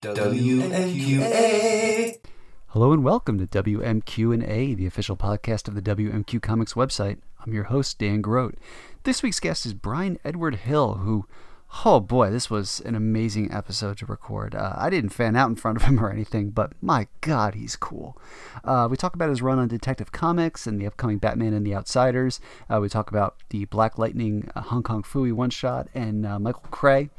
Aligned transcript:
WMQA. 0.00 1.24
Hello 2.68 2.92
and 2.92 3.02
welcome 3.02 3.36
to 3.38 3.46
WMQ&A, 3.48 4.74
the 4.74 4.86
official 4.86 5.16
podcast 5.16 5.66
of 5.66 5.74
the 5.74 5.82
WMQ 5.82 6.40
Comics 6.40 6.74
website. 6.74 7.18
I'm 7.44 7.52
your 7.52 7.64
host, 7.64 7.98
Dan 7.98 8.22
Grote. 8.22 8.56
This 9.02 9.24
week's 9.24 9.40
guest 9.40 9.66
is 9.66 9.74
Bryan 9.74 10.20
Edward 10.24 10.54
Hill, 10.54 10.98
who 10.98 11.26
Oh 11.84 12.00
boy, 12.00 12.30
this 12.30 12.48
was 12.48 12.80
an 12.80 12.94
amazing 12.94 13.52
episode 13.52 13.98
to 13.98 14.06
record. 14.06 14.54
Uh, 14.54 14.72
I 14.76 14.88
didn't 14.88 15.10
fan 15.10 15.36
out 15.36 15.50
in 15.50 15.54
front 15.54 15.76
of 15.76 15.84
him 15.84 16.02
or 16.02 16.10
anything, 16.10 16.48
but 16.50 16.72
my 16.80 17.08
god, 17.20 17.54
he's 17.54 17.76
cool. 17.76 18.18
Uh, 18.64 18.88
we 18.90 18.96
talk 18.96 19.14
about 19.14 19.28
his 19.28 19.42
run 19.42 19.58
on 19.58 19.68
Detective 19.68 20.10
Comics 20.10 20.66
and 20.66 20.80
the 20.80 20.86
upcoming 20.86 21.18
Batman 21.18 21.52
and 21.52 21.66
the 21.66 21.74
Outsiders. 21.74 22.40
Uh, 22.70 22.80
we 22.80 22.88
talk 22.88 23.10
about 23.10 23.36
the 23.50 23.66
Black 23.66 23.98
Lightning 23.98 24.50
uh, 24.56 24.62
Hong 24.62 24.82
Kong 24.82 25.02
Phooey 25.02 25.32
one 25.32 25.50
shot 25.50 25.88
and 25.94 26.24
uh, 26.24 26.38
Michael 26.38 26.64
Cray. 26.70 27.10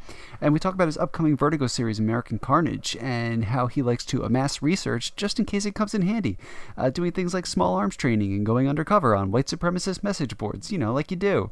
And 0.41 0.51
we 0.51 0.59
talk 0.59 0.73
about 0.73 0.87
his 0.87 0.97
upcoming 0.97 1.37
Vertigo 1.37 1.67
series, 1.67 1.99
American 1.99 2.39
Carnage, 2.39 2.97
and 2.99 3.45
how 3.45 3.67
he 3.67 3.83
likes 3.83 4.03
to 4.05 4.23
amass 4.23 4.63
research 4.63 5.15
just 5.15 5.39
in 5.39 5.45
case 5.45 5.65
it 5.65 5.75
comes 5.75 5.93
in 5.93 6.01
handy, 6.01 6.37
uh, 6.75 6.89
doing 6.89 7.11
things 7.11 7.35
like 7.35 7.45
small 7.45 7.75
arms 7.75 7.95
training 7.95 8.33
and 8.33 8.47
going 8.47 8.67
undercover 8.67 9.15
on 9.15 9.31
white 9.31 9.45
supremacist 9.45 10.03
message 10.03 10.37
boards, 10.37 10.71
you 10.71 10.79
know, 10.79 10.91
like 10.91 11.11
you 11.11 11.17
do. 11.17 11.51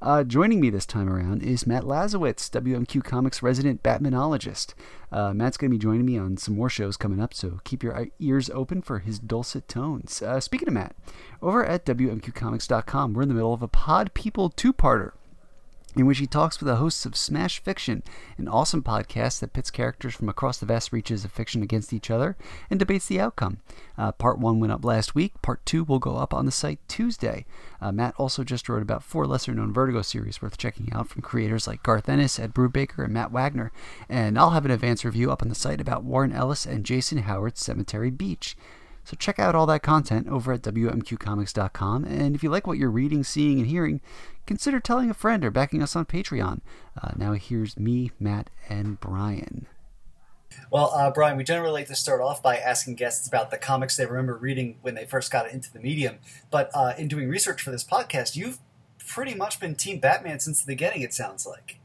Uh, 0.00 0.22
joining 0.22 0.60
me 0.60 0.70
this 0.70 0.86
time 0.86 1.08
around 1.08 1.42
is 1.42 1.66
Matt 1.66 1.82
Lazorwitz, 1.82 2.48
WMQ 2.50 3.02
Comics 3.02 3.42
resident 3.42 3.82
Batmanologist. 3.82 4.74
Uh, 5.10 5.32
Matt's 5.32 5.56
going 5.56 5.72
to 5.72 5.76
be 5.76 5.82
joining 5.82 6.06
me 6.06 6.16
on 6.16 6.36
some 6.36 6.54
more 6.54 6.70
shows 6.70 6.96
coming 6.96 7.20
up, 7.20 7.34
so 7.34 7.58
keep 7.64 7.82
your 7.82 8.06
ears 8.20 8.48
open 8.50 8.80
for 8.80 9.00
his 9.00 9.18
dulcet 9.18 9.66
tones. 9.66 10.22
Uh, 10.22 10.38
speaking 10.38 10.68
of 10.68 10.74
Matt, 10.74 10.94
over 11.42 11.64
at 11.64 11.84
WMQComics.com, 11.84 13.12
we're 13.12 13.22
in 13.22 13.28
the 13.28 13.34
middle 13.34 13.52
of 13.52 13.62
a 13.62 13.66
Pod 13.66 14.14
People 14.14 14.50
two 14.50 14.72
parter 14.72 15.12
in 15.96 16.06
which 16.06 16.18
he 16.18 16.26
talks 16.26 16.60
with 16.60 16.68
the 16.68 16.76
hosts 16.76 17.06
of 17.06 17.16
Smash 17.16 17.62
Fiction, 17.62 18.02
an 18.36 18.46
awesome 18.46 18.82
podcast 18.82 19.40
that 19.40 19.52
pits 19.52 19.70
characters 19.70 20.14
from 20.14 20.28
across 20.28 20.58
the 20.58 20.66
vast 20.66 20.92
reaches 20.92 21.24
of 21.24 21.32
fiction 21.32 21.62
against 21.62 21.92
each 21.92 22.10
other 22.10 22.36
and 22.70 22.78
debates 22.78 23.06
the 23.06 23.20
outcome. 23.20 23.58
Uh, 23.96 24.12
part 24.12 24.38
one 24.38 24.60
went 24.60 24.72
up 24.72 24.84
last 24.84 25.14
week. 25.14 25.40
Part 25.42 25.64
two 25.64 25.84
will 25.84 25.98
go 25.98 26.16
up 26.16 26.34
on 26.34 26.46
the 26.46 26.52
site 26.52 26.78
Tuesday. 26.88 27.46
Uh, 27.80 27.90
Matt 27.90 28.14
also 28.16 28.44
just 28.44 28.68
wrote 28.68 28.82
about 28.82 29.02
four 29.02 29.26
lesser 29.26 29.54
known 29.54 29.72
Vertigo 29.72 30.02
series 30.02 30.42
worth 30.42 30.58
checking 30.58 30.92
out 30.92 31.08
from 31.08 31.22
creators 31.22 31.66
like 31.66 31.82
Garth 31.82 32.08
Ennis, 32.08 32.38
Ed 32.38 32.54
Brubaker, 32.54 33.04
and 33.04 33.14
Matt 33.14 33.32
Wagner. 33.32 33.72
And 34.08 34.38
I'll 34.38 34.50
have 34.50 34.64
an 34.64 34.70
advance 34.70 35.04
review 35.04 35.32
up 35.32 35.42
on 35.42 35.48
the 35.48 35.54
site 35.54 35.80
about 35.80 36.04
Warren 36.04 36.32
Ellis 36.32 36.66
and 36.66 36.84
Jason 36.84 37.18
Howard's 37.18 37.60
Cemetery 37.60 38.10
Beach. 38.10 38.56
So 39.08 39.16
check 39.18 39.38
out 39.38 39.54
all 39.54 39.64
that 39.64 39.82
content 39.82 40.28
over 40.28 40.52
at 40.52 40.60
WMQComics.com. 40.60 42.04
And 42.04 42.34
if 42.34 42.42
you 42.42 42.50
like 42.50 42.66
what 42.66 42.76
you're 42.76 42.90
reading, 42.90 43.24
seeing, 43.24 43.58
and 43.58 43.66
hearing, 43.66 44.02
consider 44.44 44.80
telling 44.80 45.08
a 45.08 45.14
friend 45.14 45.46
or 45.46 45.50
backing 45.50 45.82
us 45.82 45.96
on 45.96 46.04
Patreon. 46.04 46.60
Uh, 47.00 47.12
now 47.16 47.32
here's 47.32 47.78
me, 47.78 48.10
Matt, 48.20 48.50
and 48.68 49.00
Bryan. 49.00 49.66
Well, 50.70 50.92
uh, 50.94 51.10
Bryan, 51.10 51.38
we 51.38 51.44
generally 51.44 51.72
like 51.72 51.86
to 51.86 51.94
start 51.94 52.20
off 52.20 52.42
by 52.42 52.58
asking 52.58 52.96
guests 52.96 53.26
about 53.26 53.50
the 53.50 53.56
comics 53.56 53.96
they 53.96 54.04
remember 54.04 54.36
reading 54.36 54.76
when 54.82 54.94
they 54.94 55.06
first 55.06 55.32
got 55.32 55.50
into 55.50 55.72
the 55.72 55.80
medium. 55.80 56.18
But 56.50 56.70
uh, 56.74 56.92
in 56.98 57.08
doing 57.08 57.30
research 57.30 57.62
for 57.62 57.70
this 57.70 57.84
podcast, 57.84 58.36
you've 58.36 58.58
pretty 58.98 59.34
much 59.34 59.58
been 59.58 59.74
Team 59.74 60.00
Batman 60.00 60.38
since 60.38 60.60
the 60.60 60.70
beginning, 60.70 61.00
it 61.00 61.14
sounds 61.14 61.46
like. 61.46 61.78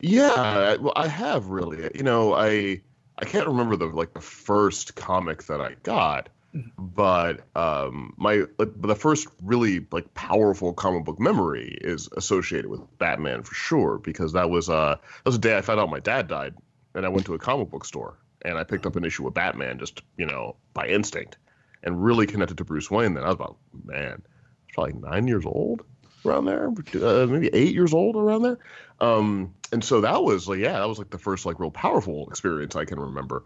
Yeah, 0.00 0.76
well, 0.76 0.94
I 0.96 1.08
have 1.08 1.48
really. 1.48 1.90
You 1.94 2.04
know, 2.04 2.32
I 2.32 2.80
I 3.18 3.24
can't 3.24 3.46
remember 3.46 3.76
the 3.76 3.86
like 3.86 4.14
the 4.14 4.20
first 4.20 4.94
comic 4.94 5.44
that 5.44 5.60
I 5.60 5.74
got, 5.82 6.28
mm-hmm. 6.54 6.68
but 6.78 7.40
um, 7.56 8.14
my 8.16 8.44
like, 8.58 8.80
the 8.80 8.94
first 8.94 9.26
really 9.42 9.84
like 9.90 10.14
powerful 10.14 10.72
comic 10.72 11.04
book 11.04 11.18
memory 11.18 11.76
is 11.80 12.08
associated 12.16 12.70
with 12.70 12.80
Batman 12.98 13.42
for 13.42 13.54
sure 13.54 13.98
because 13.98 14.32
that 14.34 14.50
was 14.50 14.68
uh 14.68 14.96
that 15.00 15.26
was 15.26 15.34
a 15.34 15.40
day 15.40 15.56
I 15.56 15.62
found 15.62 15.80
out 15.80 15.90
my 15.90 16.00
dad 16.00 16.28
died 16.28 16.54
and 16.94 17.04
I 17.04 17.08
went 17.08 17.26
to 17.26 17.34
a 17.34 17.38
comic 17.38 17.70
book 17.70 17.84
store 17.84 18.18
and 18.42 18.56
I 18.56 18.62
picked 18.62 18.86
up 18.86 18.94
an 18.94 19.04
issue 19.04 19.26
of 19.26 19.34
Batman 19.34 19.78
just 19.78 20.02
you 20.16 20.26
know 20.26 20.54
by 20.72 20.86
instinct 20.86 21.38
and 21.82 22.02
really 22.02 22.26
connected 22.26 22.58
to 22.58 22.64
Bruce 22.64 22.90
Wayne. 22.90 23.14
Then 23.14 23.24
I 23.24 23.28
was 23.28 23.34
about 23.34 23.56
man, 23.84 24.12
I 24.12 24.14
was 24.14 24.74
probably 24.74 24.92
nine 25.10 25.26
years 25.26 25.44
old 25.44 25.82
around 26.24 26.44
there, 26.44 26.68
uh, 26.68 27.26
maybe 27.26 27.50
eight 27.52 27.74
years 27.74 27.94
old 27.94 28.16
around 28.16 28.42
there. 28.42 28.58
Um, 29.00 29.54
and 29.72 29.82
so 29.82 30.00
that 30.00 30.22
was 30.22 30.48
like, 30.48 30.58
yeah, 30.58 30.78
that 30.78 30.88
was 30.88 30.98
like 30.98 31.10
the 31.10 31.18
first 31.18 31.46
like 31.46 31.60
real 31.60 31.70
powerful 31.70 32.28
experience 32.28 32.76
I 32.76 32.84
can 32.84 32.98
remember. 32.98 33.44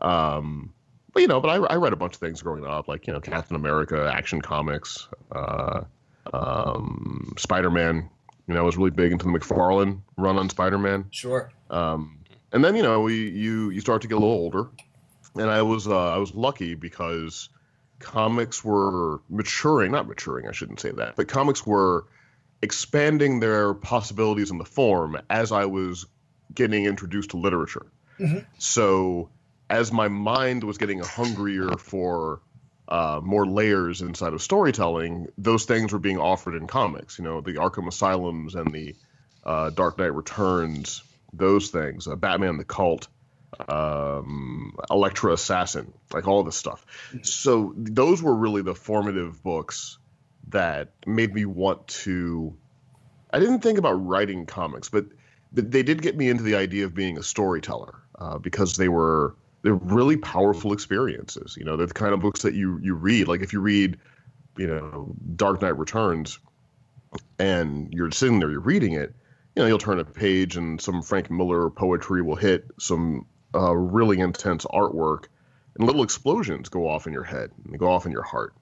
Um, 0.00 0.72
but 1.12 1.20
you 1.20 1.28
know, 1.28 1.40
but 1.40 1.48
I, 1.48 1.74
I 1.74 1.76
read 1.76 1.92
a 1.92 1.96
bunch 1.96 2.14
of 2.14 2.20
things 2.20 2.42
growing 2.42 2.66
up, 2.66 2.88
like 2.88 3.06
you 3.06 3.12
know, 3.12 3.20
Captain 3.20 3.56
America, 3.56 4.10
Action 4.12 4.40
Comics, 4.40 5.08
uh, 5.32 5.82
um, 6.32 7.34
Spider 7.38 7.70
Man. 7.70 8.10
You 8.46 8.54
know, 8.54 8.60
I 8.60 8.64
was 8.64 8.76
really 8.76 8.90
big 8.90 9.12
into 9.12 9.24
the 9.24 9.30
McFarlane 9.30 10.00
run 10.18 10.36
on 10.36 10.50
Spider 10.50 10.78
Man. 10.78 11.06
Sure. 11.10 11.50
Um, 11.70 12.18
and 12.52 12.64
then 12.64 12.74
you 12.74 12.82
know, 12.82 13.00
we 13.00 13.30
you 13.30 13.70
you 13.70 13.80
start 13.80 14.02
to 14.02 14.08
get 14.08 14.14
a 14.14 14.20
little 14.20 14.34
older, 14.34 14.68
and 15.36 15.48
I 15.48 15.62
was 15.62 15.86
uh, 15.86 16.12
I 16.12 16.18
was 16.18 16.34
lucky 16.34 16.74
because 16.74 17.48
comics 18.00 18.64
were 18.64 19.20
maturing, 19.28 19.92
not 19.92 20.06
maturing, 20.06 20.48
I 20.48 20.52
shouldn't 20.52 20.80
say 20.80 20.90
that, 20.90 21.16
but 21.16 21.28
comics 21.28 21.64
were 21.64 22.06
expanding 22.62 23.40
their 23.40 23.74
possibilities 23.74 24.50
in 24.50 24.58
the 24.58 24.64
form 24.64 25.18
as 25.28 25.52
I 25.52 25.66
was 25.66 26.06
getting 26.52 26.84
introduced 26.84 27.30
to 27.30 27.36
literature. 27.36 27.86
Mm-hmm. 28.18 28.38
So 28.58 29.30
as 29.68 29.92
my 29.92 30.08
mind 30.08 30.64
was 30.64 30.78
getting 30.78 31.00
hungrier 31.00 31.76
for 31.78 32.40
uh, 32.88 33.20
more 33.22 33.46
layers 33.46 34.02
inside 34.02 34.32
of 34.32 34.42
storytelling, 34.42 35.28
those 35.38 35.64
things 35.64 35.92
were 35.92 35.98
being 35.98 36.18
offered 36.18 36.54
in 36.54 36.66
comics. 36.66 37.18
You 37.18 37.24
know, 37.24 37.40
the 37.40 37.54
Arkham 37.54 37.88
Asylums 37.88 38.54
and 38.54 38.72
the 38.72 38.94
uh, 39.44 39.70
Dark 39.70 39.98
Knight 39.98 40.14
Returns, 40.14 41.02
those 41.32 41.70
things, 41.70 42.06
uh, 42.06 42.16
Batman 42.16 42.58
the 42.58 42.64
Cult, 42.64 43.08
um, 43.68 44.74
Elektra 44.90 45.32
Assassin, 45.32 45.92
like 46.12 46.28
all 46.28 46.44
this 46.44 46.56
stuff. 46.56 46.84
Mm-hmm. 47.08 47.22
So 47.22 47.72
those 47.76 48.22
were 48.22 48.34
really 48.34 48.62
the 48.62 48.74
formative 48.74 49.42
books 49.42 49.98
that 50.54 50.92
made 51.04 51.34
me 51.34 51.44
want 51.44 51.86
to. 51.88 52.56
I 53.32 53.40
didn't 53.40 53.60
think 53.60 53.78
about 53.78 53.94
writing 53.94 54.46
comics, 54.46 54.88
but 54.88 55.06
they 55.52 55.82
did 55.82 56.00
get 56.00 56.16
me 56.16 56.28
into 56.28 56.44
the 56.44 56.54
idea 56.54 56.84
of 56.84 56.94
being 56.94 57.18
a 57.18 57.22
storyteller 57.22 57.94
uh, 58.18 58.38
because 58.38 58.76
they 58.76 58.88
were 58.88 59.34
they're 59.62 59.74
really 59.74 60.16
powerful 60.16 60.72
experiences. 60.72 61.56
You 61.58 61.64
know, 61.64 61.76
they're 61.76 61.88
the 61.88 61.94
kind 61.94 62.14
of 62.14 62.20
books 62.20 62.42
that 62.42 62.54
you 62.54 62.78
you 62.82 62.94
read. 62.94 63.28
Like 63.28 63.42
if 63.42 63.52
you 63.52 63.60
read, 63.60 63.98
you 64.56 64.68
know, 64.68 65.14
Dark 65.36 65.60
Knight 65.60 65.76
Returns, 65.76 66.38
and 67.38 67.92
you're 67.92 68.12
sitting 68.12 68.38
there, 68.38 68.50
you're 68.50 68.60
reading 68.60 68.94
it. 68.94 69.12
You 69.56 69.62
know, 69.62 69.66
you'll 69.66 69.78
turn 69.78 69.98
a 69.98 70.04
page 70.04 70.56
and 70.56 70.80
some 70.80 71.02
Frank 71.02 71.30
Miller 71.30 71.70
poetry 71.70 72.22
will 72.22 72.36
hit 72.36 72.66
some 72.78 73.26
uh, 73.54 73.74
really 73.74 74.20
intense 74.20 74.64
artwork, 74.66 75.24
and 75.76 75.86
little 75.86 76.04
explosions 76.04 76.68
go 76.68 76.88
off 76.88 77.08
in 77.08 77.12
your 77.12 77.24
head 77.24 77.50
and 77.64 77.74
they 77.74 77.78
go 77.78 77.90
off 77.90 78.06
in 78.06 78.12
your 78.12 78.22
heart 78.22 78.54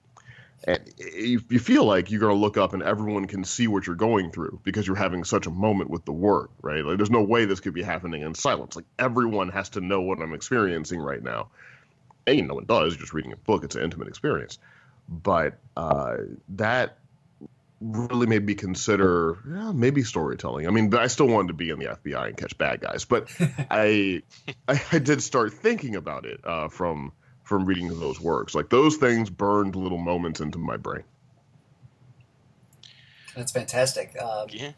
and 0.65 0.81
you, 0.97 1.41
you 1.49 1.59
feel 1.59 1.83
like 1.85 2.09
you're 2.09 2.19
going 2.19 2.33
to 2.33 2.39
look 2.39 2.57
up 2.57 2.73
and 2.73 2.81
everyone 2.83 3.25
can 3.25 3.43
see 3.43 3.67
what 3.67 3.85
you're 3.85 3.95
going 3.95 4.31
through 4.31 4.61
because 4.63 4.87
you're 4.87 4.95
having 4.95 5.23
such 5.23 5.45
a 5.45 5.49
moment 5.49 5.89
with 5.89 6.05
the 6.05 6.13
work, 6.13 6.51
right? 6.61 6.85
Like, 6.85 6.97
there's 6.97 7.09
no 7.09 7.23
way 7.23 7.45
this 7.45 7.59
could 7.59 7.73
be 7.73 7.83
happening 7.83 8.21
in 8.21 8.33
silence. 8.33 8.75
Like, 8.75 8.85
everyone 8.97 9.49
has 9.49 9.69
to 9.69 9.81
know 9.81 10.01
what 10.01 10.19
I'm 10.19 10.33
experiencing 10.33 10.99
right 10.99 11.21
now. 11.21 11.49
And 12.25 12.47
no 12.47 12.55
one 12.55 12.65
does. 12.65 12.93
You're 12.93 13.01
just 13.01 13.13
reading 13.13 13.33
a 13.33 13.37
book. 13.37 13.65
It's 13.65 13.75
an 13.75 13.83
intimate 13.83 14.07
experience. 14.07 14.57
But 15.09 15.57
uh, 15.75 16.17
that 16.49 16.97
really 17.81 18.27
made 18.27 18.45
me 18.45 18.55
consider 18.55 19.37
yeah, 19.45 19.73
maybe 19.73 20.03
storytelling. 20.03 20.65
I 20.65 20.69
mean, 20.69 20.89
but 20.89 21.01
I 21.01 21.07
still 21.07 21.27
wanted 21.27 21.49
to 21.49 21.53
be 21.55 21.69
in 21.71 21.79
the 21.79 21.87
FBI 21.87 22.27
and 22.29 22.37
catch 22.37 22.57
bad 22.57 22.79
guys, 22.79 23.03
but 23.03 23.27
I, 23.69 24.23
I, 24.69 24.81
I 24.93 24.99
did 24.99 25.21
start 25.21 25.53
thinking 25.53 25.97
about 25.97 26.25
it 26.25 26.39
uh, 26.45 26.69
from– 26.69 27.11
from 27.43 27.65
reading 27.65 27.87
those 27.99 28.19
works. 28.19 28.55
Like 28.55 28.69
those 28.69 28.97
things 28.97 29.29
burned 29.29 29.75
little 29.75 29.97
moments 29.97 30.39
into 30.39 30.57
my 30.57 30.77
brain. 30.77 31.03
That's 33.35 33.51
fantastic. 33.51 34.15
Um, 34.21 34.47
yeah. 34.49 34.71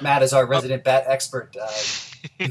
Matt 0.00 0.22
is 0.22 0.32
our 0.32 0.46
resident 0.46 0.82
uh, 0.82 0.84
bat 0.84 1.04
expert. 1.06 1.56
Uh, 1.60 1.68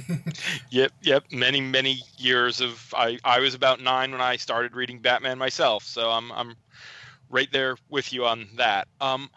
yep, 0.70 0.92
yep. 1.02 1.24
Many, 1.32 1.62
many 1.62 2.02
years 2.18 2.62
of 2.62 2.94
I, 2.96 3.20
I 3.24 3.40
was 3.40 3.54
about 3.54 3.82
nine 3.82 4.12
when 4.12 4.22
I 4.22 4.38
started 4.38 4.76
reading 4.76 5.00
Batman 5.00 5.38
myself, 5.38 5.84
so 5.84 6.10
I'm 6.12 6.32
I'm 6.32 6.56
right 7.30 7.52
there 7.52 7.76
with 7.90 8.14
you 8.14 8.26
on 8.26 8.48
that. 8.56 8.88
Um, 9.02 9.30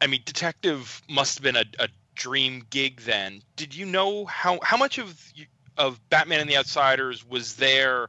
I 0.00 0.06
mean, 0.06 0.20
detective 0.24 1.02
must 1.08 1.38
have 1.38 1.42
been 1.42 1.56
a, 1.56 1.64
a 1.80 1.88
dream 2.14 2.64
gig 2.70 3.00
then. 3.00 3.42
Did 3.56 3.74
you 3.74 3.86
know 3.86 4.24
how 4.26 4.60
how 4.62 4.76
much 4.76 4.98
of 4.98 5.32
of 5.76 6.00
Batman 6.10 6.40
and 6.40 6.48
the 6.48 6.56
Outsiders 6.56 7.26
was 7.26 7.56
there 7.56 8.08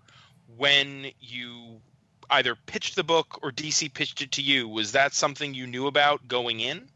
when 0.58 1.12
you 1.20 1.82
either 2.30 2.56
pitched 2.66 2.96
the 2.96 3.04
book 3.04 3.40
or 3.42 3.52
DC 3.52 3.94
pitched 3.94 4.22
it 4.22 4.32
to 4.32 4.42
you. 4.42 4.68
Was 4.68 4.92
that 4.94 5.14
something 5.14 5.54
you 5.54 5.68
knew 5.68 5.88
about 5.88 6.28
going 6.28 6.60
in? 6.60 6.88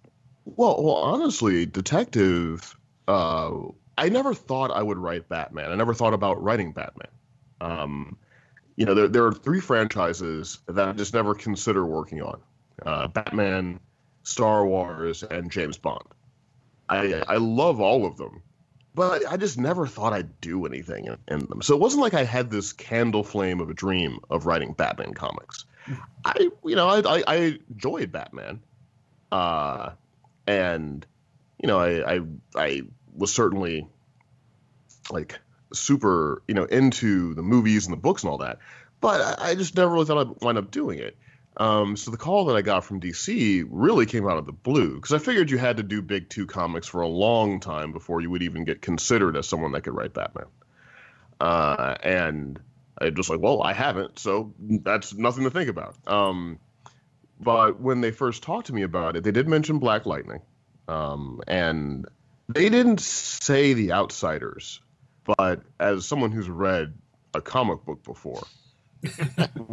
Well, 0.45 0.81
well, 0.83 0.95
honestly, 0.95 1.65
Detective, 1.65 2.75
uh, 3.07 3.51
I 3.98 4.09
never 4.09 4.33
thought 4.33 4.71
I 4.71 4.81
would 4.81 4.98
write 4.98 5.27
Batman. 5.30 5.71
I 5.71 5.75
never 5.75 5.94
thought 5.94 6.13
about 6.13 6.42
writing 6.42 6.71
Batman. 6.71 7.12
Um, 7.59 8.18
you 8.75 8.86
know, 8.86 8.94
there, 8.94 9.07
there 9.07 9.25
are 9.25 9.33
three 9.33 9.60
franchises 9.60 10.60
that 10.68 10.88
I 10.88 10.92
just 10.94 11.13
never 11.13 11.33
consider 11.33 11.86
working 11.86 12.21
on: 12.21 12.39
uh, 12.86 13.07
Batman, 13.07 13.80
Star 14.24 14.65
Wars, 14.65 15.24
and 15.24 15.51
James 15.51 15.77
Bond. 15.77 16.06
I 16.89 17.24
I 17.27 17.38
love 17.38 17.81
all 17.81 18.06
of 18.06 18.18
them, 18.18 18.42
but 18.98 19.32
I 19.32 19.38
just 19.38 19.60
never 19.60 19.86
thought 19.86 20.12
I'd 20.12 20.42
do 20.42 20.66
anything 20.66 21.06
in, 21.28 21.40
them. 21.46 21.62
So 21.62 21.76
it 21.76 21.80
wasn't 21.80 22.02
like 22.02 22.16
I 22.16 22.24
had 22.24 22.50
this 22.50 22.74
candle 22.74 23.24
flame 23.24 23.60
of 23.62 23.70
a 23.70 23.74
dream 23.76 24.18
of 24.32 24.48
writing 24.48 24.74
Batman 24.74 25.14
comics. 25.14 25.66
I, 26.26 26.50
you 26.66 26.76
know, 26.76 26.88
I, 26.88 27.18
I, 27.18 27.24
I 27.28 27.60
enjoyed 27.70 28.12
Batman, 28.12 28.60
uh, 29.32 29.92
and 30.48 31.06
you 31.62 31.68
know, 31.68 31.80
I, 31.80 32.16
I, 32.16 32.20
I 32.56 32.82
was 33.16 33.32
certainly 33.32 33.88
like 35.12 35.40
super, 35.74 36.42
you 36.48 36.56
know, 36.56 36.64
into 36.64 37.36
the 37.36 37.44
movies 37.44 37.86
and 37.86 37.94
the 37.94 38.02
books 38.02 38.24
and 38.24 38.32
all 38.32 38.40
that. 38.40 38.58
But 39.00 39.22
I, 39.22 39.52
I 39.52 39.56
just 39.56 39.76
never 39.76 39.94
really 39.94 40.06
thought 40.06 40.28
I'd 40.28 40.42
wind 40.42 40.58
up 40.58 40.72
doing 40.72 40.98
it. 40.98 41.16
Um, 41.59 41.98
so 41.98 42.12
the 42.12 42.18
call 42.18 42.45
that 42.45 42.56
I 42.56 42.62
got 42.62 42.86
from 42.86 43.01
DC 43.01 43.65
really 43.69 44.06
came 44.06 44.27
out 44.27 44.38
of 44.38 44.45
the 44.45 44.51
blue 44.51 44.95
because 44.95 45.13
I 45.13 45.18
figured 45.18 45.50
you 45.50 45.57
had 45.57 45.77
to 45.77 45.83
do 45.83 46.04
big 46.04 46.30
two 46.30 46.45
comics 46.45 46.88
for 46.88 47.01
a 47.01 47.07
long 47.07 47.59
time 47.59 47.92
before 47.92 48.21
you 48.21 48.30
would 48.30 48.44
even 48.44 48.63
get 48.63 48.81
considered 48.81 49.36
as 49.36 49.48
someone 49.48 49.71
that 49.71 49.81
could 49.81 49.95
write 49.95 50.13
Batman. 50.13 50.45
Uh, 51.42 51.95
and 52.04 52.59
I 53.00 53.09
just 53.09 53.30
like, 53.30 53.39
well, 53.39 53.63
I 53.63 53.74
haven't, 53.74 54.19
so 54.19 54.54
that's 54.59 55.15
nothing 55.15 55.45
to 55.45 55.50
think 55.50 55.69
about. 55.69 55.95
Um, 56.06 56.59
but 57.39 57.80
when 57.80 58.01
they 58.01 58.12
first 58.12 58.44
talked 58.44 58.68
to 58.68 58.74
me 58.74 58.83
about 58.83 59.15
it, 59.15 59.24
they 59.24 59.31
did 59.31 59.48
mention 59.48 59.80
Black 59.80 60.06
Lightning, 60.06 60.42
um, 60.88 61.42
and 61.48 62.07
they 62.50 62.69
didn't 62.69 63.00
say 63.00 63.74
the 63.74 63.94
Outsiders. 63.94 64.81
But 65.38 65.62
as 65.80 66.06
someone 66.06 66.31
who's 66.31 66.50
read 66.50 66.94
a 67.33 67.42
comic 67.42 67.83
book 67.86 68.03
before, 68.03 68.44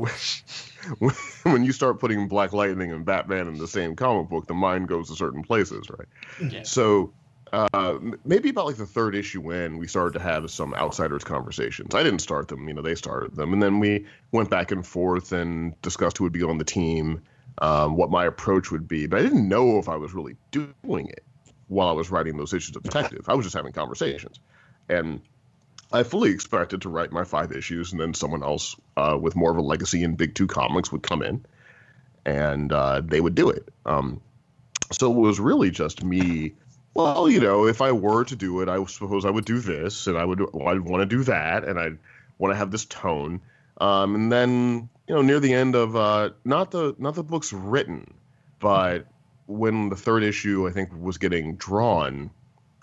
when 1.44 1.64
you 1.64 1.72
start 1.72 1.98
putting 1.98 2.28
Black 2.28 2.52
Lightning 2.52 2.92
and 2.92 3.04
Batman 3.04 3.48
in 3.48 3.58
the 3.58 3.68
same 3.68 3.96
comic 3.96 4.28
book, 4.28 4.46
the 4.46 4.54
mind 4.54 4.88
goes 4.88 5.08
to 5.08 5.16
certain 5.16 5.42
places, 5.42 5.88
right? 5.90 6.08
Yeah. 6.52 6.62
So 6.62 7.12
uh, 7.52 7.98
maybe 8.24 8.48
about 8.48 8.66
like 8.66 8.76
the 8.76 8.86
third 8.86 9.14
issue 9.14 9.52
in, 9.52 9.78
we 9.78 9.86
started 9.86 10.12
to 10.14 10.18
have 10.18 10.50
some 10.50 10.74
outsiders 10.74 11.24
conversations. 11.24 11.94
I 11.94 12.02
didn't 12.02 12.20
start 12.20 12.48
them, 12.48 12.66
you 12.66 12.74
know, 12.74 12.82
they 12.82 12.94
started 12.94 13.36
them, 13.36 13.52
and 13.52 13.62
then 13.62 13.78
we 13.78 14.06
went 14.32 14.50
back 14.50 14.72
and 14.72 14.86
forth 14.86 15.32
and 15.32 15.80
discussed 15.80 16.18
who 16.18 16.24
would 16.24 16.32
be 16.32 16.42
on 16.42 16.58
the 16.58 16.64
team, 16.64 17.22
um, 17.58 17.96
what 17.96 18.10
my 18.10 18.24
approach 18.24 18.70
would 18.70 18.88
be. 18.88 19.06
But 19.06 19.20
I 19.20 19.22
didn't 19.22 19.48
know 19.48 19.78
if 19.78 19.88
I 19.88 19.96
was 19.96 20.12
really 20.14 20.36
doing 20.50 21.08
it 21.08 21.24
while 21.68 21.88
I 21.88 21.92
was 21.92 22.10
writing 22.10 22.36
those 22.36 22.52
issues 22.52 22.76
of 22.76 22.82
Detective. 22.82 23.28
I 23.28 23.34
was 23.34 23.46
just 23.46 23.54
having 23.54 23.72
conversations, 23.72 24.40
and 24.88 25.20
I 25.94 26.02
fully 26.02 26.30
expected 26.30 26.82
to 26.82 26.88
write 26.88 27.12
my 27.12 27.22
five 27.22 27.52
issues, 27.52 27.92
and 27.92 28.00
then 28.00 28.14
someone 28.14 28.42
else 28.42 28.74
uh, 28.96 29.16
with 29.20 29.36
more 29.36 29.52
of 29.52 29.56
a 29.56 29.62
legacy 29.62 30.02
in 30.02 30.16
Big 30.16 30.34
Two 30.34 30.48
comics 30.48 30.90
would 30.90 31.04
come 31.04 31.22
in, 31.22 31.46
and 32.26 32.72
uh, 32.72 33.00
they 33.00 33.20
would 33.20 33.36
do 33.36 33.50
it. 33.50 33.68
Um, 33.86 34.20
so 34.90 35.12
it 35.12 35.16
was 35.16 35.38
really 35.38 35.70
just 35.70 36.02
me. 36.02 36.54
Well, 36.94 37.30
you 37.30 37.40
know, 37.40 37.66
if 37.66 37.80
I 37.80 37.92
were 37.92 38.24
to 38.24 38.34
do 38.34 38.60
it, 38.60 38.68
I 38.68 38.84
suppose 38.86 39.24
I 39.24 39.30
would 39.30 39.44
do 39.44 39.60
this, 39.60 40.08
and 40.08 40.18
I 40.18 40.24
would 40.24 40.40
well, 40.52 40.66
I'd 40.66 40.80
want 40.80 41.02
to 41.02 41.06
do 41.06 41.22
that, 41.24 41.62
and 41.62 41.78
I'd 41.78 41.98
want 42.38 42.52
to 42.52 42.56
have 42.56 42.72
this 42.72 42.86
tone. 42.86 43.40
Um, 43.78 44.16
and 44.16 44.32
then, 44.32 44.88
you 45.06 45.14
know, 45.14 45.22
near 45.22 45.38
the 45.38 45.54
end 45.54 45.76
of 45.76 45.94
uh, 45.94 46.30
not 46.44 46.72
the 46.72 46.96
not 46.98 47.14
the 47.14 47.22
book's 47.22 47.52
written, 47.52 48.14
but 48.58 49.06
when 49.46 49.90
the 49.90 49.96
third 49.96 50.24
issue 50.24 50.66
I 50.66 50.72
think 50.72 50.90
was 50.92 51.18
getting 51.18 51.54
drawn, 51.54 52.30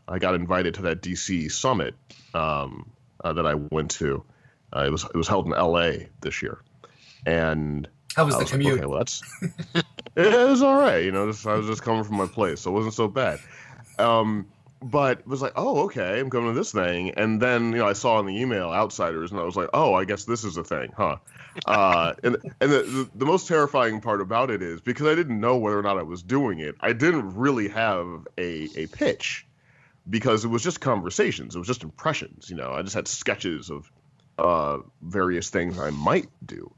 I 0.08 0.18
got 0.20 0.34
invited 0.34 0.76
to 0.76 0.84
that 0.84 1.02
DC 1.02 1.52
summit 1.52 1.96
um, 2.34 2.90
uh, 3.24 3.34
that 3.34 3.46
I 3.46 3.56
went 3.56 3.92
to. 3.92 4.24
Uh, 4.76 4.86
it 4.86 4.92
was 4.92 5.04
it 5.04 5.16
was 5.16 5.28
held 5.28 5.48
in 5.48 5.54
L.A. 5.54 6.10
this 6.22 6.42
year, 6.42 6.62
and 7.26 7.88
how 8.16 8.26
was 8.26 8.36
the 8.36 8.42
was 8.42 8.52
commute? 8.52 8.74
Like, 8.74 8.82
okay, 8.82 8.86
well 8.88 9.00
that's 9.00 9.22
it 10.16 10.50
was 10.50 10.62
all 10.62 10.80
right. 10.80 11.04
You 11.04 11.12
know, 11.12 11.30
just, 11.30 11.46
I 11.46 11.56
was 11.56 11.68
just 11.68 11.84
coming 11.84 12.04
from 12.04 12.18
my 12.18 12.28
place, 12.28 12.62
so 12.62 12.72
it 12.72 12.74
wasn't 12.74 12.94
so 12.94 13.08
bad. 13.08 13.40
Um, 14.00 14.48
but 14.82 15.20
it 15.20 15.28
was 15.28 15.42
like, 15.42 15.54
oh, 15.56 15.84
okay, 15.84 16.20
I'm 16.20 16.30
coming 16.30 16.54
to 16.54 16.58
this 16.58 16.72
thing, 16.72 17.12
and 17.12 17.42
then 17.42 17.72
you 17.72 17.80
know 17.80 17.88
I 17.88 17.94
saw 17.94 18.20
in 18.20 18.26
the 18.26 18.40
email 18.40 18.70
outsiders, 18.70 19.32
and 19.32 19.40
I 19.40 19.44
was 19.44 19.56
like, 19.56 19.70
oh, 19.74 19.94
I 19.94 20.06
guess 20.06 20.26
this 20.26 20.44
is 20.44 20.58
a 20.58 20.64
thing, 20.64 20.92
huh? 20.98 21.18
Uh, 21.66 22.14
and 22.24 22.38
and 22.60 22.72
the, 22.72 22.82
the, 22.84 23.10
the 23.16 23.26
most 23.26 23.48
terrifying 23.48 24.02
part 24.02 24.22
about 24.22 24.50
it 24.50 24.62
is 24.62 24.82
because 24.82 25.08
I 25.08 25.16
didn't 25.16 25.40
know 25.40 25.58
whether 25.58 25.78
or 25.78 25.84
not 25.84 25.98
I 25.98 26.04
was 26.04 26.24
doing 26.24 26.60
it, 26.60 26.76
I 26.82 26.94
didn't 26.94 27.36
really 27.36 27.68
have 27.70 28.28
a 28.38 28.70
a 28.76 28.88
pitch 28.88 29.46
because 30.12 30.46
it 30.46 30.50
was 30.50 30.62
just 30.62 30.82
conversations. 30.82 31.56
It 31.56 31.60
was 31.60 31.68
just 31.68 31.84
impressions. 31.84 32.50
You 32.50 32.58
know, 32.58 32.74
I 32.74 32.84
just 32.84 32.94
had 32.94 33.08
sketches 33.08 33.72
of 33.72 33.92
uh, 34.38 34.80
various 35.02 35.50
things 35.50 35.80
I 35.80 35.90
might 35.90 36.30
do. 36.46 36.72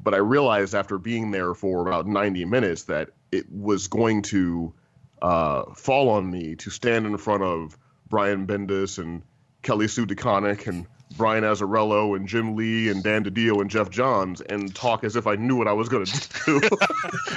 But 0.00 0.14
I 0.14 0.18
realized 0.18 0.74
after 0.74 0.98
being 0.98 1.30
there 1.30 1.54
for 1.54 1.86
about 1.86 2.06
90 2.06 2.44
minutes 2.44 2.84
that 2.84 3.10
it 3.30 3.50
was 3.50 3.86
going 3.86 4.22
to 4.22 4.74
uh, 5.22 5.72
fall 5.74 6.08
on 6.08 6.28
me 6.28 6.56
to 6.56 6.70
stand 6.70 7.06
in 7.06 7.16
front 7.18 7.44
of 7.44 7.78
Brian 8.08 8.46
Bendis 8.46 8.98
and 8.98 9.22
Kelly 9.62 9.86
Sue 9.86 10.04
DeConnick 10.04 10.66
and 10.66 10.86
Brian 11.16 11.44
Azzarello 11.44 12.16
and 12.16 12.26
Jim 12.26 12.56
Lee 12.56 12.88
and 12.88 13.02
Dan 13.02 13.22
DiDio 13.22 13.60
and 13.60 13.70
Geoff 13.70 13.90
Johns 13.90 14.40
and 14.40 14.74
talk 14.74 15.04
as 15.04 15.14
if 15.14 15.28
I 15.28 15.36
knew 15.36 15.56
what 15.56 15.68
I 15.68 15.72
was 15.72 15.88
going 15.88 16.06
to 16.06 16.28
do. 16.46 16.68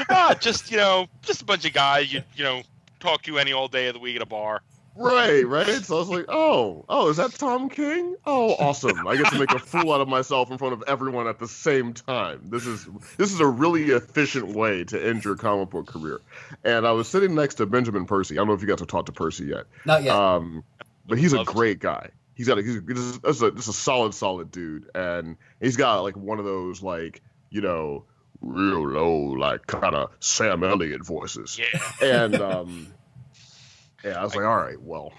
ah, 0.09 0.35
just 0.39 0.71
you 0.71 0.77
know, 0.77 1.07
just 1.21 1.43
a 1.43 1.45
bunch 1.45 1.65
of 1.65 1.73
guys 1.73 2.11
you 2.11 2.23
you 2.35 2.43
know 2.43 2.63
talk 2.99 3.21
to 3.23 3.31
you 3.31 3.37
any 3.37 3.53
all 3.53 3.67
day 3.67 3.87
of 3.87 3.93
the 3.93 3.99
week 3.99 4.15
at 4.15 4.21
a 4.21 4.25
bar. 4.25 4.61
Right, 4.95 5.45
right. 5.45 5.83
So 5.83 5.97
I 5.97 5.99
was 5.99 6.09
like, 6.09 6.25
oh, 6.29 6.85
oh, 6.87 7.09
is 7.09 7.17
that 7.17 7.33
Tom 7.33 7.69
King? 7.69 8.15
Oh, 8.25 8.55
awesome! 8.55 9.05
I 9.05 9.17
get 9.17 9.31
to 9.31 9.39
make 9.39 9.51
a 9.51 9.59
fool 9.59 9.91
out 9.91 9.99
of 9.99 10.07
myself 10.07 10.49
in 10.51 10.57
front 10.57 10.73
of 10.73 10.83
everyone 10.87 11.27
at 11.27 11.37
the 11.37 11.47
same 11.47 11.93
time. 11.93 12.47
This 12.49 12.65
is 12.65 12.87
this 13.17 13.33
is 13.33 13.41
a 13.41 13.47
really 13.47 13.91
efficient 13.91 14.47
way 14.55 14.85
to 14.85 15.05
end 15.05 15.25
your 15.25 15.35
comic 15.35 15.71
book 15.71 15.87
career. 15.87 16.21
And 16.63 16.87
I 16.87 16.93
was 16.93 17.09
sitting 17.09 17.35
next 17.35 17.55
to 17.55 17.65
Benjamin 17.65 18.05
Percy. 18.05 18.35
I 18.35 18.37
don't 18.37 18.47
know 18.47 18.53
if 18.53 18.61
you 18.61 18.67
guys 18.67 18.79
have 18.79 18.87
talked 18.87 19.07
to 19.07 19.11
Percy 19.11 19.45
yet. 19.45 19.65
Not 19.85 20.03
yet. 20.03 20.15
Um, 20.15 20.63
but 21.05 21.17
he's 21.17 21.33
a 21.33 21.43
great 21.43 21.79
guy. 21.79 22.09
He's 22.35 22.47
got 22.47 22.57
a, 22.57 22.61
he's 22.61 22.81
just 22.81 23.41
a, 23.41 23.51
just 23.51 23.69
a 23.69 23.73
solid, 23.73 24.13
solid 24.13 24.51
dude, 24.51 24.89
and 24.95 25.35
he's 25.59 25.75
got 25.75 26.01
like 26.01 26.15
one 26.15 26.39
of 26.39 26.45
those 26.45 26.81
like 26.81 27.21
you 27.49 27.61
know 27.61 28.05
real 28.41 28.87
low 28.87 29.33
like 29.33 29.67
kind 29.67 29.95
of 29.95 30.11
Sam 30.19 30.63
Elliott 30.63 31.05
voices. 31.05 31.59
Yeah. 31.59 31.81
And 32.01 32.35
um 32.35 32.93
yeah, 34.05 34.19
I 34.19 34.23
was 34.23 34.35
like, 34.35 34.45
all 34.45 34.57
right, 34.57 34.79
well, 34.81 35.11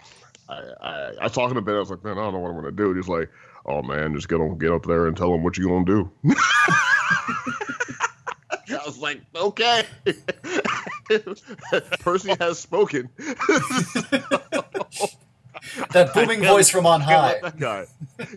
I, 0.48 0.62
I, 0.80 1.12
I 1.22 1.28
talked 1.28 1.54
to 1.54 1.60
Ben. 1.60 1.74
I 1.74 1.80
was 1.80 1.90
like, 1.90 2.04
man, 2.04 2.18
I 2.18 2.22
don't 2.22 2.32
know 2.34 2.38
what 2.38 2.50
I'm 2.50 2.56
gonna 2.56 2.70
do. 2.72 2.94
He's 2.94 3.08
like, 3.08 3.28
oh 3.66 3.82
man, 3.82 4.14
just 4.14 4.28
get 4.28 4.40
on, 4.40 4.56
get 4.58 4.70
up 4.72 4.86
there 4.86 5.06
and 5.06 5.16
tell 5.16 5.34
him 5.34 5.42
what 5.42 5.58
you're 5.58 5.68
gonna 5.68 5.84
do. 5.84 6.10
I 8.68 8.80
was 8.84 8.98
like, 8.98 9.20
okay. 9.34 9.84
Percy 12.00 12.34
has 12.38 12.58
spoken. 12.58 13.08
that 15.92 16.12
booming 16.14 16.42
voice 16.42 16.70
from 16.70 16.86
on 16.86 17.00
high. 17.00 17.38
that 17.42 17.58
guy. 17.58 17.86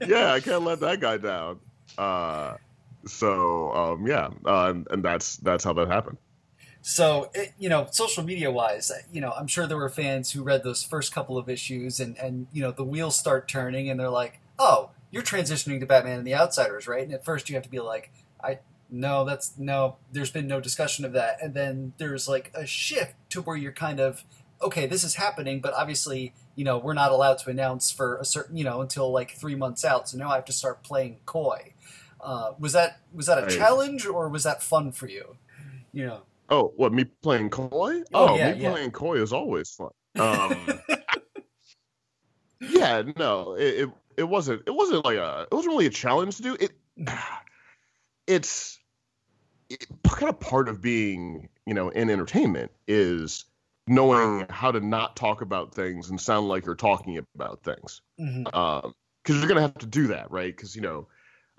Yeah, 0.05 0.33
I 0.33 0.39
can't 0.39 0.63
let 0.63 0.79
that 0.79 0.99
guy 0.99 1.17
down. 1.17 1.59
Uh, 1.97 2.55
so 3.05 3.71
um, 3.73 4.07
yeah, 4.07 4.29
uh, 4.45 4.69
and, 4.69 4.87
and 4.91 5.03
that's 5.03 5.37
that's 5.37 5.63
how 5.63 5.73
that 5.73 5.87
happened. 5.87 6.18
So, 6.81 7.30
it, 7.33 7.54
you 7.59 7.68
know, 7.68 7.88
social 7.92 8.24
media 8.24 8.52
wise, 8.52 8.92
you 9.12 9.19
know, 9.19 9.31
I'm 9.31 9.48
sure 9.48 9.68
there 9.68 9.78
were 9.78 9.90
fans 9.90 10.31
who 10.31 10.44
read 10.44 10.64
those 10.64 10.81
first 10.81 11.14
couple 11.14 11.38
of 11.38 11.50
issues 11.50 12.00
and, 12.00 12.18
and, 12.18 12.48
you 12.54 12.62
know, 12.62 12.71
the 12.71 12.86
wheels 12.86 13.19
start 13.19 13.48
turning 13.48 13.90
and 13.90 14.00
they're 14.00 14.09
like, 14.09 14.40
oh, 14.57 14.92
you're 15.12 15.24
transitioning 15.24 15.80
to 15.81 15.86
Batman 15.86 16.19
and 16.19 16.28
the 16.28 16.36
Outsiders, 16.36 16.88
right? 16.88 17.04
And 17.04 17.14
at 17.14 17.26
first 17.26 17.50
you 17.50 17.56
have 17.56 17.64
to 17.64 17.69
be 17.69 17.80
like, 17.80 18.12
I, 18.42 18.59
no, 18.90 19.26
that's, 19.26 19.57
no, 19.57 19.98
there's 20.12 20.31
been 20.31 20.48
no 20.48 20.62
discussion 20.62 21.04
of 21.04 21.12
that. 21.14 21.38
And 21.42 21.54
then 21.54 21.94
there's 21.98 22.30
like 22.30 22.52
a 22.56 22.66
shift 22.66 23.16
to 23.31 23.42
where 23.42 23.57
you're 23.57 23.74
kind 23.74 24.00
of, 24.00 24.24
okay, 24.62 24.86
this 24.86 25.04
is 25.04 25.16
happening, 25.16 25.59
but 25.59 25.74
obviously, 25.74 26.33
you 26.56 26.64
know, 26.64 26.78
we're 26.78 26.94
not 26.94 27.12
allowed 27.12 27.40
to 27.40 27.50
announce 27.50 27.92
for 27.92 28.18
a 28.18 28.26
certain, 28.26 28.56
you 28.56 28.64
know, 28.64 28.81
until 28.81 29.12
like 29.12 29.31
three 29.31 29.56
months 29.56 29.83
out. 29.83 30.09
So 30.09 30.18
now 30.18 30.31
I 30.31 30.36
have 30.36 30.45
to 30.45 30.54
start 30.54 30.81
playing 30.83 31.18
coy. 31.26 31.74
Uh, 32.21 32.54
was 32.57 32.74
that 32.74 33.00
was 33.14 33.28
that 33.28 33.42
a 33.42 33.48
challenge 33.48 34.06
or 34.06 34.28
was 34.28 34.44
that 34.44 34.62
fun 34.62 34.92
for 34.92 35.07
you? 35.07 35.38
You 35.94 36.06
know. 36.06 36.21
Oh, 36.49 36.73
what 36.75 36.94
me 36.94 37.06
playing 37.06 37.49
coy? 37.49 38.01
Oh, 38.13 38.29
oh 38.29 38.35
yeah, 38.35 38.53
me 38.53 38.61
yeah. 38.61 38.71
playing 38.71 38.91
coy 38.91 39.21
is 39.21 39.33
always 39.33 39.69
fun. 39.69 39.89
Um, 40.18 40.79
yeah, 42.61 43.03
no, 43.18 43.56
it, 43.56 43.81
it, 43.81 43.89
it 44.18 44.23
wasn't 44.23 44.63
it 44.65 44.71
wasn't 44.71 45.06
like 45.06 45.18
a 45.18 45.47
it 45.51 45.53
wasn't 45.53 45.73
really 45.73 45.85
a 45.85 45.91
challenge 45.91 46.37
to 46.37 46.44
do 46.44 46.57
it. 46.59 46.71
It's 48.27 48.77
it, 49.71 49.87
kind 50.07 50.29
of 50.29 50.39
part 50.39 50.69
of 50.69 50.83
being 50.83 51.49
you 51.65 51.73
know 51.73 51.89
in 51.89 52.11
entertainment 52.11 52.71
is 52.87 53.45
knowing 53.87 54.45
how 54.51 54.71
to 54.71 54.79
not 54.79 55.15
talk 55.15 55.41
about 55.41 55.73
things 55.73 56.11
and 56.11 56.21
sound 56.21 56.47
like 56.47 56.63
you're 56.63 56.75
talking 56.75 57.18
about 57.33 57.63
things. 57.63 58.01
Because 58.18 58.35
mm-hmm. 58.35 58.56
um, 58.56 58.94
you're 59.27 59.47
gonna 59.47 59.61
have 59.61 59.79
to 59.79 59.87
do 59.87 60.07
that, 60.07 60.29
right? 60.29 60.56
Because 60.56 60.75
you 60.75 60.83
know, 60.83 61.07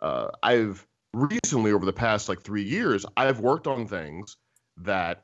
uh, 0.00 0.28
I've 0.44 0.87
recently 1.12 1.73
over 1.73 1.85
the 1.85 1.92
past 1.92 2.28
like 2.28 2.42
three 2.42 2.62
years, 2.62 3.04
I've 3.16 3.40
worked 3.40 3.66
on 3.66 3.88
things 3.88 4.37
that 4.84 5.22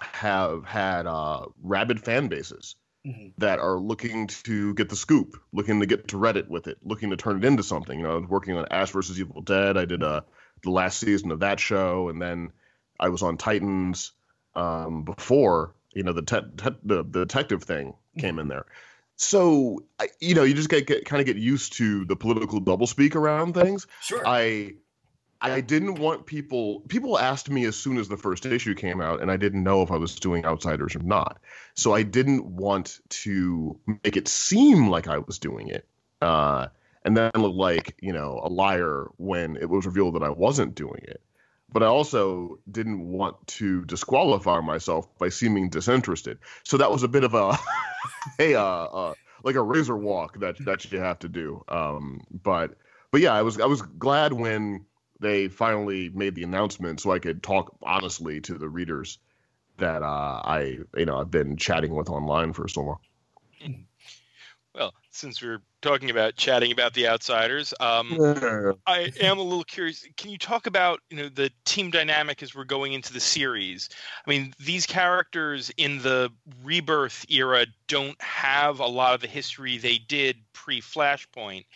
have 0.00 0.64
had 0.64 1.06
uh, 1.06 1.46
rabid 1.62 2.00
fan 2.00 2.28
bases 2.28 2.76
mm-hmm. 3.06 3.28
that 3.38 3.58
are 3.58 3.78
looking 3.78 4.26
to 4.26 4.74
get 4.74 4.88
the 4.88 4.96
scoop, 4.96 5.36
looking 5.52 5.80
to 5.80 5.86
get 5.86 6.08
to 6.08 6.16
Reddit 6.16 6.48
with 6.48 6.66
it, 6.66 6.78
looking 6.82 7.10
to 7.10 7.16
turn 7.16 7.36
it 7.36 7.44
into 7.44 7.62
something. 7.62 7.98
You 7.98 8.04
know, 8.04 8.12
I 8.12 8.18
was 8.18 8.28
working 8.28 8.56
on 8.56 8.66
Ash 8.70 8.90
versus 8.90 9.20
Evil 9.20 9.42
Dead. 9.42 9.76
I 9.76 9.84
did 9.84 10.02
uh, 10.02 10.22
the 10.62 10.70
last 10.70 10.98
season 10.98 11.30
of 11.30 11.40
that 11.40 11.60
show, 11.60 12.08
and 12.08 12.20
then 12.20 12.52
I 12.98 13.08
was 13.08 13.22
on 13.22 13.36
Titans 13.36 14.12
um, 14.54 15.04
before 15.04 15.74
you 15.94 16.02
know 16.02 16.12
the, 16.12 16.22
te- 16.22 16.50
te- 16.56 16.78
the, 16.82 17.04
the 17.04 17.24
detective 17.24 17.62
thing 17.62 17.94
came 18.18 18.38
in 18.38 18.48
there. 18.48 18.66
so 19.16 19.80
you 20.20 20.34
know 20.34 20.42
you 20.42 20.54
just 20.54 20.68
get, 20.68 20.86
get 20.86 21.04
kind 21.04 21.20
of 21.20 21.26
get 21.26 21.36
used 21.36 21.74
to 21.74 22.04
the 22.06 22.16
political 22.16 22.60
doublespeak 22.60 23.14
around 23.14 23.54
things 23.54 23.86
Sure. 24.00 24.22
i 24.26 24.72
i 25.52 25.60
didn't 25.60 25.96
want 25.96 26.26
people 26.26 26.80
people 26.88 27.18
asked 27.18 27.50
me 27.50 27.64
as 27.64 27.76
soon 27.76 27.98
as 27.98 28.08
the 28.08 28.16
first 28.16 28.46
issue 28.46 28.74
came 28.74 29.00
out 29.00 29.20
and 29.20 29.30
i 29.30 29.36
didn't 29.36 29.62
know 29.62 29.82
if 29.82 29.90
i 29.90 29.96
was 29.96 30.14
doing 30.16 30.44
outsiders 30.44 30.94
or 30.96 31.00
not 31.00 31.40
so 31.74 31.92
i 31.92 32.02
didn't 32.02 32.44
want 32.44 33.00
to 33.08 33.78
make 33.86 34.16
it 34.16 34.28
seem 34.28 34.88
like 34.88 35.08
i 35.08 35.18
was 35.18 35.38
doing 35.38 35.68
it 35.68 35.86
uh 36.22 36.66
and 37.04 37.16
then 37.16 37.30
look 37.34 37.54
like 37.54 37.96
you 38.00 38.12
know 38.12 38.40
a 38.42 38.48
liar 38.48 39.08
when 39.16 39.56
it 39.56 39.68
was 39.68 39.86
revealed 39.86 40.14
that 40.14 40.22
i 40.22 40.30
wasn't 40.30 40.74
doing 40.74 41.02
it 41.02 41.20
but 41.74 41.82
I 41.82 41.86
also 41.86 42.60
didn't 42.70 43.04
want 43.04 43.44
to 43.48 43.84
disqualify 43.84 44.60
myself 44.60 45.08
by 45.18 45.28
seeming 45.28 45.68
disinterested. 45.68 46.38
So 46.62 46.76
that 46.76 46.90
was 46.90 47.02
a 47.02 47.08
bit 47.08 47.24
of 47.24 47.34
a, 47.34 47.58
a 48.38 48.54
uh, 48.54 48.62
uh, 48.62 49.14
like 49.42 49.56
a 49.56 49.62
razor 49.62 49.96
walk 49.96 50.38
that 50.38 50.56
that 50.64 50.90
you 50.90 51.00
have 51.00 51.18
to 51.18 51.28
do. 51.28 51.64
Um, 51.68 52.20
but 52.30 52.76
but 53.10 53.20
yeah, 53.20 53.34
I 53.34 53.42
was 53.42 53.60
I 53.60 53.66
was 53.66 53.82
glad 53.82 54.32
when 54.32 54.86
they 55.20 55.48
finally 55.48 56.10
made 56.10 56.34
the 56.34 56.42
announcement, 56.42 57.00
so 57.00 57.12
I 57.12 57.18
could 57.18 57.42
talk 57.42 57.74
honestly 57.82 58.40
to 58.42 58.54
the 58.54 58.68
readers 58.68 59.18
that 59.78 60.02
uh, 60.02 60.40
I 60.44 60.78
you 60.96 61.06
know 61.06 61.18
I've 61.18 61.30
been 61.30 61.56
chatting 61.56 61.94
with 61.94 62.08
online 62.08 62.52
for 62.52 62.68
so 62.68 62.82
long. 62.82 62.98
Well, 64.74 64.92
since 65.12 65.40
we're 65.40 65.62
talking 65.82 66.10
about 66.10 66.34
chatting 66.34 66.72
about 66.72 66.94
the 66.94 67.06
outsiders, 67.06 67.72
um, 67.78 68.16
I 68.88 69.12
am 69.20 69.38
a 69.38 69.42
little 69.42 69.62
curious. 69.62 70.04
Can 70.16 70.32
you 70.32 70.38
talk 70.38 70.66
about 70.66 70.98
you 71.10 71.16
know 71.16 71.28
the 71.28 71.52
team 71.64 71.92
dynamic 71.92 72.42
as 72.42 72.56
we're 72.56 72.64
going 72.64 72.92
into 72.92 73.12
the 73.12 73.20
series? 73.20 73.88
I 74.26 74.30
mean, 74.30 74.52
these 74.58 74.84
characters 74.84 75.70
in 75.76 75.98
the 75.98 76.32
rebirth 76.64 77.24
era 77.28 77.66
don't 77.86 78.20
have 78.20 78.80
a 78.80 78.86
lot 78.86 79.14
of 79.14 79.20
the 79.20 79.28
history 79.28 79.78
they 79.78 79.98
did 79.98 80.38
pre 80.54 80.80
Flashpoint. 80.80 81.66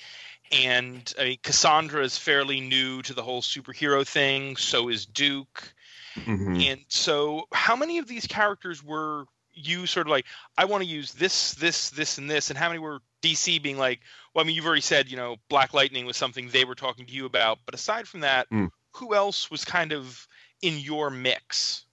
And 0.53 1.13
I 1.19 1.25
mean, 1.25 1.39
Cassandra 1.43 2.03
is 2.03 2.17
fairly 2.17 2.61
new 2.61 3.03
to 3.03 3.15
the 3.15 3.23
whole 3.23 3.43
superhero 3.43 4.07
thing. 4.07 4.57
So 4.57 4.89
is 4.89 5.07
Duke. 5.07 5.73
Mm-hmm. 6.17 6.61
And 6.61 6.81
so, 6.89 7.47
how 7.53 7.77
many 7.77 7.99
of 7.99 8.09
these 8.09 8.27
characters 8.27 8.83
were 8.83 9.25
you 9.55 9.87
sort 9.87 10.07
of 10.07 10.11
like 10.11 10.25
I 10.57 10.65
want 10.65 10.83
to 10.85 10.89
use 10.89 11.13
this, 11.13 11.55
this, 11.55 11.91
this, 11.91 12.19
and 12.19 12.31
this, 12.31 12.51
and 12.51 12.59
how 12.59 12.69
many 12.69 12.79
were 12.79 13.01
DC 13.23 13.63
being 13.63 13.79
like, 13.79 14.01
well, 14.35 14.45
I 14.45 14.47
mean, 14.47 14.57
you've 14.57 14.67
already 14.67 14.81
said, 14.81 15.11
you 15.11 15.17
know, 15.17 15.37
Black 15.49 15.75
Lightning 15.75 16.07
was 16.07 16.17
something 16.17 16.49
they 16.49 16.65
were 16.65 16.75
talking 16.75 17.07
to 17.07 17.13
you 17.13 17.27
about, 17.27 17.59
but 17.65 17.75
aside 17.75 18.07
from 18.07 18.21
that, 18.21 18.49
Mm. 18.51 18.71
who 18.93 19.15
else 19.15 19.51
was 19.51 19.65
kind 19.65 19.93
of 19.93 20.27
in 20.63 20.79
your 20.79 21.11
mix? 21.11 21.85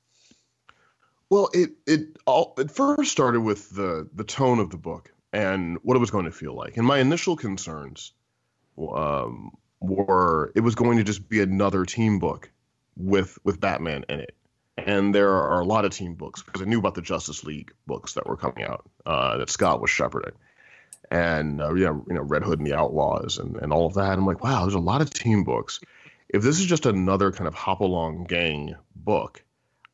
Well, 1.29 1.49
it 1.53 1.71
it 1.87 2.17
all 2.25 2.53
it 2.57 2.71
first 2.71 3.11
started 3.11 3.41
with 3.41 3.71
the 3.71 4.07
the 4.13 4.23
tone 4.23 4.59
of 4.59 4.69
the 4.69 4.77
book 4.77 5.11
and 5.33 5.77
what 5.81 5.97
it 5.97 5.99
was 5.99 6.11
going 6.11 6.25
to 6.25 6.31
feel 6.31 6.53
like. 6.53 6.77
And 6.77 6.85
my 6.85 6.99
initial 6.99 7.35
concerns 7.35 8.13
um, 8.77 9.51
were 9.79 10.51
it 10.55 10.61
was 10.61 10.75
going 10.75 10.97
to 10.97 11.03
just 11.03 11.27
be 11.27 11.41
another 11.41 11.85
team 11.85 12.19
book 12.19 12.49
with 12.97 13.37
with 13.43 13.59
Batman 13.59 14.05
in 14.09 14.19
it. 14.19 14.35
And 14.77 15.15
there 15.15 15.31
are 15.31 15.61
a 15.61 15.65
lot 15.65 15.85
of 15.85 15.91
team 15.91 16.15
books 16.15 16.43
because 16.43 16.61
I 16.61 16.65
knew 16.65 16.79
about 16.79 16.95
the 16.95 17.01
Justice 17.01 17.43
League 17.45 17.71
books 17.87 18.13
that 18.13 18.27
were 18.27 18.35
coming 18.35 18.65
out 18.65 18.89
uh, 19.05 19.37
that 19.37 19.49
Scott 19.49 19.81
was 19.81 19.89
shepherding, 19.89 20.33
and 21.09 21.61
uh, 21.61 21.73
yeah, 21.73 21.93
you 21.93 22.13
know 22.13 22.21
Red 22.21 22.43
Hood 22.43 22.59
and 22.59 22.67
the 22.67 22.75
Outlaws 22.75 23.37
and 23.37 23.55
and 23.55 23.71
all 23.71 23.85
of 23.85 23.93
that. 23.93 24.17
I'm 24.17 24.25
like, 24.25 24.43
wow, 24.43 24.61
there's 24.61 24.73
a 24.73 24.79
lot 24.79 25.01
of 25.01 25.11
team 25.11 25.43
books. 25.43 25.79
If 26.27 26.43
this 26.43 26.59
is 26.59 26.65
just 26.65 26.85
another 26.85 27.31
kind 27.31 27.47
of 27.47 27.53
hop 27.53 27.79
along 27.79 28.25
gang 28.25 28.75
book, 28.95 29.43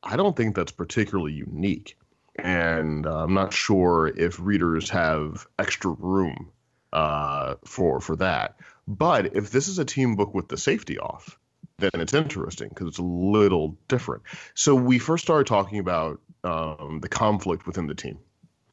I 0.01 0.15
don't 0.15 0.35
think 0.35 0.55
that's 0.55 0.71
particularly 0.71 1.33
unique. 1.33 1.97
And 2.35 3.05
uh, 3.05 3.23
I'm 3.23 3.33
not 3.33 3.53
sure 3.53 4.07
if 4.07 4.39
readers 4.39 4.89
have 4.89 5.45
extra 5.59 5.91
room 5.91 6.51
uh, 6.93 7.55
for 7.65 7.99
for 8.01 8.15
that. 8.17 8.55
But 8.87 9.35
if 9.35 9.51
this 9.51 9.67
is 9.67 9.79
a 9.79 9.85
team 9.85 10.15
book 10.15 10.33
with 10.33 10.49
the 10.49 10.57
safety 10.57 10.99
off, 10.99 11.37
then 11.77 11.91
it's 11.95 12.13
interesting 12.13 12.69
because 12.69 12.87
it's 12.87 12.97
a 12.97 13.03
little 13.03 13.77
different. 13.87 14.23
So 14.53 14.75
we 14.75 14.99
first 14.99 15.23
started 15.23 15.47
talking 15.47 15.79
about 15.79 16.19
um, 16.43 16.99
the 17.01 17.09
conflict 17.09 17.65
within 17.65 17.87
the 17.87 17.95
team 17.95 18.19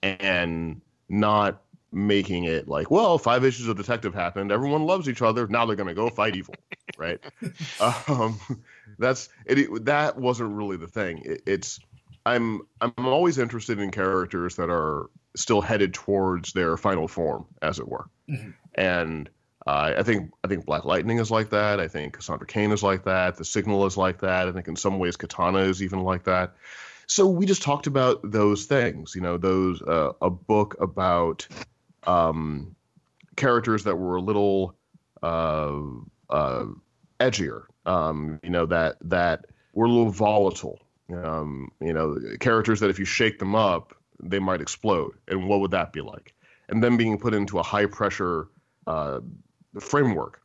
and 0.02 0.80
not 1.08 1.62
making 1.92 2.44
it 2.44 2.68
like, 2.68 2.90
well, 2.90 3.16
five 3.18 3.44
issues 3.44 3.66
of 3.68 3.76
Detective 3.76 4.14
happened, 4.14 4.52
everyone 4.52 4.84
loves 4.84 5.08
each 5.08 5.22
other, 5.22 5.46
now 5.46 5.64
they're 5.64 5.76
going 5.76 5.88
to 5.88 5.94
go 5.94 6.10
fight 6.10 6.36
evil, 6.36 6.54
right? 6.98 7.18
um, 8.08 8.38
that's 8.98 9.28
it, 9.46 9.58
it- 9.58 9.84
That 9.86 10.16
wasn't 10.18 10.50
really 10.52 10.76
the 10.76 10.88
thing. 10.88 11.22
It, 11.24 11.42
it's 11.46 11.80
I'm 12.26 12.62
I'm 12.80 12.92
always 12.98 13.38
interested 13.38 13.78
in 13.78 13.90
characters 13.90 14.56
that 14.56 14.68
are 14.70 15.08
still 15.38 15.60
headed 15.60 15.94
towards 15.94 16.52
their 16.52 16.76
final 16.76 17.08
form, 17.08 17.46
as 17.62 17.78
it 17.78 17.88
were, 17.88 18.08
Mhm. 18.28 18.54
and. 18.74 19.30
Uh, 19.66 19.92
I 19.98 20.02
think 20.02 20.32
I 20.42 20.48
think 20.48 20.64
Black 20.64 20.86
Lightning 20.86 21.18
is 21.18 21.30
like 21.30 21.50
that. 21.50 21.78
I 21.78 21.88
think 21.88 22.14
Cassandra 22.14 22.46
Cain 22.46 22.72
is 22.72 22.82
like 22.82 23.04
that. 23.04 23.36
The 23.36 23.44
Signal 23.44 23.84
is 23.84 23.98
like 23.98 24.20
that. 24.20 24.48
I 24.48 24.52
think 24.52 24.66
in 24.66 24.76
some 24.76 24.98
ways 24.98 25.16
Katana 25.16 25.58
is 25.58 25.82
even 25.82 26.04
like 26.04 26.24
that. 26.24 26.54
So 27.06 27.26
we 27.26 27.44
just 27.44 27.60
talked 27.60 27.86
about 27.86 28.20
those 28.22 28.64
things. 28.64 29.14
You 29.14 29.20
know, 29.20 29.36
those 29.36 29.82
uh, 29.82 30.12
a 30.22 30.30
book 30.30 30.76
about 30.80 31.46
um, 32.06 32.74
characters 33.36 33.84
that 33.84 33.96
were 33.96 34.16
a 34.16 34.22
little 34.22 34.74
uh, 35.22 35.80
uh, 36.30 36.64
edgier. 37.20 37.64
Um, 37.84 38.40
you 38.42 38.50
know 38.50 38.64
that 38.64 38.96
that 39.02 39.46
were 39.74 39.84
a 39.84 39.90
little 39.90 40.10
volatile. 40.10 40.78
Um, 41.12 41.72
you 41.80 41.92
know, 41.92 42.16
characters 42.40 42.80
that 42.80 42.88
if 42.88 42.98
you 42.98 43.04
shake 43.04 43.38
them 43.38 43.54
up, 43.54 43.92
they 44.20 44.38
might 44.38 44.60
explode. 44.60 45.14
And 45.26 45.48
what 45.48 45.60
would 45.60 45.70
that 45.72 45.92
be 45.92 46.00
like? 46.00 46.34
And 46.68 46.82
then 46.82 46.96
being 46.96 47.18
put 47.18 47.34
into 47.34 47.58
a 47.58 47.62
high 47.62 47.86
pressure 47.86 48.48
uh, 48.86 49.20
framework 49.80 50.42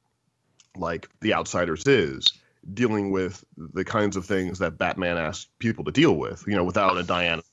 like 0.76 1.10
The 1.22 1.34
Outsiders 1.34 1.86
is, 1.88 2.32
dealing 2.74 3.12
with 3.12 3.44
the 3.58 3.84
kinds 3.84 4.16
of 4.16 4.26
things 4.26 4.60
that 4.60 4.78
Batman 4.78 5.18
asked 5.18 5.50
people 5.60 5.84
to 5.86 5.92
deal 5.92 6.16
with, 6.16 6.44
you 6.48 6.56
know, 6.56 6.64
without 6.64 6.98
a 6.98 7.04
Diana, 7.04 7.44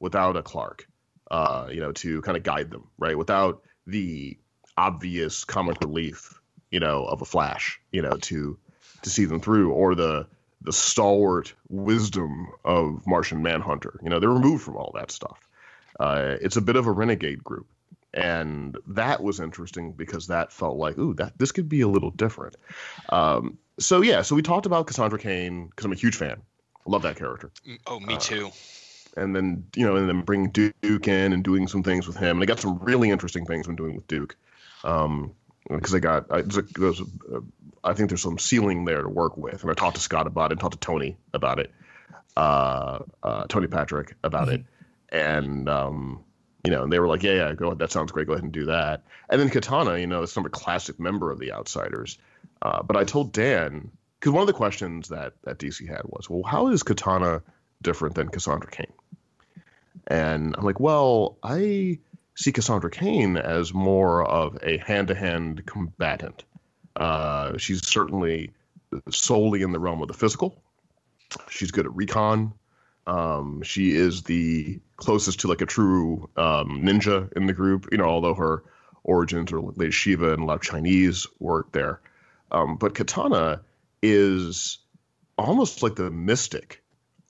without 0.00 0.36
a 0.36 0.42
Clark, 0.42 0.86
uh, 1.30 1.68
you 1.70 1.80
know, 1.80 1.92
to 1.92 2.20
kind 2.22 2.36
of 2.36 2.42
guide 2.42 2.70
them, 2.70 2.88
right? 2.98 3.16
Without 3.16 3.62
the 3.86 4.36
obvious 4.76 5.44
comic 5.44 5.80
relief, 5.80 6.40
you 6.70 6.80
know, 6.80 7.04
of 7.04 7.22
a 7.22 7.24
Flash, 7.24 7.80
you 7.92 8.02
know, 8.02 8.16
to 8.16 8.58
to 9.02 9.10
see 9.10 9.24
them 9.24 9.40
through, 9.40 9.72
or 9.72 9.94
the 9.94 10.26
the 10.64 10.72
stalwart 10.72 11.54
wisdom 11.68 12.48
of 12.64 13.06
Martian 13.06 13.42
Manhunter. 13.42 13.98
You 14.02 14.10
know, 14.10 14.20
they're 14.20 14.30
removed 14.30 14.64
from 14.64 14.76
all 14.76 14.92
that 14.94 15.10
stuff. 15.10 15.38
Uh, 15.98 16.36
it's 16.40 16.56
a 16.56 16.60
bit 16.60 16.76
of 16.76 16.86
a 16.86 16.92
renegade 16.92 17.42
group, 17.44 17.66
and 18.14 18.76
that 18.86 19.22
was 19.22 19.40
interesting 19.40 19.92
because 19.92 20.26
that 20.28 20.52
felt 20.52 20.76
like, 20.76 20.98
ooh, 20.98 21.14
that 21.14 21.36
this 21.38 21.52
could 21.52 21.68
be 21.68 21.80
a 21.82 21.88
little 21.88 22.10
different. 22.10 22.56
Um, 23.10 23.58
so 23.78 24.00
yeah, 24.00 24.22
so 24.22 24.34
we 24.34 24.42
talked 24.42 24.66
about 24.66 24.86
Cassandra 24.86 25.18
Cain 25.18 25.66
because 25.66 25.84
I'm 25.84 25.92
a 25.92 25.96
huge 25.96 26.16
fan. 26.16 26.42
Love 26.86 27.02
that 27.02 27.16
character. 27.16 27.50
Mm, 27.66 27.78
Oh, 27.86 28.00
me 28.00 28.14
Uh, 28.14 28.18
too. 28.18 28.50
And 29.16 29.36
then 29.36 29.64
you 29.76 29.86
know, 29.86 29.96
and 29.96 30.08
then 30.08 30.22
bring 30.22 30.48
Duke 30.48 31.06
in 31.06 31.32
and 31.32 31.44
doing 31.44 31.68
some 31.68 31.82
things 31.82 32.06
with 32.06 32.16
him. 32.16 32.36
And 32.38 32.42
I 32.42 32.46
got 32.46 32.60
some 32.60 32.78
really 32.78 33.10
interesting 33.10 33.44
things 33.44 33.66
I'm 33.66 33.76
doing 33.76 33.94
with 33.94 34.06
Duke. 34.08 34.36
Um, 34.84 35.32
because 35.68 35.94
I 35.94 35.98
got, 36.00 36.26
I, 36.30 36.42
there's 36.42 36.56
a, 36.56 36.62
there's 36.62 37.00
a, 37.00 37.04
I 37.84 37.94
think 37.94 38.08
there's 38.08 38.22
some 38.22 38.38
ceiling 38.38 38.84
there 38.84 39.02
to 39.02 39.08
work 39.08 39.36
with. 39.36 39.62
And 39.62 39.70
I 39.70 39.74
talked 39.74 39.96
to 39.96 40.02
Scott 40.02 40.26
about 40.26 40.50
it, 40.50 40.52
and 40.52 40.60
talked 40.60 40.74
to 40.74 40.80
Tony 40.80 41.16
about 41.32 41.58
it, 41.58 41.72
uh, 42.36 43.00
uh, 43.22 43.44
Tony 43.48 43.66
Patrick 43.66 44.14
about 44.22 44.48
it, 44.48 44.64
and 45.10 45.68
um, 45.68 46.24
you 46.64 46.70
know, 46.70 46.84
and 46.84 46.92
they 46.92 47.00
were 47.00 47.08
like, 47.08 47.22
yeah, 47.22 47.32
yeah, 47.32 47.54
go 47.54 47.66
ahead, 47.66 47.78
that 47.80 47.90
sounds 47.90 48.12
great, 48.12 48.26
go 48.26 48.34
ahead 48.34 48.44
and 48.44 48.52
do 48.52 48.66
that. 48.66 49.02
And 49.28 49.40
then 49.40 49.50
Katana, 49.50 49.98
you 49.98 50.06
know, 50.06 50.22
is 50.22 50.32
some 50.32 50.44
classic 50.44 51.00
member 51.00 51.30
of 51.30 51.38
the 51.38 51.52
Outsiders. 51.52 52.18
Uh, 52.60 52.82
but 52.82 52.96
I 52.96 53.04
told 53.04 53.32
Dan 53.32 53.90
because 54.18 54.32
one 54.32 54.42
of 54.42 54.46
the 54.46 54.52
questions 54.52 55.08
that 55.08 55.32
that 55.42 55.58
DC 55.58 55.88
had 55.88 56.02
was, 56.04 56.30
well, 56.30 56.44
how 56.44 56.68
is 56.68 56.84
Katana 56.84 57.42
different 57.82 58.14
than 58.14 58.28
Cassandra 58.28 58.70
Cain? 58.70 58.92
And 60.06 60.54
I'm 60.56 60.64
like, 60.64 60.80
well, 60.80 61.38
I 61.42 61.98
see 62.36 62.52
Cassandra 62.52 62.90
Cain 62.90 63.36
as 63.36 63.74
more 63.74 64.24
of 64.24 64.58
a 64.62 64.78
hand-to-hand 64.78 65.66
combatant. 65.66 66.44
Uh, 66.96 67.56
she's 67.58 67.86
certainly 67.86 68.50
solely 69.10 69.62
in 69.62 69.72
the 69.72 69.78
realm 69.78 70.02
of 70.02 70.08
the 70.08 70.14
physical. 70.14 70.62
She's 71.48 71.70
good 71.70 71.86
at 71.86 71.94
recon. 71.94 72.52
Um, 73.06 73.62
she 73.62 73.94
is 73.96 74.22
the 74.22 74.80
closest 74.96 75.40
to 75.40 75.48
like 75.48 75.60
a 75.60 75.66
true 75.66 76.28
um, 76.36 76.82
ninja 76.82 77.32
in 77.34 77.46
the 77.46 77.52
group. 77.52 77.88
You 77.90 77.98
know, 77.98 78.04
although 78.04 78.34
her 78.34 78.62
origins 79.02 79.50
are 79.52 79.60
Lady 79.60 79.90
Shiva 79.90 80.32
and 80.34 80.42
a 80.42 80.44
lot 80.44 80.56
of 80.56 80.62
Chinese 80.62 81.26
work 81.40 81.72
there. 81.72 82.00
Um, 82.50 82.76
but 82.76 82.94
Katana 82.94 83.62
is 84.02 84.78
almost 85.38 85.82
like 85.82 85.96
the 85.96 86.10
mystic 86.10 86.82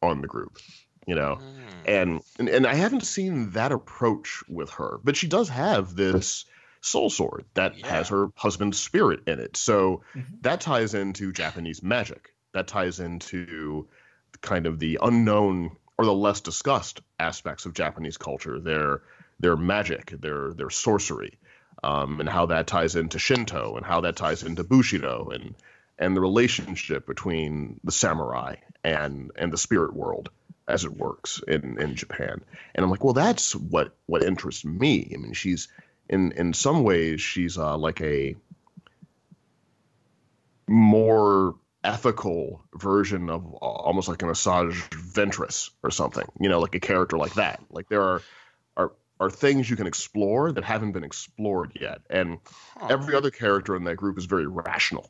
on 0.03 0.21
the 0.21 0.29
group. 0.29 0.59
You 1.07 1.15
know, 1.17 1.39
Mm. 1.41 1.63
and, 1.87 2.21
and 2.39 2.49
and 2.49 2.67
I 2.67 2.75
haven't 2.75 3.05
seen 3.05 3.51
that 3.53 3.73
approach 3.73 4.43
with 4.49 4.71
her, 4.71 5.01
but 5.03 5.17
she 5.17 5.27
does 5.27 5.49
have 5.49 5.97
this 5.97 6.45
soul 6.83 7.09
sword 7.09 7.45
that 7.55 7.79
Yeah. 7.79 7.87
has 7.87 8.09
her 8.09 8.29
husband's 8.37 8.79
spirit 8.79 9.21
in 9.27 9.39
it. 9.39 9.57
So 9.57 10.03
Mhm. 10.15 10.43
that 10.43 10.61
ties 10.61 10.95
into 10.95 11.33
Japanese 11.33 11.83
magic. 11.83 12.35
That 12.53 12.69
ties 12.69 13.01
into 13.01 13.89
kind 14.43 14.67
of 14.67 14.79
the 14.79 14.99
unknown 15.01 15.77
or 15.97 16.05
the 16.05 16.13
less 16.13 16.41
discussed 16.41 17.01
aspects 17.19 17.65
of 17.67 17.75
Japanese 17.75 18.17
culture. 18.19 18.59
Their 18.61 19.03
their 19.41 19.57
magic, 19.57 20.11
their 20.21 20.53
their 20.53 20.71
sorcery, 20.71 21.39
um, 21.83 22.21
and 22.21 22.29
how 22.29 22.47
that 22.47 22.67
ties 22.67 22.95
into 22.97 23.19
Shinto 23.19 23.77
and 23.77 23.87
how 23.87 24.03
that 24.03 24.17
ties 24.17 24.43
into 24.43 24.65
Bushido 24.65 25.31
and 25.33 25.55
and 25.99 26.17
the 26.17 26.21
relationship 26.21 27.07
between 27.07 27.79
the 27.85 27.93
samurai 27.93 28.57
and 28.83 29.31
and 29.37 29.53
the 29.53 29.59
spirit 29.59 29.95
world 29.95 30.31
as 30.67 30.85
it 30.85 30.93
works 30.97 31.41
in 31.47 31.81
in 31.81 31.95
Japan. 31.95 32.41
And 32.75 32.85
I'm 32.85 32.91
like, 32.91 33.05
well, 33.05 33.15
that's 33.15 33.55
what 33.55 33.95
what 34.07 34.23
interests 34.25 34.65
me. 34.65 35.13
I 35.15 35.19
mean, 35.19 35.33
she's 35.33 35.69
in 36.09 36.33
in 36.33 36.53
some 36.53 36.83
ways 36.85 37.21
she's 37.21 37.59
uh, 37.59 37.77
like 37.77 38.01
a 38.01 38.37
more 40.69 41.57
ethical 41.85 42.63
version 42.75 43.29
of 43.29 43.45
uh, 43.45 43.59
almost 43.59 44.09
like 44.09 44.23
an 44.23 44.29
Asajj 44.29 44.73
Ventress 44.91 45.71
or 45.83 45.91
something. 45.91 46.27
You 46.41 46.49
know, 46.49 46.61
like 46.61 46.75
a 46.75 46.81
character 46.81 47.17
like 47.19 47.35
that. 47.35 47.63
Like 47.71 47.89
there 47.89 48.03
are 48.03 48.23
are 48.77 48.93
are 49.21 49.31
things 49.31 49.69
you 49.69 49.77
can 49.77 49.87
explore 49.87 50.53
that 50.53 50.65
haven't 50.65 50.93
been 50.93 51.05
explored 51.05 51.73
yet, 51.81 52.01
and 52.11 52.39
every 52.89 53.15
other 53.15 53.31
character 53.31 53.77
in 53.77 53.85
that 53.85 53.97
group 53.97 54.19
is 54.19 54.25
very 54.25 54.47
rational. 54.47 55.09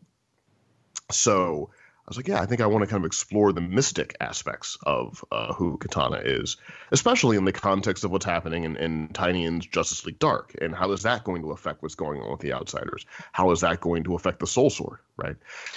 So 1.10 1.70
I 2.04 2.10
was 2.10 2.16
like, 2.16 2.26
yeah, 2.26 2.40
I 2.40 2.46
think 2.46 2.60
I 2.60 2.66
want 2.66 2.82
to 2.82 2.88
kind 2.88 3.04
of 3.04 3.06
explore 3.06 3.52
the 3.52 3.60
mystic 3.60 4.16
aspects 4.20 4.76
of 4.84 5.24
uh, 5.30 5.52
who 5.52 5.78
Katana 5.78 6.16
is, 6.16 6.56
especially 6.90 7.36
in 7.36 7.44
the 7.44 7.52
context 7.52 8.02
of 8.02 8.10
what's 8.10 8.24
happening 8.24 8.64
in, 8.64 8.76
in 8.76 9.08
Tynion's 9.10 9.66
Justice 9.66 10.04
League 10.04 10.18
Dark, 10.18 10.56
and 10.60 10.74
how 10.74 10.90
is 10.90 11.02
that 11.02 11.22
going 11.22 11.42
to 11.42 11.52
affect 11.52 11.80
what's 11.80 11.94
going 11.94 12.20
on 12.20 12.32
with 12.32 12.40
the 12.40 12.54
Outsiders? 12.54 13.06
How 13.30 13.52
is 13.52 13.60
that 13.60 13.80
going 13.80 14.02
to 14.04 14.16
affect 14.16 14.40
the 14.40 14.48
Soul 14.48 14.68
Sword, 14.68 14.98
right? 15.16 15.36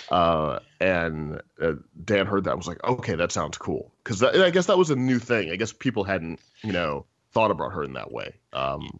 Uh, 0.09 0.59
and 0.79 1.41
uh, 1.61 1.73
Dan 2.03 2.25
heard 2.25 2.45
that 2.45 2.51
and 2.51 2.59
was 2.59 2.67
like, 2.67 2.83
okay, 2.83 3.13
that 3.13 3.31
sounds 3.31 3.59
cool, 3.59 3.91
because 4.03 4.23
I 4.23 4.49
guess 4.49 4.65
that 4.65 4.79
was 4.79 4.89
a 4.89 4.95
new 4.95 5.19
thing. 5.19 5.51
I 5.51 5.57
guess 5.57 5.73
people 5.73 6.03
hadn't, 6.03 6.39
you 6.63 6.73
know, 6.73 7.05
thought 7.33 7.51
about 7.51 7.73
her 7.73 7.83
in 7.83 7.93
that 7.93 8.11
way. 8.11 8.33
Um, 8.51 8.99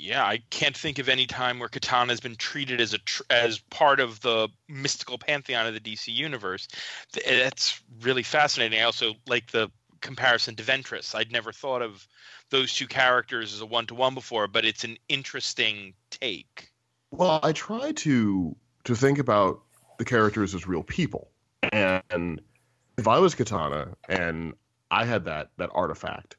yeah, 0.00 0.24
I 0.24 0.42
can't 0.50 0.76
think 0.76 0.98
of 0.98 1.08
any 1.08 1.26
time 1.26 1.58
where 1.58 1.68
Katana 1.68 2.12
has 2.12 2.20
been 2.20 2.36
treated 2.36 2.80
as 2.80 2.94
a 2.94 2.98
tr- 2.98 3.22
as 3.28 3.58
part 3.58 4.00
of 4.00 4.20
the 4.20 4.48
mystical 4.68 5.18
pantheon 5.18 5.66
of 5.66 5.74
the 5.74 5.80
DC 5.80 6.08
universe. 6.08 6.68
Eh, 7.24 7.38
that's 7.38 7.80
really 8.00 8.22
fascinating. 8.22 8.80
I 8.80 8.84
also 8.84 9.14
like 9.26 9.50
the 9.50 9.70
comparison 10.00 10.56
to 10.56 10.62
Ventress. 10.62 11.14
I'd 11.14 11.30
never 11.30 11.52
thought 11.52 11.82
of 11.82 12.06
those 12.48 12.72
two 12.72 12.86
characters 12.86 13.52
as 13.52 13.60
a 13.60 13.66
one 13.66 13.86
to 13.86 13.94
one 13.94 14.14
before, 14.14 14.48
but 14.48 14.64
it's 14.64 14.84
an 14.84 14.96
interesting 15.08 15.92
take. 16.10 16.70
Well, 17.10 17.38
I 17.42 17.52
try 17.52 17.92
to 17.92 18.56
to 18.84 18.94
think 18.94 19.18
about 19.18 19.60
the 19.98 20.04
characters 20.06 20.54
as 20.54 20.66
real 20.66 20.82
people, 20.82 21.30
and 21.72 22.40
if 22.96 23.06
I 23.06 23.18
was 23.18 23.34
Katana 23.34 23.96
and 24.08 24.54
I 24.90 25.04
had 25.04 25.26
that 25.26 25.50
that 25.58 25.70
artifact, 25.74 26.36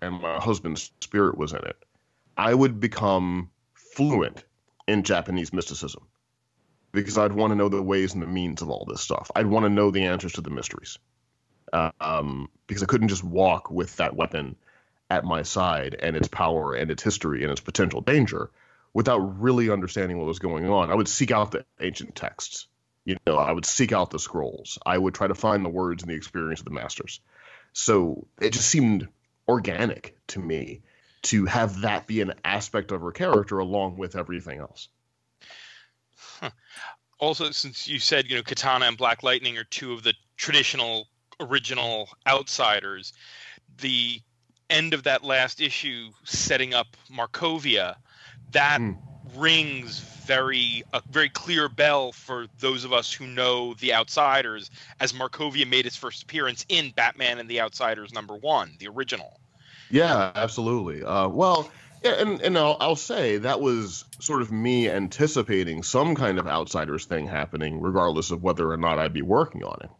and 0.00 0.22
my 0.22 0.38
husband's 0.38 0.90
spirit 1.00 1.36
was 1.36 1.52
in 1.52 1.58
it 1.58 1.76
I 2.36 2.52
would 2.52 2.80
become 2.80 3.50
fluent 3.74 4.44
in 4.86 5.02
Japanese 5.02 5.52
mysticism 5.52 6.06
because 6.92 7.18
I'd 7.18 7.32
want 7.32 7.52
to 7.52 7.56
know 7.56 7.68
the 7.68 7.82
ways 7.82 8.14
and 8.14 8.22
the 8.22 8.26
means 8.26 8.62
of 8.62 8.70
all 8.70 8.84
this 8.88 9.00
stuff. 9.00 9.30
I'd 9.34 9.46
want 9.46 9.64
to 9.64 9.70
know 9.70 9.90
the 9.90 10.04
answers 10.04 10.32
to 10.34 10.40
the 10.40 10.50
mysteries 10.50 10.98
um, 11.72 12.48
because 12.66 12.82
I 12.82 12.86
couldn't 12.86 13.08
just 13.08 13.24
walk 13.24 13.70
with 13.70 13.96
that 13.96 14.14
weapon 14.16 14.56
at 15.10 15.24
my 15.24 15.42
side 15.42 15.96
and 15.98 16.16
its 16.16 16.28
power 16.28 16.74
and 16.74 16.90
its 16.90 17.02
history 17.02 17.42
and 17.42 17.50
its 17.50 17.60
potential 17.60 18.00
danger 18.00 18.50
without 18.94 19.40
really 19.40 19.70
understanding 19.70 20.18
what 20.18 20.26
was 20.26 20.38
going 20.38 20.68
on. 20.68 20.90
I 20.90 20.94
would 20.94 21.08
seek 21.08 21.30
out 21.30 21.50
the 21.50 21.64
ancient 21.80 22.14
texts. 22.14 22.66
You 23.04 23.16
know, 23.26 23.36
I 23.36 23.50
would 23.50 23.66
seek 23.66 23.92
out 23.92 24.10
the 24.10 24.18
scrolls. 24.18 24.78
I 24.84 24.96
would 24.96 25.14
try 25.14 25.26
to 25.26 25.34
find 25.34 25.64
the 25.64 25.70
words 25.70 26.02
and 26.02 26.10
the 26.10 26.16
experience 26.16 26.60
of 26.60 26.66
the 26.66 26.72
masters. 26.72 27.20
So 27.72 28.26
it 28.40 28.52
just 28.52 28.68
seemed 28.68 29.08
organic 29.48 30.16
to 30.28 30.38
me 30.38 30.82
to 31.22 31.46
have 31.46 31.82
that 31.82 32.06
be 32.06 32.20
an 32.20 32.34
aspect 32.44 32.90
of 32.90 33.00
her 33.00 33.12
character 33.12 33.58
along 33.58 33.96
with 33.96 34.16
everything 34.16 34.58
else. 34.58 34.88
Huh. 36.40 36.50
Also, 37.18 37.50
since 37.52 37.86
you 37.86 37.98
said 37.98 38.28
you 38.28 38.36
know 38.36 38.42
Katana 38.42 38.86
and 38.86 38.96
Black 38.96 39.22
Lightning 39.22 39.56
are 39.56 39.64
two 39.64 39.92
of 39.92 40.02
the 40.02 40.14
traditional 40.36 41.08
original 41.40 42.08
outsiders, 42.26 43.12
the 43.80 44.20
end 44.70 44.94
of 44.94 45.04
that 45.04 45.22
last 45.22 45.60
issue 45.60 46.10
setting 46.24 46.74
up 46.74 46.96
Markovia, 47.10 47.96
that 48.50 48.80
mm. 48.80 48.96
rings 49.36 50.00
very 50.00 50.82
a 50.92 51.02
very 51.10 51.28
clear 51.28 51.68
bell 51.68 52.12
for 52.12 52.46
those 52.58 52.84
of 52.84 52.92
us 52.92 53.12
who 53.12 53.26
know 53.26 53.74
the 53.74 53.92
outsiders 53.92 54.70
as 55.00 55.12
Markovia 55.12 55.68
made 55.68 55.86
its 55.86 55.96
first 55.96 56.22
appearance 56.22 56.64
in 56.68 56.90
Batman 56.90 57.38
and 57.38 57.48
the 57.48 57.60
Outsiders 57.60 58.12
number 58.12 58.34
one, 58.34 58.74
the 58.78 58.88
original. 58.88 59.40
Yeah, 59.92 60.32
absolutely. 60.34 61.04
Uh, 61.04 61.28
well, 61.28 61.70
yeah, 62.02 62.12
and 62.12 62.40
and 62.40 62.56
I'll, 62.56 62.78
I'll 62.80 62.96
say 62.96 63.36
that 63.36 63.60
was 63.60 64.06
sort 64.18 64.40
of 64.40 64.50
me 64.50 64.88
anticipating 64.88 65.82
some 65.82 66.14
kind 66.14 66.38
of 66.38 66.46
outsiders 66.48 67.04
thing 67.04 67.26
happening, 67.28 67.80
regardless 67.80 68.30
of 68.30 68.42
whether 68.42 68.70
or 68.70 68.78
not 68.78 68.98
I'd 68.98 69.12
be 69.12 69.22
working 69.22 69.62
on 69.62 69.78
it. 69.82 69.90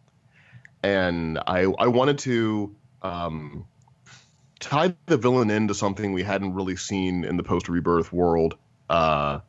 And 0.83 1.39
I 1.47 1.67
I 1.79 1.89
wanted 1.89 2.19
to 2.21 2.75
um, 3.03 3.67
tie 4.61 4.95
the 5.07 5.19
villain 5.19 5.51
into 5.51 5.75
something 5.75 6.15
we 6.15 6.23
hadn't 6.23 6.55
really 6.55 6.77
seen 6.77 7.25
in 7.25 7.37
the 7.37 7.43
post 7.43 7.69
rebirth 7.69 8.15
world, 8.15 8.57
uh, 8.89 9.41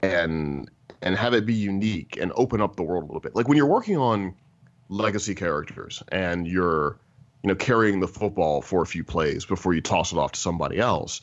and 0.00 0.70
and 1.02 1.16
have 1.16 1.34
it 1.34 1.44
be 1.44 1.54
unique 1.54 2.16
and 2.20 2.30
open 2.36 2.60
up 2.60 2.76
the 2.76 2.84
world 2.84 3.02
a 3.02 3.06
little 3.06 3.20
bit. 3.20 3.34
Like 3.34 3.48
when 3.48 3.56
you're 3.56 3.66
working 3.66 3.96
on 3.96 4.36
legacy 4.88 5.34
characters 5.34 6.04
and 6.08 6.46
you're 6.46 6.98
you 7.42 7.48
know, 7.48 7.54
carrying 7.54 8.00
the 8.00 8.08
football 8.08 8.60
for 8.60 8.82
a 8.82 8.86
few 8.86 9.04
plays 9.04 9.44
before 9.44 9.74
you 9.74 9.80
toss 9.80 10.12
it 10.12 10.18
off 10.18 10.32
to 10.32 10.40
somebody 10.40 10.78
else. 10.78 11.20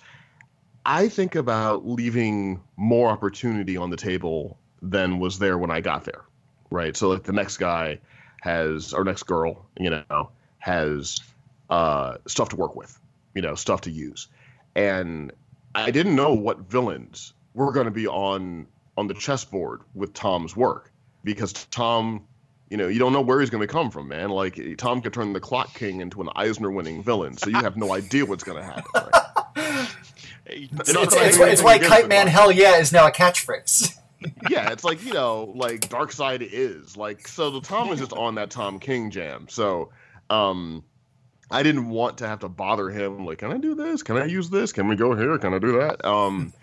I 0.86 1.10
think 1.10 1.36
about 1.36 1.88
leaving 1.88 2.62
more 2.78 3.10
opportunity 3.10 3.76
on 3.76 3.90
the 3.90 3.98
table 3.98 4.58
than 4.82 5.20
was 5.20 5.40
there 5.40 5.58
when 5.58 5.72
I 5.72 5.82
got 5.82 6.06
there, 6.06 6.24
right? 6.70 6.96
So 6.96 7.10
like 7.10 7.24
the 7.24 7.34
next 7.34 7.58
guy 7.58 8.00
has, 8.42 8.94
or 8.94 9.04
next 9.04 9.24
girl, 9.24 9.66
you 9.80 9.90
know, 9.90 10.30
has 10.60 11.20
uh, 11.70 12.18
stuff 12.28 12.50
to 12.50 12.56
work 12.56 12.76
with, 12.76 13.00
you 13.34 13.42
know, 13.42 13.56
stuff 13.56 13.82
to 13.82 13.92
use, 13.92 14.28
and 14.76 15.32
I 15.74 15.92
didn't 15.92 16.16
know 16.16 16.34
what 16.34 16.60
villains 16.60 17.34
were 17.54 17.72
going 17.72 17.86
to 17.86 17.92
be 17.92 18.08
on 18.08 18.68
on 18.98 19.08
the 19.08 19.14
chessboard 19.14 19.82
with 19.94 20.14
Tom's 20.14 20.56
work 20.56 20.92
because 21.24 21.52
Tom 21.72 22.26
you 22.70 22.78
know, 22.78 22.88
you 22.88 23.00
don't 23.00 23.14
know 23.14 23.22
where 23.22 23.40
he's 23.40 23.50
going 23.50 23.66
to 23.66 23.72
come 23.72 23.92
from, 23.92 24.08
man. 24.08 24.30
Like 24.30 24.60
Tom 24.78 25.02
could 25.02 25.14
turn 25.14 25.34
the 25.34 25.40
Clock 25.40 25.74
King 25.74 26.02
into 26.02 26.22
an 26.22 26.30
Eisner-winning 26.36 27.04
villain, 27.04 27.38
so 27.38 27.50
you 27.50 27.58
have 27.58 27.78
no 27.78 27.94
idea 27.96 28.26
what's 28.26 28.44
going 28.44 28.58
to 28.58 28.64
happen. 28.64 28.84
Right? 28.94 29.90
it's, 30.46 30.90
it's, 30.90 31.16
it's, 31.16 31.38
it's 31.38 31.64
why 31.64 31.80
Kite 31.80 32.08
Man 32.08 32.28
Hell 32.28 32.52
Yeah 32.52 32.78
is 32.78 32.92
now 32.92 33.08
a 33.08 33.12
catchphrase. 33.12 33.98
yeah, 34.50 34.72
it's 34.72 34.84
like 34.84 35.04
you 35.04 35.14
know, 35.14 35.54
like 35.56 35.82
Darkseid 35.82 36.42
is 36.42 36.98
like 36.98 37.28
so. 37.28 37.52
The 37.52 37.62
Tom 37.62 37.92
is 37.92 38.00
just 38.00 38.14
on 38.14 38.36
that 38.36 38.50
Tom 38.50 38.80
King 38.80 39.12
jam. 39.12 39.48
So, 39.50 39.92
um, 40.30 40.84
I 41.52 41.62
didn't 41.64 41.90
want 41.90 42.18
to 42.20 42.28
have 42.28 42.40
to 42.40 42.50
bother 42.50 42.90
him. 42.90 43.26
Like, 43.26 43.40
can 43.40 43.52
I 43.52 43.58
do 43.58 43.76
this? 43.76 44.02
Can 44.02 44.18
I 44.18 44.26
use 44.26 44.50
this? 44.50 44.72
Can 44.72 44.88
we 44.88 44.96
go 44.96 45.16
here? 45.16 45.38
Can 45.38 45.54
I 45.54 45.60
do 45.60 45.80
that? 45.80 46.04
Um, 46.04 46.54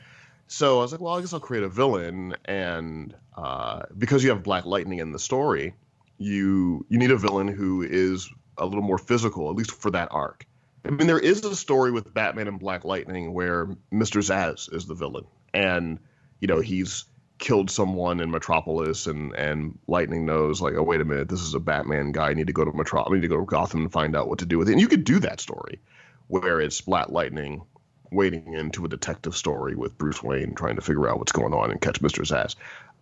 so 0.49 0.79
I 0.79 0.83
was 0.83 0.93
like, 0.93 1.01
well, 1.01 1.15
I 1.17 1.21
guess 1.21 1.33
I'll 1.33 1.41
create 1.41 1.65
a 1.65 1.69
villain, 1.69 2.35
and 2.45 3.15
uh, 3.37 3.83
because 3.97 4.25
you 4.25 4.31
have 4.31 4.43
Black 4.43 4.65
Lightning 4.65 4.99
in 4.99 5.13
the 5.13 5.19
story, 5.19 5.75
you 6.19 6.87
you 6.89 6.99
need 6.99 7.11
a 7.11 7.17
villain 7.17 7.49
who 7.49 7.83
is 7.83 8.31
a 8.59 8.67
little 8.67 8.83
more 8.83 8.99
physical, 8.99 9.51
at 9.51 9.57
least 9.57 9.73
for 9.73 9.91
that 9.91 10.09
arc. 10.11 10.47
I 10.85 10.91
mean, 10.91 11.07
there 11.07 11.19
is 11.19 11.45
a 11.45 11.55
story 11.55 11.93
with 11.93 12.13
Batman 12.13 12.49
and 12.49 12.59
Black 12.59 12.85
Lightning 12.85 13.33
where 13.33 13.69
Mister 13.91 14.19
Zsasz 14.21 14.73
is 14.75 14.87
the 14.87 14.95
villain, 14.95 15.25
and 15.55 15.99
you 16.41 16.49
know 16.49 16.61
he's 16.61 17.05
killed 17.39 17.71
someone 17.71 18.21
in 18.21 18.31
Metropolis, 18.31 19.07
and 19.07 19.35
and 19.35 19.79
Lightning 19.89 20.27
knows 20.27 20.61
like, 20.61 20.75
oh 20.75 20.83
wait 20.83 21.01
a 21.01 21.05
minute, 21.05 21.29
this 21.29 21.41
is 21.41 21.55
a 21.55 21.61
Batman 21.61 22.13
guy. 22.13 22.31
I 22.31 22.35
need 22.35 22.47
to 22.47 22.53
go 22.53 22.65
to 22.65 22.73
Metropolis. 22.73 23.13
I 23.13 23.21
need 23.21 23.23
to 23.23 23.29
go 23.29 23.41
to 23.41 23.47
Gotham 23.47 23.83
and 23.83 23.93
find 23.93 24.17
out 24.17 24.29
what 24.29 24.39
to 24.41 24.47
do 24.47 24.59
with 24.59 24.69
it. 24.69 24.73
And 24.73 24.81
you 24.81 24.89
could 24.89 25.05
do 25.05 25.19
that 25.21 25.41
story, 25.41 25.81
where 26.29 26.61
it's 26.61 26.81
Black 26.81 27.11
Lightning 27.11 27.63
wading 28.11 28.53
into 28.53 28.85
a 28.85 28.89
detective 28.89 29.35
story 29.35 29.75
with 29.75 29.97
Bruce 29.97 30.23
Wayne 30.23 30.55
trying 30.55 30.77
to 30.77 30.83
figure 30.83 31.09
out 31.09 31.19
what's 31.19 31.33
going 31.33 31.55
on 31.55 31.71
and 31.71 31.81
catch 31.81 32.01
Mister 32.01 32.23
Zsasz. 32.23 32.57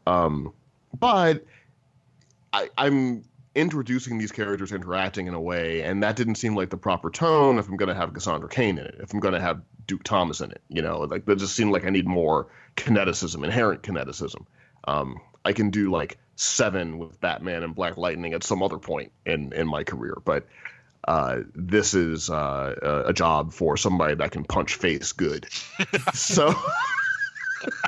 Um, 0.06 0.52
but 0.98 1.44
I, 2.52 2.70
I'm 2.76 3.24
introducing 3.54 4.18
these 4.18 4.32
characters 4.32 4.72
interacting 4.72 5.26
in 5.26 5.34
a 5.34 5.40
way, 5.40 5.82
and 5.82 6.02
that 6.02 6.16
didn't 6.16 6.36
seem 6.36 6.54
like 6.54 6.70
the 6.70 6.76
proper 6.76 7.10
tone 7.10 7.58
if 7.58 7.68
I'm 7.68 7.76
going 7.76 7.88
to 7.88 7.94
have 7.94 8.12
Cassandra 8.12 8.48
Cain 8.48 8.78
in 8.78 8.86
it, 8.86 8.96
if 9.00 9.12
I'm 9.12 9.20
going 9.20 9.34
to 9.34 9.40
have 9.40 9.62
Duke 9.86 10.04
Thomas 10.04 10.40
in 10.40 10.50
it. 10.50 10.62
You 10.68 10.82
know, 10.82 11.00
like 11.00 11.24
that 11.26 11.38
just 11.38 11.54
seemed 11.54 11.72
like 11.72 11.84
I 11.84 11.90
need 11.90 12.06
more 12.06 12.48
kineticism, 12.76 13.42
inherent 13.44 13.82
kineticism. 13.82 14.44
Um, 14.84 15.20
I 15.44 15.52
can 15.52 15.70
do 15.70 15.90
like 15.90 16.18
seven 16.36 16.98
with 16.98 17.20
Batman 17.20 17.62
and 17.62 17.74
Black 17.74 17.96
Lightning 17.96 18.34
at 18.34 18.44
some 18.44 18.62
other 18.62 18.78
point 18.78 19.12
in 19.26 19.52
in 19.52 19.66
my 19.66 19.84
career, 19.84 20.16
but 20.24 20.46
uh, 21.08 21.40
this 21.54 21.94
is 21.94 22.30
uh, 22.30 23.04
a 23.06 23.12
job 23.12 23.52
for 23.52 23.76
somebody 23.76 24.14
that 24.14 24.30
can 24.30 24.44
punch 24.44 24.74
face 24.74 25.12
good. 25.12 25.46
so, 26.12 26.54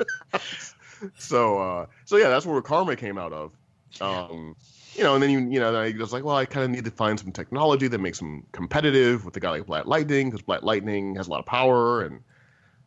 so, 1.17 1.57
uh, 1.59 1.85
so 2.05 2.17
yeah, 2.17 2.29
that's 2.29 2.45
where 2.45 2.61
Karma 2.61 2.95
came 2.95 3.17
out 3.17 3.33
of. 3.33 3.51
Um, 4.01 4.55
you 4.95 5.03
know, 5.03 5.15
and 5.15 5.23
then 5.23 5.29
you 5.29 5.39
you 5.39 5.59
know, 5.59 5.75
I 5.75 5.91
was 5.91 6.13
like, 6.13 6.23
well, 6.23 6.35
I 6.35 6.45
kind 6.45 6.65
of 6.65 6.71
need 6.71 6.85
to 6.85 6.91
find 6.91 7.19
some 7.19 7.31
technology 7.31 7.87
that 7.87 7.99
makes 7.99 8.19
them 8.19 8.45
competitive 8.51 9.25
with 9.25 9.35
a 9.37 9.39
guy 9.39 9.51
like 9.51 9.65
Black 9.65 9.85
Lightning 9.85 10.29
because 10.29 10.41
Black 10.43 10.63
Lightning 10.63 11.15
has 11.15 11.27
a 11.27 11.29
lot 11.31 11.39
of 11.39 11.45
power, 11.45 12.01
and 12.01 12.21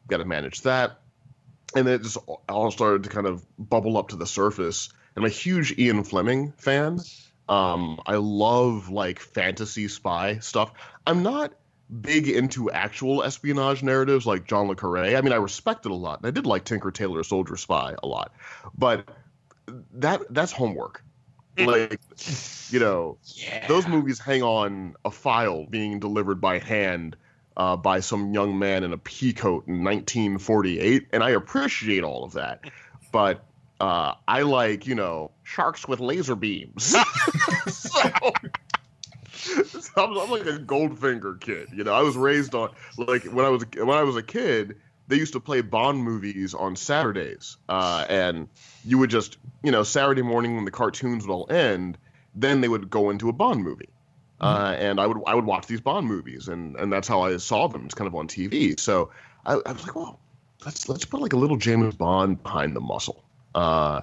got 0.09 0.19
to 0.19 0.25
manage 0.25 0.63
that, 0.63 1.01
and 1.75 1.89
it 1.89 2.03
just 2.03 2.19
all 2.49 2.71
started 2.71 3.05
to 3.05 3.09
kind 3.11 3.27
of 3.27 3.45
bubble 3.59 3.99
up 3.99 4.09
to 4.09 4.17
the 4.17 4.27
surface. 4.27 4.89
I'm 5.17 5.25
a 5.25 5.31
huge 5.31 5.79
Ian 5.79 6.05
Fleming 6.05 6.53
fan. 6.59 7.01
Um, 7.49 8.01
I 8.07 8.17
love 8.17 8.89
like 8.91 9.19
fantasy 9.21 9.89
spy 9.89 10.39
stuff. 10.39 10.73
I'm 11.07 11.23
not 11.23 11.53
big 12.01 12.29
into 12.29 12.71
actual 12.71 13.23
espionage 13.23 13.83
narratives 13.83 14.27
like 14.27 14.47
John 14.47 14.69
le 14.69 14.75
Carre. 14.75 15.17
I 15.17 15.21
mean, 15.21 15.33
I 15.33 15.37
respect 15.37 15.87
it 15.87 15.93
a 15.93 15.95
lot. 15.95 16.19
And 16.19 16.27
I 16.27 16.31
did 16.33 16.47
like 16.47 16.65
Tinker 16.65 16.91
Tailor 16.91 17.23
Soldier 17.23 17.57
Spy 17.57 17.95
a 18.03 18.07
lot, 18.07 18.33
but 18.77 19.09
that 19.95 20.23
that's 20.31 20.53
homework. 20.53 21.03
Hmm. 21.59 21.65
like, 21.67 22.01
you 22.69 22.81
know, 22.81 23.19
yeah. 23.25 23.67
those 23.67 23.87
movies 23.87 24.19
hang 24.19 24.43
on 24.43 24.95
a 25.05 25.11
file 25.11 25.65
being 25.65 26.01
delivered 26.01 26.41
by 26.41 26.59
hand 26.59 27.17
uh, 27.57 27.77
by 27.77 28.01
some 28.01 28.35
young 28.35 28.59
man 28.59 28.85
in 28.85 28.93
a 28.93 28.99
pea 28.99 29.33
coat 29.33 29.67
in 29.67 29.83
1948, 29.83 31.09
and 31.13 31.25
I 31.25 31.31
appreciate 31.31 32.05
all 32.05 32.25
of 32.25 32.33
that. 32.35 32.65
But 33.13 33.47
uh, 33.81 34.13
I 34.29 34.43
like, 34.43 34.87
you 34.87 34.95
know, 34.95 35.31
sharks 35.43 35.89
with 35.89 36.01
laser 36.01 36.35
beams. 36.35 36.85
so, 37.69 38.03
so 39.33 39.91
I'm, 39.97 40.19
I'm, 40.19 40.31
like 40.31 40.45
a 40.47 40.59
Goldfinger 40.59 41.41
kid. 41.41 41.69
You 41.73 41.85
know, 41.85 41.95
I 41.95 42.03
was 42.03 42.15
raised 42.15 42.55
on 42.55 42.71
like 42.99 43.25
when 43.25 43.47
I 43.47 43.49
was 43.49 43.65
when 43.75 43.97
I 43.97 44.03
was 44.03 44.17
a 44.17 44.23
kid. 44.23 44.77
They 45.09 45.17
used 45.17 45.33
to 45.35 45.41
play 45.41 45.61
Bond 45.61 46.03
movies 46.03 46.55
on 46.55 46.77
Saturdays, 46.77 47.57
uh, 47.69 48.07
and 48.09 48.49
you 48.85 48.99
would 48.99 49.11
just, 49.11 49.39
you 49.63 49.71
know, 49.71 49.83
Saturday 49.83 50.23
morning 50.23 50.57
when 50.57 50.65
the 50.65 50.71
cartoons 50.71 51.27
would 51.27 51.33
all 51.33 51.51
end, 51.51 51.97
then 52.35 52.61
they 52.61 52.69
would 52.69 52.91
go 52.91 53.11
into 53.11 53.29
a 53.29 53.33
Bond 53.33 53.63
movie, 53.63 53.89
uh, 54.41 54.73
mm-hmm. 54.73 54.83
and 54.83 55.01
I 55.01 55.07
would 55.07 55.19
I 55.27 55.35
would 55.35 55.47
watch 55.47 55.67
these 55.67 55.81
Bond 55.81 56.07
movies, 56.07 56.49
and 56.49 56.77
and 56.77 56.93
that's 56.93 57.09
how 57.09 57.23
I 57.23 57.37
saw 57.37 57.69
them. 57.69 57.85
It's 57.85 57.95
kind 57.95 58.09
of 58.09 58.15
on 58.15 58.29
TV. 58.29 58.79
So 58.79 59.11
I, 59.45 59.55
I 59.55 59.73
was 59.73 59.87
like, 59.87 59.95
well, 59.95 60.19
let's 60.65 60.89
let's 60.89 61.05
put 61.05 61.21
like 61.21 61.33
a 61.33 61.39
little 61.39 61.57
James 61.57 61.95
Bond 61.95 62.43
behind 62.43 62.75
the 62.75 62.81
muscle. 62.81 63.25
Uh, 63.55 64.03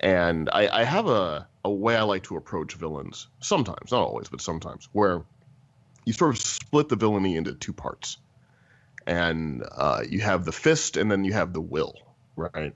and 0.00 0.48
I, 0.52 0.68
I 0.80 0.84
have 0.84 1.06
a, 1.06 1.46
a 1.64 1.70
way 1.70 1.96
I 1.96 2.02
like 2.02 2.22
to 2.24 2.36
approach 2.36 2.74
villains 2.74 3.28
sometimes, 3.40 3.90
not 3.90 4.02
always, 4.02 4.28
but 4.28 4.40
sometimes, 4.40 4.88
where 4.92 5.22
you 6.04 6.12
sort 6.12 6.34
of 6.34 6.40
split 6.40 6.88
the 6.88 6.96
villainy 6.96 7.36
into 7.36 7.54
two 7.54 7.72
parts. 7.72 8.18
And 9.06 9.64
uh, 9.70 10.02
you 10.08 10.20
have 10.20 10.44
the 10.44 10.52
fist 10.52 10.96
and 10.96 11.10
then 11.10 11.24
you 11.24 11.32
have 11.32 11.52
the 11.52 11.60
will, 11.60 11.94
right? 12.34 12.74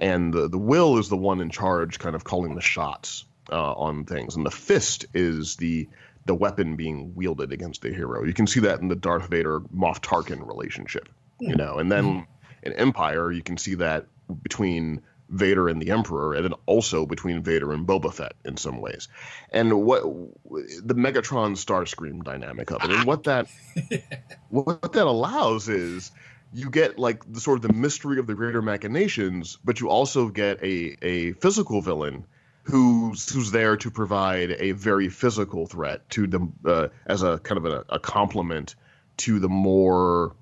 And 0.00 0.32
the, 0.32 0.48
the 0.48 0.58
will 0.58 0.98
is 0.98 1.08
the 1.08 1.16
one 1.16 1.40
in 1.40 1.50
charge, 1.50 1.98
kind 1.98 2.16
of 2.16 2.24
calling 2.24 2.54
the 2.54 2.60
shots 2.60 3.24
uh, 3.50 3.72
on 3.72 4.04
things. 4.04 4.36
And 4.36 4.44
the 4.44 4.50
fist 4.50 5.06
is 5.14 5.56
the 5.56 5.88
the 6.26 6.34
weapon 6.34 6.74
being 6.76 7.14
wielded 7.14 7.52
against 7.52 7.82
the 7.82 7.92
hero. 7.92 8.24
You 8.24 8.32
can 8.32 8.46
see 8.46 8.60
that 8.60 8.80
in 8.80 8.88
the 8.88 8.96
Darth 8.96 9.28
Vader 9.28 9.60
Moff 9.60 10.00
Tarkin 10.00 10.46
relationship, 10.46 11.10
you 11.38 11.52
hmm. 11.52 11.58
know. 11.58 11.78
And 11.78 11.92
then 11.92 12.04
hmm. 12.04 12.20
in 12.62 12.72
Empire, 12.72 13.30
you 13.30 13.42
can 13.42 13.58
see 13.58 13.74
that 13.74 14.06
between 14.42 15.02
Vader 15.28 15.68
and 15.68 15.80
the 15.80 15.90
Emperor, 15.90 16.34
and 16.34 16.44
then 16.44 16.54
also 16.66 17.06
between 17.06 17.42
Vader 17.42 17.72
and 17.72 17.86
Boba 17.86 18.12
Fett 18.12 18.34
in 18.44 18.56
some 18.56 18.80
ways. 18.80 19.08
And 19.50 19.82
what 19.82 20.02
the 20.02 20.94
Megatron 20.94 21.56
Starscream 21.56 22.22
dynamic 22.22 22.70
of 22.70 22.84
it, 22.84 22.90
and 22.90 23.04
what 23.06 23.24
that 23.24 23.48
what 24.50 24.92
that 24.92 25.06
allows 25.06 25.68
is 25.68 26.12
you 26.52 26.70
get 26.70 26.98
like 26.98 27.30
the 27.30 27.40
sort 27.40 27.56
of 27.58 27.62
the 27.62 27.72
mystery 27.72 28.18
of 28.18 28.26
the 28.26 28.34
greater 28.34 28.62
machinations, 28.62 29.58
but 29.64 29.80
you 29.80 29.88
also 29.88 30.28
get 30.28 30.62
a 30.62 30.96
a 31.02 31.32
physical 31.32 31.80
villain 31.80 32.26
who's 32.64 33.28
who's 33.32 33.50
there 33.50 33.76
to 33.76 33.90
provide 33.90 34.50
a 34.58 34.72
very 34.72 35.08
physical 35.08 35.66
threat 35.66 36.08
to 36.10 36.26
the 36.26 36.48
uh, 36.64 36.88
as 37.06 37.22
a 37.22 37.38
kind 37.38 37.58
of 37.58 37.66
a, 37.66 37.84
a 37.88 37.98
complement 37.98 38.74
to 39.16 39.38
the 39.38 39.48
more 39.48 40.34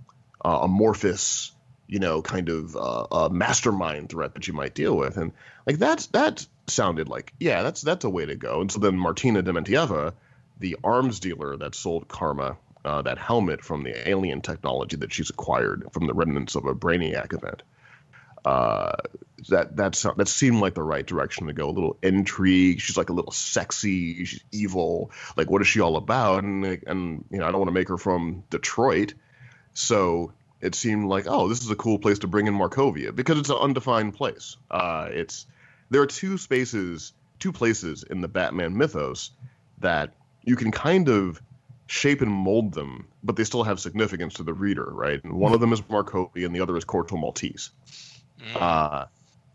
uh, 0.44 0.60
amorphous 0.62 1.52
you 1.86 1.98
know, 1.98 2.22
kind 2.22 2.48
of 2.48 2.76
uh, 2.76 3.06
a 3.12 3.30
mastermind 3.30 4.08
threat 4.08 4.34
that 4.34 4.46
you 4.48 4.54
might 4.54 4.74
deal 4.74 4.96
with, 4.96 5.16
and 5.16 5.32
like 5.66 5.78
that's 5.78 6.06
that 6.08 6.46
sounded 6.66 7.08
like 7.08 7.32
yeah, 7.38 7.62
that's 7.62 7.82
that's 7.82 8.04
a 8.04 8.10
way 8.10 8.26
to 8.26 8.36
go. 8.36 8.60
And 8.60 8.70
so 8.70 8.78
then 8.78 8.96
Martina 8.96 9.42
Dementieva, 9.42 10.12
the 10.58 10.76
arms 10.82 11.20
dealer 11.20 11.56
that 11.56 11.74
sold 11.74 12.08
Karma 12.08 12.56
uh, 12.84 13.02
that 13.02 13.18
helmet 13.18 13.62
from 13.62 13.82
the 13.82 14.08
alien 14.08 14.40
technology 14.40 14.96
that 14.96 15.12
she's 15.12 15.30
acquired 15.30 15.86
from 15.92 16.06
the 16.06 16.14
remnants 16.14 16.54
of 16.54 16.66
a 16.66 16.74
Brainiac 16.74 17.32
event. 17.32 17.62
Uh, 18.44 18.96
that 19.48 19.76
that's 19.76 20.02
that 20.02 20.28
seemed 20.28 20.60
like 20.60 20.74
the 20.74 20.82
right 20.82 21.06
direction 21.06 21.46
to 21.46 21.52
go. 21.52 21.68
A 21.68 21.70
little 21.70 21.96
intrigue. 22.02 22.80
She's 22.80 22.96
like 22.96 23.08
a 23.08 23.12
little 23.12 23.30
sexy. 23.30 24.24
She's 24.24 24.42
evil. 24.50 25.10
Like, 25.36 25.48
what 25.48 25.62
is 25.62 25.68
she 25.68 25.80
all 25.80 25.96
about? 25.96 26.42
And 26.42 26.64
and 26.64 27.24
you 27.30 27.38
know, 27.38 27.46
I 27.46 27.50
don't 27.50 27.60
want 27.60 27.68
to 27.68 27.74
make 27.74 27.88
her 27.88 27.98
from 27.98 28.42
Detroit, 28.50 29.14
so 29.74 30.32
it 30.62 30.76
seemed 30.76 31.06
like, 31.06 31.26
oh, 31.28 31.48
this 31.48 31.60
is 31.60 31.70
a 31.70 31.76
cool 31.76 31.98
place 31.98 32.20
to 32.20 32.28
bring 32.28 32.46
in 32.46 32.54
Markovia 32.54 33.14
because 33.14 33.38
it's 33.38 33.50
an 33.50 33.56
undefined 33.56 34.14
place. 34.14 34.56
Uh, 34.70 35.08
it's 35.10 35.46
there 35.90 36.00
are 36.00 36.06
two 36.06 36.38
spaces, 36.38 37.12
two 37.40 37.52
places 37.52 38.04
in 38.04 38.20
the 38.20 38.28
Batman 38.28 38.76
mythos 38.76 39.32
that 39.80 40.14
you 40.44 40.54
can 40.54 40.70
kind 40.70 41.08
of 41.08 41.42
shape 41.88 42.22
and 42.22 42.30
mold 42.30 42.72
them, 42.72 43.08
but 43.24 43.34
they 43.34 43.44
still 43.44 43.64
have 43.64 43.80
significance 43.80 44.34
to 44.34 44.44
the 44.44 44.54
reader, 44.54 44.88
right? 44.88 45.22
And 45.24 45.34
one 45.34 45.52
of 45.52 45.60
them 45.60 45.72
is 45.72 45.80
Markovia, 45.82 46.46
and 46.46 46.54
the 46.54 46.60
other 46.60 46.76
is 46.76 46.84
Corto 46.84 47.18
Maltese. 47.18 47.70
Mm. 48.40 48.62
Uh, 48.62 49.06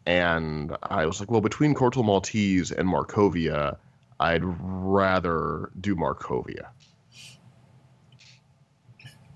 and 0.05 0.75
I 0.83 1.05
was 1.05 1.21
like, 1.21 1.31
well, 1.31 1.41
between 1.41 1.73
Corto 1.73 2.03
Maltese 2.03 2.71
and 2.71 2.87
Markovia, 2.87 3.77
I'd 4.19 4.43
rather 4.43 5.71
do 5.79 5.95
Markovia. 5.95 6.67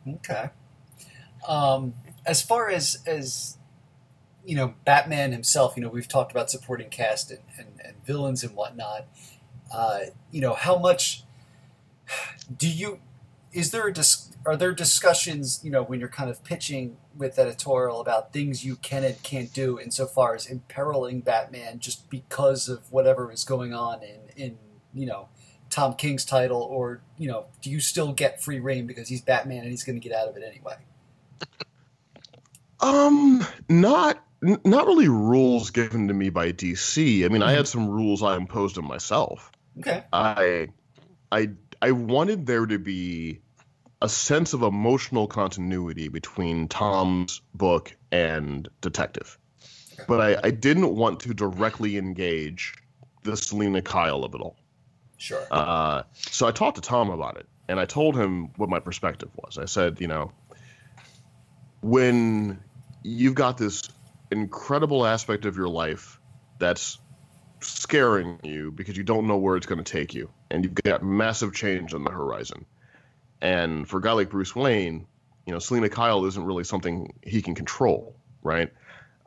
Okay. 0.07 0.49
Um, 1.47 1.95
as 2.25 2.41
far 2.41 2.69
as 2.69 3.01
as 3.05 3.57
you 4.45 4.55
know, 4.55 4.73
Batman 4.85 5.31
himself, 5.31 5.73
you 5.75 5.83
know, 5.83 5.89
we've 5.89 6.07
talked 6.07 6.31
about 6.31 6.49
supporting 6.49 6.89
cast 6.89 7.31
and, 7.31 7.41
and, 7.57 7.67
and 7.83 8.05
villains 8.05 8.43
and 8.43 8.55
whatnot. 8.55 9.05
Uh, 9.73 9.99
you 10.31 10.41
know, 10.41 10.53
how 10.53 10.77
much 10.77 11.23
do 12.57 12.69
you? 12.69 12.99
Is 13.53 13.71
there 13.71 13.87
a 13.87 13.93
dis, 13.93 14.31
are 14.45 14.55
there 14.55 14.71
discussions, 14.71 15.59
you 15.63 15.71
know, 15.71 15.83
when 15.83 15.99
you're 15.99 16.09
kind 16.09 16.29
of 16.29 16.43
pitching 16.43 16.97
with 17.17 17.37
editorial 17.37 17.99
about 17.99 18.31
things 18.31 18.63
you 18.63 18.77
can 18.77 19.03
and 19.03 19.21
can't 19.23 19.53
do 19.53 19.77
insofar 19.77 20.35
as 20.35 20.45
imperiling 20.45 21.19
Batman 21.21 21.79
just 21.79 22.09
because 22.09 22.69
of 22.69 22.91
whatever 22.91 23.31
is 23.31 23.43
going 23.43 23.73
on 23.73 24.01
in 24.01 24.19
in 24.35 24.57
you 24.93 25.05
know 25.05 25.27
Tom 25.69 25.95
King's 25.95 26.25
title, 26.25 26.61
or 26.61 27.01
you 27.17 27.27
know, 27.27 27.45
do 27.61 27.69
you 27.69 27.79
still 27.79 28.13
get 28.13 28.41
free 28.43 28.59
reign 28.59 28.87
because 28.87 29.09
he's 29.09 29.21
Batman 29.21 29.59
and 29.59 29.69
he's 29.69 29.83
going 29.83 29.99
to 29.99 30.07
get 30.07 30.15
out 30.15 30.27
of 30.27 30.37
it 30.37 30.43
anyway? 30.45 30.75
Um, 32.81 33.45
not 33.69 34.23
not 34.41 34.87
really 34.87 35.07
rules 35.07 35.69
given 35.69 36.07
to 36.07 36.13
me 36.13 36.29
by 36.29 36.51
DC. 36.51 37.23
I 37.23 37.27
mean, 37.27 37.41
mm-hmm. 37.41 37.43
I 37.43 37.51
had 37.51 37.67
some 37.67 37.87
rules 37.87 38.23
I 38.23 38.35
imposed 38.35 38.77
on 38.77 38.85
myself. 38.85 39.51
Okay. 39.79 40.03
I 40.11 40.69
I 41.31 41.49
I 41.81 41.91
wanted 41.91 42.47
there 42.47 42.65
to 42.65 42.79
be 42.79 43.41
a 44.01 44.09
sense 44.09 44.53
of 44.53 44.63
emotional 44.63 45.27
continuity 45.27 46.07
between 46.07 46.67
Tom's 46.67 47.41
book 47.53 47.95
and 48.11 48.67
Detective. 48.81 49.37
But 50.07 50.19
I, 50.19 50.47
I 50.47 50.49
didn't 50.49 50.95
want 50.95 51.19
to 51.21 51.33
directly 51.35 51.97
engage 51.97 52.73
the 53.23 53.37
Selina 53.37 53.83
Kyle 53.83 54.23
of 54.23 54.33
it 54.33 54.41
all. 54.41 54.55
Sure. 55.17 55.45
Uh, 55.51 56.01
so 56.15 56.47
I 56.47 56.51
talked 56.51 56.77
to 56.77 56.81
Tom 56.81 57.11
about 57.11 57.37
it, 57.37 57.45
and 57.67 57.79
I 57.79 57.85
told 57.85 58.17
him 58.17 58.49
what 58.57 58.69
my 58.69 58.79
perspective 58.79 59.29
was. 59.35 59.59
I 59.59 59.65
said, 59.65 60.01
you 60.01 60.07
know, 60.07 60.31
when 61.81 62.59
you've 63.03 63.35
got 63.35 63.57
this 63.57 63.89
incredible 64.31 65.05
aspect 65.05 65.45
of 65.45 65.57
your 65.57 65.67
life 65.67 66.19
that's 66.59 66.99
scaring 67.59 68.39
you 68.43 68.71
because 68.71 68.95
you 68.97 69.03
don't 69.03 69.27
know 69.27 69.37
where 69.37 69.55
it's 69.57 69.67
going 69.67 69.83
to 69.83 69.91
take 69.91 70.13
you 70.13 70.29
and 70.49 70.63
you've 70.63 70.73
got 70.73 71.03
massive 71.03 71.53
change 71.53 71.93
on 71.93 72.03
the 72.03 72.11
horizon. 72.11 72.65
And 73.41 73.87
for 73.87 73.97
a 73.97 74.01
guy 74.01 74.11
like 74.11 74.29
bruce 74.29 74.55
wayne 74.55 75.07
you 75.47 75.53
know 75.53 75.59
selina 75.59 75.89
kyle 75.89 76.25
isn't 76.25 76.43
really 76.43 76.63
something 76.63 77.13
he 77.23 77.41
can 77.41 77.55
control 77.55 78.15
right? 78.43 78.71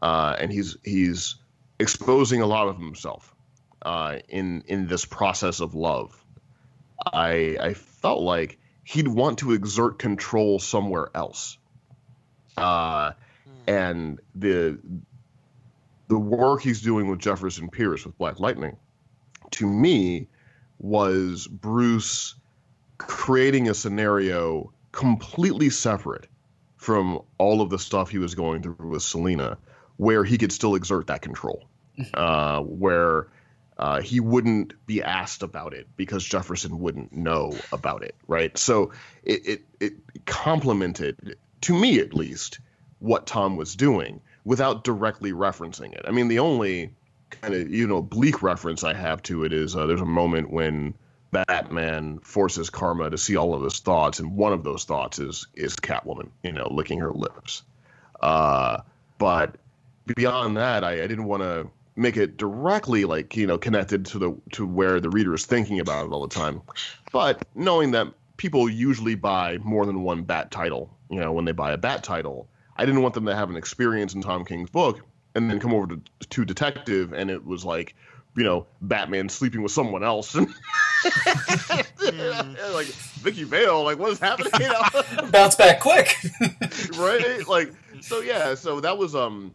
Uh, 0.03 0.37
and 0.39 0.53
he's 0.53 0.77
he's 0.85 1.37
exposing 1.79 2.41
a 2.41 2.47
lot 2.47 2.69
of 2.69 2.79
himself 2.79 3.35
uh, 3.83 4.19
in 4.29 4.65
in 4.67 4.87
this 4.87 5.05
process 5.05 5.61
of 5.61 5.75
love. 5.75 6.19
I 7.13 7.57
i 7.61 7.75
felt 7.75 8.23
like 8.23 8.59
he'd 8.85 9.09
want 9.09 9.39
to 9.39 9.53
exert 9.53 9.99
control 9.99 10.59
somewhere 10.59 11.09
else 11.15 11.59
uh, 12.57 13.13
and 13.67 14.21
the 14.35 14.79
the 16.09 16.19
work 16.19 16.63
he's 16.63 16.83
doing 16.83 17.09
with 17.09 17.19
Jefferson 17.19 17.71
Pierce 17.71 18.05
with 18.05 18.17
Black 18.19 18.39
Lightning, 18.39 18.77
to 19.53 19.67
me, 19.67 20.29
was 20.79 21.47
Bruce 21.47 22.35
creating 22.99 23.69
a 23.69 23.75
scenario 23.75 24.73
completely 24.93 25.71
separate 25.71 26.29
from 26.77 27.21
all 27.39 27.63
of 27.63 27.71
the 27.71 27.79
stuff 27.79 28.11
he 28.11 28.19
was 28.19 28.35
going 28.35 28.63
through 28.63 28.89
with 28.91 29.03
Selina, 29.03 29.57
where 29.97 30.25
he 30.25 30.37
could 30.37 30.53
still 30.53 30.75
exert 30.75 31.07
that 31.07 31.23
control, 31.23 31.65
uh, 32.15 32.61
where 32.61 33.29
uh, 33.79 34.01
he 34.01 34.21
wouldn't 34.21 34.75
be 34.87 35.03
asked 35.03 35.43
about 35.43 35.75
it 35.75 35.89
because 35.97 36.25
Jefferson 36.25 36.79
wouldn't 36.79 37.13
know 37.13 37.53
about 37.73 38.03
it, 38.03 38.15
right? 38.29 38.57
So 38.57 38.93
it 39.25 39.47
it, 39.47 39.65
it 39.81 40.27
complemented, 40.27 41.37
to 41.65 41.75
me 41.75 41.99
at 41.99 42.13
least, 42.13 42.61
what 42.99 43.27
Tom 43.27 43.57
was 43.57 43.75
doing 43.75 44.21
without 44.45 44.85
directly 44.85 45.33
referencing 45.33 45.95
it. 45.95 46.03
I 46.07 46.11
mean, 46.11 46.29
the 46.29 46.39
only 46.39 46.93
kind 47.31 47.55
of 47.55 47.71
you 47.71 47.87
know 47.87 48.03
bleak 48.03 48.43
reference 48.43 48.85
I 48.85 48.93
have 48.93 49.23
to 49.25 49.45
it 49.45 49.53
is 49.53 49.75
uh, 49.75 49.87
there's 49.87 50.03
a 50.03 50.07
moment 50.07 50.51
when 50.51 50.95
Batman 51.31 52.19
forces 52.19 52.69
Karma 52.69 53.09
to 53.11 53.17
see 53.17 53.37
all 53.37 53.55
of 53.55 53.63
his 53.63 53.81
thoughts, 53.81 54.19
and 54.19 54.37
one 54.37 54.53
of 54.53 54.63
those 54.63 54.85
thoughts 54.85 55.19
is 55.19 55.47
is 55.55 55.75
Catwoman, 55.77 56.29
you 56.43 56.53
know, 56.53 56.69
licking 56.71 57.01
her 57.01 57.13
lips. 57.13 57.63
Uh, 58.21 58.83
but 59.17 59.57
beyond 60.15 60.59
that, 60.59 60.85
I, 60.85 61.03
I 61.03 61.07
didn't 61.07 61.25
want 61.25 61.43
to 61.43 61.69
make 61.97 62.19
it 62.19 62.37
directly 62.37 63.07
like 63.07 63.37
you 63.37 63.47
know 63.47 63.57
connected 63.57 64.05
to 64.05 64.19
the 64.19 64.37
to 64.53 64.67
where 64.67 65.01
the 65.01 65.09
reader 65.09 65.33
is 65.33 65.47
thinking 65.47 65.81
about 65.81 66.05
it 66.05 66.13
all 66.13 66.27
the 66.27 66.35
time. 66.35 66.61
But 67.11 67.43
knowing 67.55 67.93
that 67.93 68.09
people 68.37 68.69
usually 68.69 69.15
buy 69.15 69.59
more 69.59 69.87
than 69.87 70.03
one 70.03 70.25
Bat 70.25 70.51
title, 70.51 70.94
you 71.11 71.21
know, 71.21 71.33
when 71.33 71.45
they 71.45 71.53
buy 71.53 71.73
a 71.73 71.79
Bat 71.79 72.05
title, 72.05 72.49
I 72.77 72.85
didn't 72.85 73.03
want 73.03 73.15
them 73.15 73.27
to 73.27 73.35
have 73.35 73.51
an 73.51 73.57
experience 73.57 74.15
in 74.15 74.23
Tom 74.23 74.45
King's 74.45 74.71
book 74.71 75.01
and 75.35 75.51
then 75.51 75.59
come 75.61 75.75
over 75.75 75.87
to, 75.89 76.01
to 76.31 76.45
Detective, 76.45 77.13
and 77.13 77.31
it 77.31 77.45
was 77.45 77.65
like, 77.65 77.95
you 78.37 78.45
know, 78.45 78.67
Batman 78.81 79.29
sleeping 79.29 79.63
with 79.63 79.73
someone 79.73 80.03
else, 80.05 80.35
and 80.35 80.47
like 82.73 82.87
Vicki 82.87 83.45
Vale, 83.45 83.85
like 83.85 83.99
what 83.99 84.11
is 84.13 84.19
happening? 84.19 84.53
You 84.61 84.69
know? 84.69 85.31
Bounce 85.31 85.57
back 85.57 85.81
quick, 85.81 86.17
right? 86.99 87.47
Like 87.49 87.73
so, 88.01 88.21
yeah. 88.21 88.55
So 88.55 88.81
that 88.81 88.99
was 88.99 89.15
um, 89.15 89.55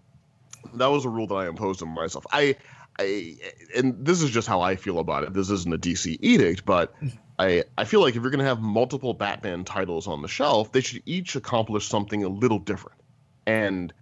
that 0.74 0.88
was 0.88 1.06
a 1.06 1.10
rule 1.10 1.28
that 1.28 1.36
I 1.36 1.48
imposed 1.48 1.82
on 1.82 1.90
myself. 1.90 2.26
I, 2.32 2.56
I, 2.98 3.36
and 3.76 4.06
this 4.06 4.22
is 4.22 4.30
just 4.30 4.48
how 4.48 4.62
I 4.62 4.76
feel 4.76 5.00
about 5.00 5.24
it. 5.24 5.34
This 5.34 5.50
isn't 5.50 5.74
a 5.74 5.78
DC 5.78 6.18
edict, 6.22 6.66
but 6.66 6.94
I, 7.40 7.64
I 7.78 7.86
feel 7.86 8.02
like 8.02 8.16
if 8.16 8.22
you're 8.22 8.32
going 8.32 8.40
to 8.40 8.46
have 8.46 8.60
multiple 8.60 9.14
Batman 9.14 9.64
titles 9.64 10.08
on 10.08 10.22
the 10.22 10.28
shelf, 10.28 10.74
they 10.74 10.82
should 10.82 11.02
each 11.06 11.38
accomplish 11.38 11.88
something 11.88 12.24
a 12.24 12.28
little 12.28 12.60
different. 12.60 13.00
And 13.48 13.94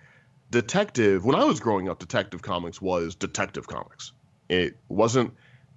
Detective, 0.50 1.24
when 1.24 1.36
I 1.36 1.44
was 1.44 1.60
growing 1.60 1.88
up, 1.88 2.00
Detective 2.00 2.42
Comics 2.42 2.82
was 2.82 3.14
Detective 3.16 3.68
Comics. 3.68 4.12
It 4.50 4.78
wasn't 4.90 5.34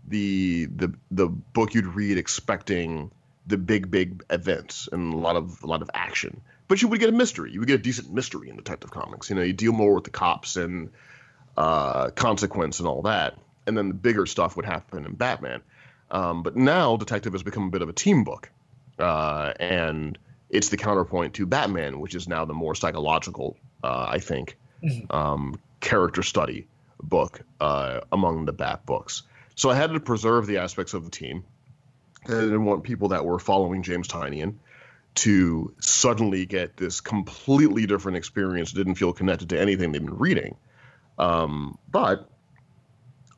the 0.09 0.67
the 0.67 0.95
the 1.11 1.29
book 1.29 1.75
you'd 1.75 1.87
read 1.87 2.17
expecting 2.17 3.11
the 3.47 3.59
big 3.59 3.91
big 3.91 4.25
events 4.31 4.89
and 4.91 5.13
a 5.13 5.17
lot 5.17 5.37
of 5.37 5.63
a 5.63 5.67
lot 5.67 5.83
of 5.83 5.91
action. 5.93 6.41
But 6.69 6.81
you 6.81 6.89
would 6.89 7.01
get 7.01 7.09
a 7.09 7.13
mystery. 7.13 7.53
You 7.53 7.61
would 7.61 7.69
get 7.69 7.81
a 7.81 7.83
decent 7.83 8.13
mystery 8.13 8.49
in 8.49 8.57
Detective 8.57 8.91
Comics. 8.91 9.29
You 9.29 9.37
know, 9.37 9.43
you 9.43 9.53
deal 9.53 9.73
more 9.73 9.95
with 9.95 10.05
the 10.05 10.11
cops 10.11 10.57
and 10.57 10.91
uh, 11.57 12.11
consequence 12.11 12.79
and 12.79 12.89
all 12.89 13.03
that, 13.03 13.37
and 13.67 13.77
then 13.77 13.89
the 13.89 13.95
bigger 13.95 14.25
stuff 14.25 14.57
would 14.57 14.65
happen 14.65 15.05
in 15.05 15.15
Batman. 15.15 15.63
Um, 16.11 16.43
but 16.43 16.57
now 16.57 16.97
Detective 16.97 17.33
has 17.33 17.43
become 17.43 17.65
a 17.65 17.71
bit 17.71 17.83
of 17.83 17.89
a 17.89 17.93
team 17.93 18.25
book, 18.25 18.51
uh, 18.99 19.53
and 19.61 20.19
it's 20.49 20.69
the 20.69 20.77
counterpoint 20.77 21.35
to 21.35 21.47
Batman, 21.47 22.01
which 22.01 22.15
is 22.15 22.27
now 22.27 22.45
the 22.45 22.55
more 22.55 22.75
psychological, 22.75 23.57
uh, 23.85 24.07
I 24.09 24.19
think, 24.19 24.57
mm-hmm. 24.83 25.15
um, 25.15 25.61
character 25.81 26.23
study 26.23 26.67
book 27.03 27.41
uh, 27.61 28.01
among 28.11 28.45
the 28.47 28.53
Bat 28.53 28.85
books. 28.87 29.23
So 29.55 29.71
I 29.71 29.77
had 29.77 29.93
to 29.93 30.01
preserve 30.01 30.47
the 30.47 30.59
aspects 30.59 30.95
of 30.95 31.05
the 31.05 31.11
team. 31.11 31.45
I 32.27 32.31
didn't 32.31 32.65
want 32.65 32.83
people 32.83 33.09
that 33.09 33.25
were 33.25 33.39
following 33.39 33.83
James 33.83 34.09
Tynion 34.09 34.57
to 35.17 35.75
suddenly 35.81 36.47
get 36.47 36.77
this 36.77 37.01
completely 37.01 37.87
different 37.87 38.17
experience, 38.17 38.73
didn't 38.73 38.95
feel 38.97 39.13
connected 39.13 39.51
to 39.51 39.61
anything 39.61 39.93
they've 39.93 40.05
been 40.05 40.19
reading. 40.19 40.57
Um, 41.19 41.79
but 41.91 42.29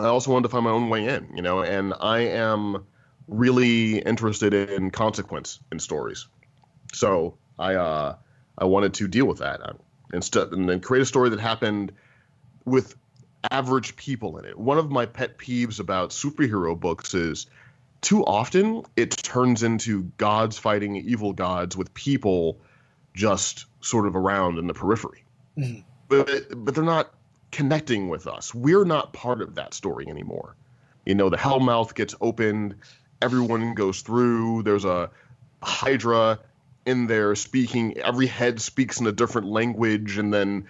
I 0.04 0.08
also 0.08 0.32
wanted 0.32 0.44
to 0.44 0.48
find 0.48 0.64
my 0.64 0.70
own 0.70 0.88
way 0.88 1.06
in, 1.06 1.28
you 1.34 1.42
know, 1.42 1.60
and 1.62 1.94
I 2.00 2.20
am 2.20 2.84
really 3.28 3.98
interested 3.98 4.52
in 4.52 4.90
consequence 4.90 5.60
in 5.70 5.78
stories. 5.78 6.26
So 6.92 7.36
I 7.58 7.74
uh, 7.74 8.16
I 8.58 8.64
wanted 8.64 8.94
to 8.94 9.08
deal 9.08 9.26
with 9.26 9.38
that 9.38 9.60
instead, 10.12 10.52
and 10.52 10.68
then 10.68 10.80
create 10.80 11.02
a 11.02 11.06
story 11.06 11.30
that 11.30 11.40
happened 11.40 11.92
with 12.64 12.96
average 13.50 13.96
people 13.96 14.38
in 14.38 14.44
it. 14.44 14.58
One 14.58 14.78
of 14.78 14.90
my 14.90 15.06
pet 15.06 15.38
peeves 15.38 15.80
about 15.80 16.10
superhero 16.10 16.78
books 16.78 17.14
is 17.14 17.46
too 18.00 18.24
often 18.24 18.84
it 18.96 19.10
turns 19.10 19.62
into 19.62 20.04
gods 20.16 20.58
fighting 20.58 20.96
evil 20.96 21.32
gods 21.32 21.76
with 21.76 21.92
people 21.94 22.58
just 23.14 23.66
sort 23.80 24.06
of 24.06 24.16
around 24.16 24.58
in 24.58 24.66
the 24.66 24.74
periphery. 24.74 25.24
Mm-hmm. 25.56 25.80
But 26.08 26.64
but 26.64 26.74
they're 26.74 26.84
not 26.84 27.14
connecting 27.52 28.08
with 28.08 28.26
us. 28.26 28.54
We're 28.54 28.84
not 28.84 29.12
part 29.12 29.40
of 29.40 29.54
that 29.54 29.74
story 29.74 30.08
anymore. 30.08 30.56
You 31.06 31.14
know, 31.14 31.30
the 31.30 31.36
Hellmouth 31.36 31.94
gets 31.94 32.14
opened, 32.20 32.76
everyone 33.20 33.74
goes 33.74 34.00
through. 34.00 34.64
There's 34.64 34.84
a 34.84 35.10
Hydra 35.62 36.40
in 36.84 37.06
there 37.06 37.34
speaking. 37.36 37.98
Every 37.98 38.26
head 38.26 38.60
speaks 38.60 39.00
in 39.00 39.06
a 39.06 39.12
different 39.12 39.46
language, 39.48 40.18
and 40.18 40.32
then 40.34 40.66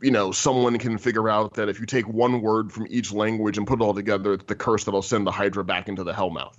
you 0.00 0.10
know, 0.10 0.32
someone 0.32 0.78
can 0.78 0.98
figure 0.98 1.28
out 1.28 1.54
that 1.54 1.68
if 1.68 1.80
you 1.80 1.86
take 1.86 2.08
one 2.08 2.42
word 2.42 2.72
from 2.72 2.86
each 2.90 3.12
language 3.12 3.58
and 3.58 3.66
put 3.66 3.80
it 3.80 3.84
all 3.84 3.94
together, 3.94 4.34
it's 4.34 4.44
the 4.44 4.54
curse 4.54 4.84
that'll 4.84 5.02
send 5.02 5.26
the 5.26 5.30
Hydra 5.30 5.64
back 5.64 5.88
into 5.88 6.04
the 6.04 6.12
Hellmouth. 6.12 6.54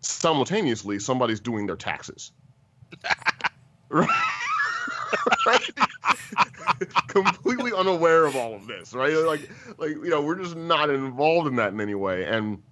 Simultaneously, 0.00 0.98
somebody's 0.98 1.40
doing 1.40 1.66
their 1.66 1.76
taxes. 1.76 2.32
right? 3.90 4.08
Completely 7.08 7.72
unaware 7.72 8.24
of 8.24 8.36
all 8.36 8.54
of 8.54 8.66
this, 8.66 8.92
right? 8.94 9.14
Like, 9.14 9.50
like 9.78 9.90
you 9.90 10.08
know, 10.08 10.22
we're 10.22 10.36
just 10.36 10.56
not 10.56 10.90
involved 10.90 11.48
in 11.48 11.56
that 11.56 11.72
in 11.72 11.80
any 11.80 11.94
way. 11.94 12.24
And 12.24 12.62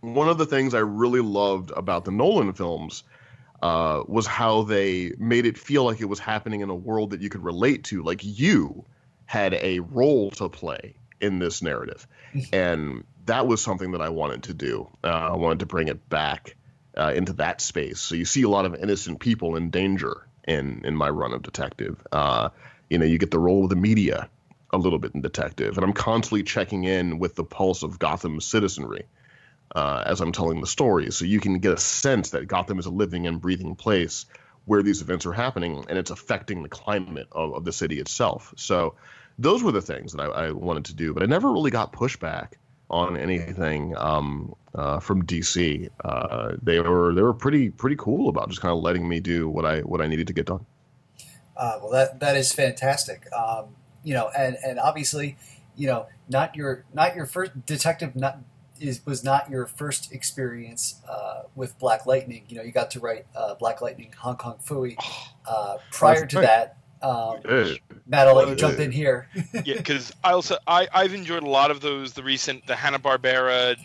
one 0.00 0.28
of 0.28 0.38
the 0.38 0.46
things 0.46 0.74
I 0.74 0.80
really 0.80 1.20
loved 1.20 1.70
about 1.72 2.04
the 2.04 2.10
Nolan 2.10 2.52
films 2.52 3.02
uh, 3.62 4.02
was 4.06 4.26
how 4.26 4.62
they 4.62 5.12
made 5.18 5.46
it 5.46 5.58
feel 5.58 5.84
like 5.84 6.00
it 6.00 6.06
was 6.06 6.18
happening 6.18 6.60
in 6.60 6.70
a 6.70 6.74
world 6.74 7.10
that 7.10 7.20
you 7.20 7.28
could 7.28 7.42
relate 7.42 7.84
to. 7.84 8.02
Like 8.02 8.20
you 8.22 8.84
had 9.26 9.54
a 9.54 9.80
role 9.80 10.30
to 10.32 10.48
play 10.48 10.94
in 11.20 11.38
this 11.38 11.62
narrative, 11.62 12.06
and 12.52 13.04
that 13.26 13.46
was 13.46 13.62
something 13.62 13.92
that 13.92 14.00
I 14.00 14.08
wanted 14.08 14.44
to 14.44 14.54
do. 14.54 14.88
Uh, 15.04 15.08
I 15.08 15.36
wanted 15.36 15.60
to 15.60 15.66
bring 15.66 15.88
it 15.88 16.08
back 16.08 16.56
uh, 16.96 17.12
into 17.14 17.34
that 17.34 17.60
space. 17.60 18.00
So 18.00 18.14
you 18.14 18.24
see 18.24 18.42
a 18.42 18.48
lot 18.48 18.64
of 18.64 18.74
innocent 18.74 19.20
people 19.20 19.56
in 19.56 19.70
danger 19.70 20.26
in 20.46 20.82
in 20.84 20.96
my 20.96 21.08
run 21.08 21.32
of 21.32 21.42
detective. 21.42 22.04
Uh, 22.12 22.50
you 22.88 22.98
know, 22.98 23.04
you 23.04 23.18
get 23.18 23.30
the 23.30 23.38
role 23.38 23.64
of 23.64 23.70
the 23.70 23.76
media 23.76 24.28
a 24.72 24.78
little 24.78 24.98
bit 24.98 25.14
in 25.14 25.20
detective, 25.20 25.76
and 25.76 25.84
I'm 25.84 25.92
constantly 25.92 26.42
checking 26.42 26.84
in 26.84 27.18
with 27.18 27.34
the 27.34 27.44
pulse 27.44 27.82
of 27.82 27.98
Gotham's 27.98 28.44
citizenry 28.44 29.06
uh, 29.74 30.02
as 30.06 30.20
I'm 30.20 30.32
telling 30.32 30.60
the 30.60 30.66
story. 30.66 31.10
So 31.10 31.24
you 31.24 31.40
can 31.40 31.58
get 31.58 31.72
a 31.72 31.78
sense 31.78 32.30
that 32.30 32.46
Gotham 32.48 32.78
is 32.78 32.86
a 32.86 32.90
living 32.90 33.26
and 33.26 33.40
breathing 33.40 33.74
place 33.76 34.26
where 34.66 34.82
these 34.82 35.00
events 35.00 35.26
are 35.26 35.32
happening 35.32 35.84
and 35.88 35.98
it's 35.98 36.10
affecting 36.10 36.62
the 36.62 36.68
climate 36.68 37.28
of, 37.32 37.54
of 37.54 37.64
the 37.64 37.72
city 37.72 37.98
itself. 37.98 38.52
So 38.56 38.94
those 39.38 39.62
were 39.62 39.72
the 39.72 39.82
things 39.82 40.12
that 40.12 40.22
I, 40.22 40.26
I, 40.26 40.50
wanted 40.50 40.84
to 40.86 40.94
do, 40.94 41.14
but 41.14 41.22
I 41.22 41.26
never 41.26 41.50
really 41.50 41.70
got 41.70 41.92
pushback 41.92 42.52
on 42.90 43.16
anything 43.16 43.96
um, 43.96 44.54
uh, 44.74 44.98
from 45.00 45.24
DC. 45.24 45.88
Uh, 46.04 46.56
they 46.60 46.80
were 46.80 47.14
they 47.14 47.22
were 47.22 47.32
pretty 47.32 47.70
pretty 47.70 47.96
cool 47.96 48.28
about 48.28 48.48
just 48.48 48.60
kind 48.60 48.72
of 48.72 48.82
letting 48.82 49.08
me 49.08 49.20
do 49.20 49.48
what 49.48 49.64
I 49.64 49.80
what 49.80 50.00
I 50.00 50.06
needed 50.06 50.26
to 50.26 50.32
get 50.32 50.46
done. 50.46 50.66
Uh, 51.56 51.78
well, 51.80 51.90
that 51.92 52.20
that 52.20 52.36
is 52.36 52.52
fantastic. 52.52 53.26
Um, 53.32 53.76
you 54.02 54.14
know, 54.14 54.30
and 54.36 54.56
and 54.64 54.78
obviously, 54.78 55.36
you 55.76 55.86
know, 55.86 56.06
not 56.28 56.56
your 56.56 56.84
not 56.92 57.14
your 57.14 57.26
first 57.26 57.64
detective, 57.64 58.16
not 58.16 58.38
is 58.80 59.04
was 59.04 59.22
not 59.22 59.50
your 59.50 59.66
first 59.66 60.12
experience 60.12 61.00
uh, 61.08 61.42
with 61.54 61.78
Black 61.78 62.06
Lightning. 62.06 62.44
You 62.48 62.56
know, 62.56 62.62
you 62.62 62.72
got 62.72 62.90
to 62.92 63.00
write 63.00 63.26
uh, 63.36 63.54
Black 63.54 63.80
Lightning 63.80 64.12
Hong 64.18 64.36
Kong 64.36 64.58
Phooey. 64.64 64.96
Uh, 65.46 65.78
prior 65.90 66.26
to 66.26 66.40
that, 66.42 66.76
um, 67.02 67.40
Matt, 68.06 68.28
I'll 68.28 68.34
let 68.34 68.48
you 68.48 68.54
jump 68.54 68.78
in 68.78 68.92
here. 68.92 69.28
yeah, 69.64 69.76
because 69.76 70.12
I 70.22 70.32
also 70.32 70.58
I 70.66 70.88
I've 70.92 71.14
enjoyed 71.14 71.42
a 71.42 71.48
lot 71.48 71.70
of 71.70 71.80
those 71.80 72.12
the 72.12 72.22
recent 72.22 72.66
the 72.66 72.76
Hanna 72.76 72.98
Barbera 72.98 73.76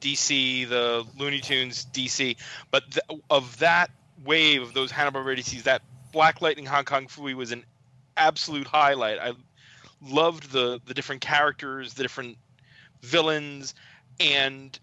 DC, 0.00 0.68
the 0.68 1.06
Looney 1.16 1.40
Tunes 1.40 1.86
DC, 1.92 2.36
but 2.70 2.90
the, 2.90 3.02
of 3.30 3.58
that 3.58 3.90
wave 4.24 4.62
of 4.62 4.74
those 4.74 4.90
Hanna 4.90 5.12
Barbera 5.12 5.38
DCs, 5.38 5.62
that 5.64 5.82
Black 6.12 6.42
Lightning 6.42 6.66
Hong 6.66 6.84
Kong 6.84 7.06
Phooey 7.06 7.34
was 7.34 7.52
an 7.52 7.64
absolute 8.16 8.66
highlight. 8.66 9.18
I 9.18 9.32
loved 10.02 10.50
the 10.50 10.80
the 10.84 10.94
different 10.94 11.20
characters, 11.20 11.94
the 11.94 12.02
different 12.02 12.36
villains, 13.02 13.74
and 14.18 14.78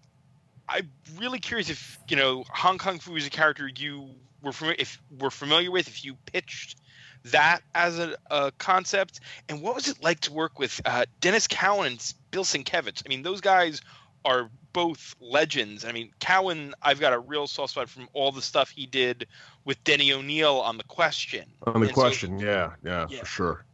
I'm 0.69 0.89
really 1.17 1.39
curious 1.39 1.69
if 1.69 1.99
you 2.07 2.15
know 2.15 2.45
Hong 2.49 2.77
Kong 2.77 2.99
Phooey 2.99 3.17
is 3.17 3.27
a 3.27 3.29
character 3.29 3.69
you 3.75 4.09
were 4.41 4.53
familiar 4.53 4.77
if 4.79 5.01
were 5.19 5.31
familiar 5.31 5.71
with 5.71 5.87
if 5.87 6.03
you 6.03 6.15
pitched 6.25 6.77
that 7.25 7.61
as 7.75 7.99
a, 7.99 8.15
a, 8.29 8.51
concept 8.57 9.19
and 9.47 9.61
what 9.61 9.75
was 9.75 9.87
it 9.87 10.01
like 10.01 10.19
to 10.21 10.33
work 10.33 10.57
with 10.57 10.81
uh, 10.85 11.05
Denys 11.21 11.47
Cowan 11.47 11.87
and 11.87 12.13
Bill 12.31 12.43
Sienkiewicz? 12.43 13.03
I 13.05 13.09
mean, 13.09 13.21
those 13.21 13.41
guys 13.41 13.81
are 14.25 14.49
both 14.73 15.15
legends. 15.19 15.85
I 15.85 15.91
mean, 15.91 16.11
Cowan, 16.19 16.73
I've 16.81 16.99
got 16.99 17.13
a 17.13 17.19
real 17.19 17.47
soft 17.47 17.73
spot 17.73 17.89
from 17.89 18.07
all 18.13 18.31
the 18.31 18.41
stuff 18.41 18.69
he 18.69 18.85
did 18.85 19.27
with 19.65 19.83
Denny 19.83 20.11
O'Neill 20.11 20.59
on 20.59 20.77
the 20.77 20.83
Question. 20.83 21.45
On 21.67 21.81
the 21.81 21.87
and 21.87 21.93
Question, 21.93 22.39
so, 22.39 22.45
yeah, 22.45 22.71
yeah, 22.83 23.07
yeah, 23.09 23.19
for 23.19 23.25
sure. 23.25 23.65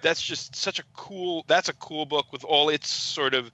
That's 0.00 0.22
just 0.22 0.54
such 0.54 0.78
a 0.78 0.84
cool. 0.94 1.44
That's 1.48 1.68
a 1.68 1.72
cool 1.74 2.06
book 2.06 2.26
with 2.32 2.44
all 2.44 2.68
its 2.68 2.88
sort 2.88 3.34
of 3.34 3.50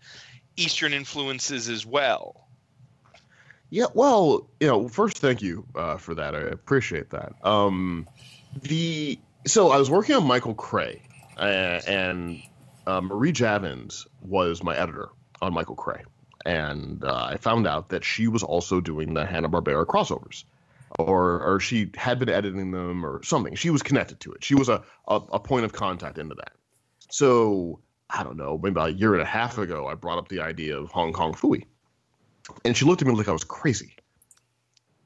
Eastern 0.57 0.93
influences 0.93 1.69
as 1.69 1.87
well. 1.87 2.49
Yeah, 3.71 3.87
well, 3.95 4.47
you 4.61 4.69
know, 4.69 4.89
first, 4.89 5.19
thank 5.19 5.43
you 5.43 5.67
uh, 5.75 5.97
for 5.97 6.15
that. 6.15 6.37
I 6.37 6.41
appreciate 6.41 7.11
that. 7.11 7.33
Um, 7.43 8.07
the 8.63 9.19
so 9.47 9.71
I 9.71 9.79
was 9.79 9.91
working 9.91 10.17
on 10.17 10.27
Michael 10.27 10.55
Cray, 10.55 11.03
uh, 11.37 11.81
and 11.87 12.43
uh, 12.87 13.01
Marie 13.01 13.33
Javins 13.33 14.07
was 14.23 14.63
my 14.63 14.77
editor 14.77 15.09
on 15.43 15.53
Michael 15.53 15.77
Cray, 15.77 16.03
and 16.45 17.05
uh, 17.05 17.29
I 17.33 17.37
found 17.37 17.67
out 17.67 17.91
that 17.91 18.05
she 18.05 18.29
was 18.29 18.43
also 18.43 18.81
doing 18.81 19.15
the 19.15 19.27
Hanna 19.27 19.49
Barbera 19.49 19.85
crossovers, 19.85 20.45
or 20.99 21.41
or 21.41 21.61
she 21.61 21.91
had 21.95 22.19
been 22.19 22.29
editing 22.29 22.71
them 22.71 23.05
or 23.05 23.23
something. 23.23 23.55
She 23.55 23.71
was 23.71 23.83
connected 23.83 24.21
to 24.21 24.33
it. 24.33 24.45
She 24.45 24.55
was 24.55 24.69
a, 24.69 24.83
a, 25.07 25.17
a 25.17 25.41
point 25.41 25.65
of 25.65 25.73
contact 25.73 26.19
into 26.19 26.35
that. 26.37 26.53
So 27.11 27.81
I 28.09 28.23
don't 28.23 28.37
know, 28.37 28.59
maybe 28.59 28.73
about 28.73 28.91
a 28.91 28.95
year 28.95 29.13
and 29.15 29.23
a 29.23 29.27
half 29.27 29.59
ago, 29.59 29.87
I 29.87 29.95
brought 29.95 30.19
up 30.19 30.29
the 30.29 30.41
idea 30.41 30.79
of 30.79 30.91
Hong 30.91 31.13
Kong 31.13 31.35
Phooey, 31.35 31.65
and 32.65 32.77
she 32.77 32.85
looked 32.85 33.03
at 33.03 33.09
me 33.09 33.15
like 33.15 33.29
I 33.29 33.33
was 33.33 33.45
crazy. 33.45 33.97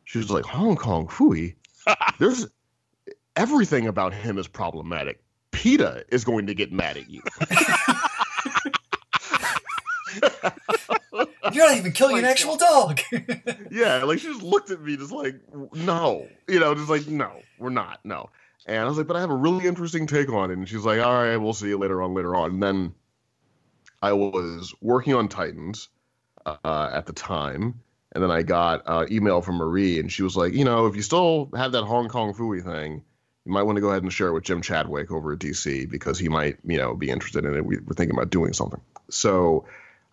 She 0.04 0.18
was 0.18 0.30
like, 0.30 0.44
Hong 0.44 0.76
Kong 0.76 1.06
Phooey, 1.06 1.56
there's 2.18 2.46
everything 3.38 3.86
about 3.86 4.12
him 4.12 4.36
is 4.36 4.48
problematic. 4.48 5.22
PETA 5.52 6.04
is 6.10 6.24
going 6.24 6.48
to 6.48 6.54
get 6.54 6.72
mad 6.72 6.98
at 6.98 7.08
you. 7.08 7.22
You're 11.52 11.66
not 11.66 11.78
even 11.78 11.92
killing 11.92 12.16
like, 12.16 12.24
an 12.24 12.28
actual 12.28 12.56
dog. 12.56 13.00
yeah, 13.70 14.02
like 14.04 14.18
she 14.18 14.26
just 14.26 14.42
looked 14.42 14.70
at 14.70 14.82
me, 14.82 14.96
just 14.96 15.12
like, 15.12 15.36
no, 15.72 16.28
you 16.46 16.60
know, 16.60 16.74
just 16.74 16.90
like, 16.90 17.06
no, 17.06 17.30
we're 17.58 17.70
not, 17.70 18.00
no. 18.04 18.28
And 18.66 18.80
I 18.80 18.84
was 18.84 18.98
like, 18.98 19.06
but 19.06 19.16
I 19.16 19.20
have 19.20 19.30
a 19.30 19.36
really 19.36 19.66
interesting 19.66 20.06
take 20.06 20.30
on 20.30 20.50
it. 20.50 20.58
And 20.58 20.68
she's 20.68 20.84
like, 20.84 21.00
all 21.00 21.22
right, 21.22 21.36
we'll 21.36 21.54
see 21.54 21.68
you 21.68 21.78
later 21.78 22.02
on, 22.02 22.12
later 22.12 22.34
on. 22.34 22.50
And 22.50 22.62
then 22.62 22.94
I 24.02 24.12
was 24.12 24.74
working 24.82 25.14
on 25.14 25.28
Titans 25.28 25.88
uh, 26.44 26.90
at 26.92 27.06
the 27.06 27.14
time. 27.14 27.80
And 28.12 28.22
then 28.22 28.30
I 28.30 28.42
got 28.42 28.82
uh, 28.86 29.06
email 29.10 29.42
from 29.42 29.56
Marie, 29.56 30.00
and 30.00 30.10
she 30.10 30.22
was 30.22 30.36
like, 30.36 30.54
you 30.54 30.64
know, 30.64 30.86
if 30.86 30.96
you 30.96 31.02
still 31.02 31.50
have 31.54 31.72
that 31.72 31.84
Hong 31.84 32.08
Kong 32.08 32.34
Phooey 32.34 32.64
thing, 32.64 33.04
you 33.48 33.54
might 33.54 33.62
want 33.62 33.76
to 33.76 33.80
go 33.80 33.88
ahead 33.88 34.02
and 34.02 34.12
share 34.12 34.28
it 34.28 34.34
with 34.34 34.44
Jim 34.44 34.60
Chadwick 34.60 35.10
over 35.10 35.32
at 35.32 35.38
DC 35.38 35.88
because 35.88 36.18
he 36.18 36.28
might, 36.28 36.58
you 36.66 36.76
know, 36.76 36.94
be 36.94 37.08
interested 37.08 37.46
in 37.46 37.56
it. 37.56 37.64
We 37.64 37.78
were 37.78 37.94
thinking 37.94 38.14
about 38.14 38.28
doing 38.28 38.52
something. 38.52 38.82
So 39.08 39.64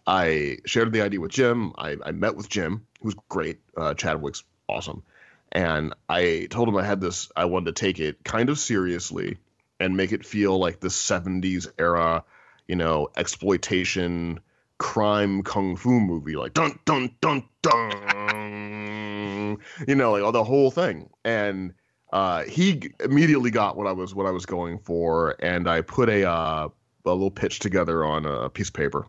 I 0.07 0.59
shared 0.65 0.93
the 0.93 1.01
idea 1.01 1.19
with 1.19 1.31
Jim. 1.31 1.73
I, 1.77 1.97
I 2.03 2.13
met 2.13 2.37
with 2.37 2.47
Jim, 2.47 2.87
who's 3.01 3.15
great. 3.27 3.59
Uh, 3.75 3.93
Chadwick's 3.93 4.45
awesome. 4.69 5.03
And 5.51 5.93
I 6.07 6.47
told 6.49 6.69
him 6.69 6.77
I 6.77 6.85
had 6.85 7.01
this, 7.01 7.29
I 7.35 7.43
wanted 7.43 7.75
to 7.75 7.79
take 7.79 7.99
it 7.99 8.23
kind 8.23 8.49
of 8.49 8.57
seriously 8.57 9.37
and 9.81 9.97
make 9.97 10.13
it 10.13 10.25
feel 10.25 10.57
like 10.57 10.79
the 10.79 10.87
70s 10.87 11.67
era, 11.77 12.23
you 12.69 12.77
know, 12.77 13.09
exploitation, 13.17 14.39
crime, 14.77 15.43
kung 15.43 15.75
fu 15.75 15.99
movie, 15.99 16.37
like 16.37 16.53
dun, 16.53 16.79
dun, 16.85 17.11
dun, 17.19 17.43
dun, 17.61 19.57
you 19.85 19.95
know, 19.95 20.13
like 20.13 20.23
all 20.23 20.31
the 20.31 20.41
whole 20.45 20.71
thing. 20.71 21.09
And 21.25 21.73
uh, 22.15 22.43
he 22.45 22.93
immediately 23.01 23.51
got 23.51 23.75
what 23.75 23.87
I 23.87 23.91
was 23.91 24.15
what 24.15 24.25
I 24.25 24.31
was 24.31 24.45
going 24.45 24.79
for, 24.79 25.35
and 25.39 25.67
I 25.69 25.81
put 25.81 26.07
a 26.07 26.23
uh, 26.23 26.69
a 27.05 27.09
little 27.09 27.29
pitch 27.29 27.59
together 27.59 28.05
on 28.05 28.25
a 28.25 28.49
piece 28.49 28.69
of 28.69 28.73
paper, 28.73 29.05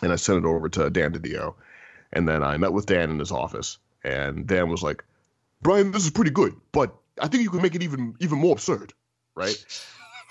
and 0.00 0.10
I 0.10 0.16
sent 0.16 0.38
it 0.38 0.46
over 0.46 0.70
to 0.70 0.88
Dan 0.88 1.12
DiDio, 1.12 1.56
and 2.14 2.26
then 2.26 2.42
I 2.42 2.56
met 2.56 2.72
with 2.72 2.86
Dan 2.86 3.10
in 3.10 3.18
his 3.18 3.32
office, 3.32 3.76
and 4.02 4.46
Dan 4.46 4.70
was 4.70 4.82
like, 4.82 5.04
"Bryan, 5.60 5.92
this 5.92 6.04
is 6.04 6.10
pretty 6.10 6.30
good, 6.30 6.54
but 6.72 6.96
I 7.20 7.28
think 7.28 7.42
you 7.42 7.50
can 7.50 7.60
make 7.60 7.74
it 7.74 7.82
even 7.82 8.14
even 8.20 8.38
more 8.38 8.54
absurd, 8.54 8.94
right?" 9.34 9.62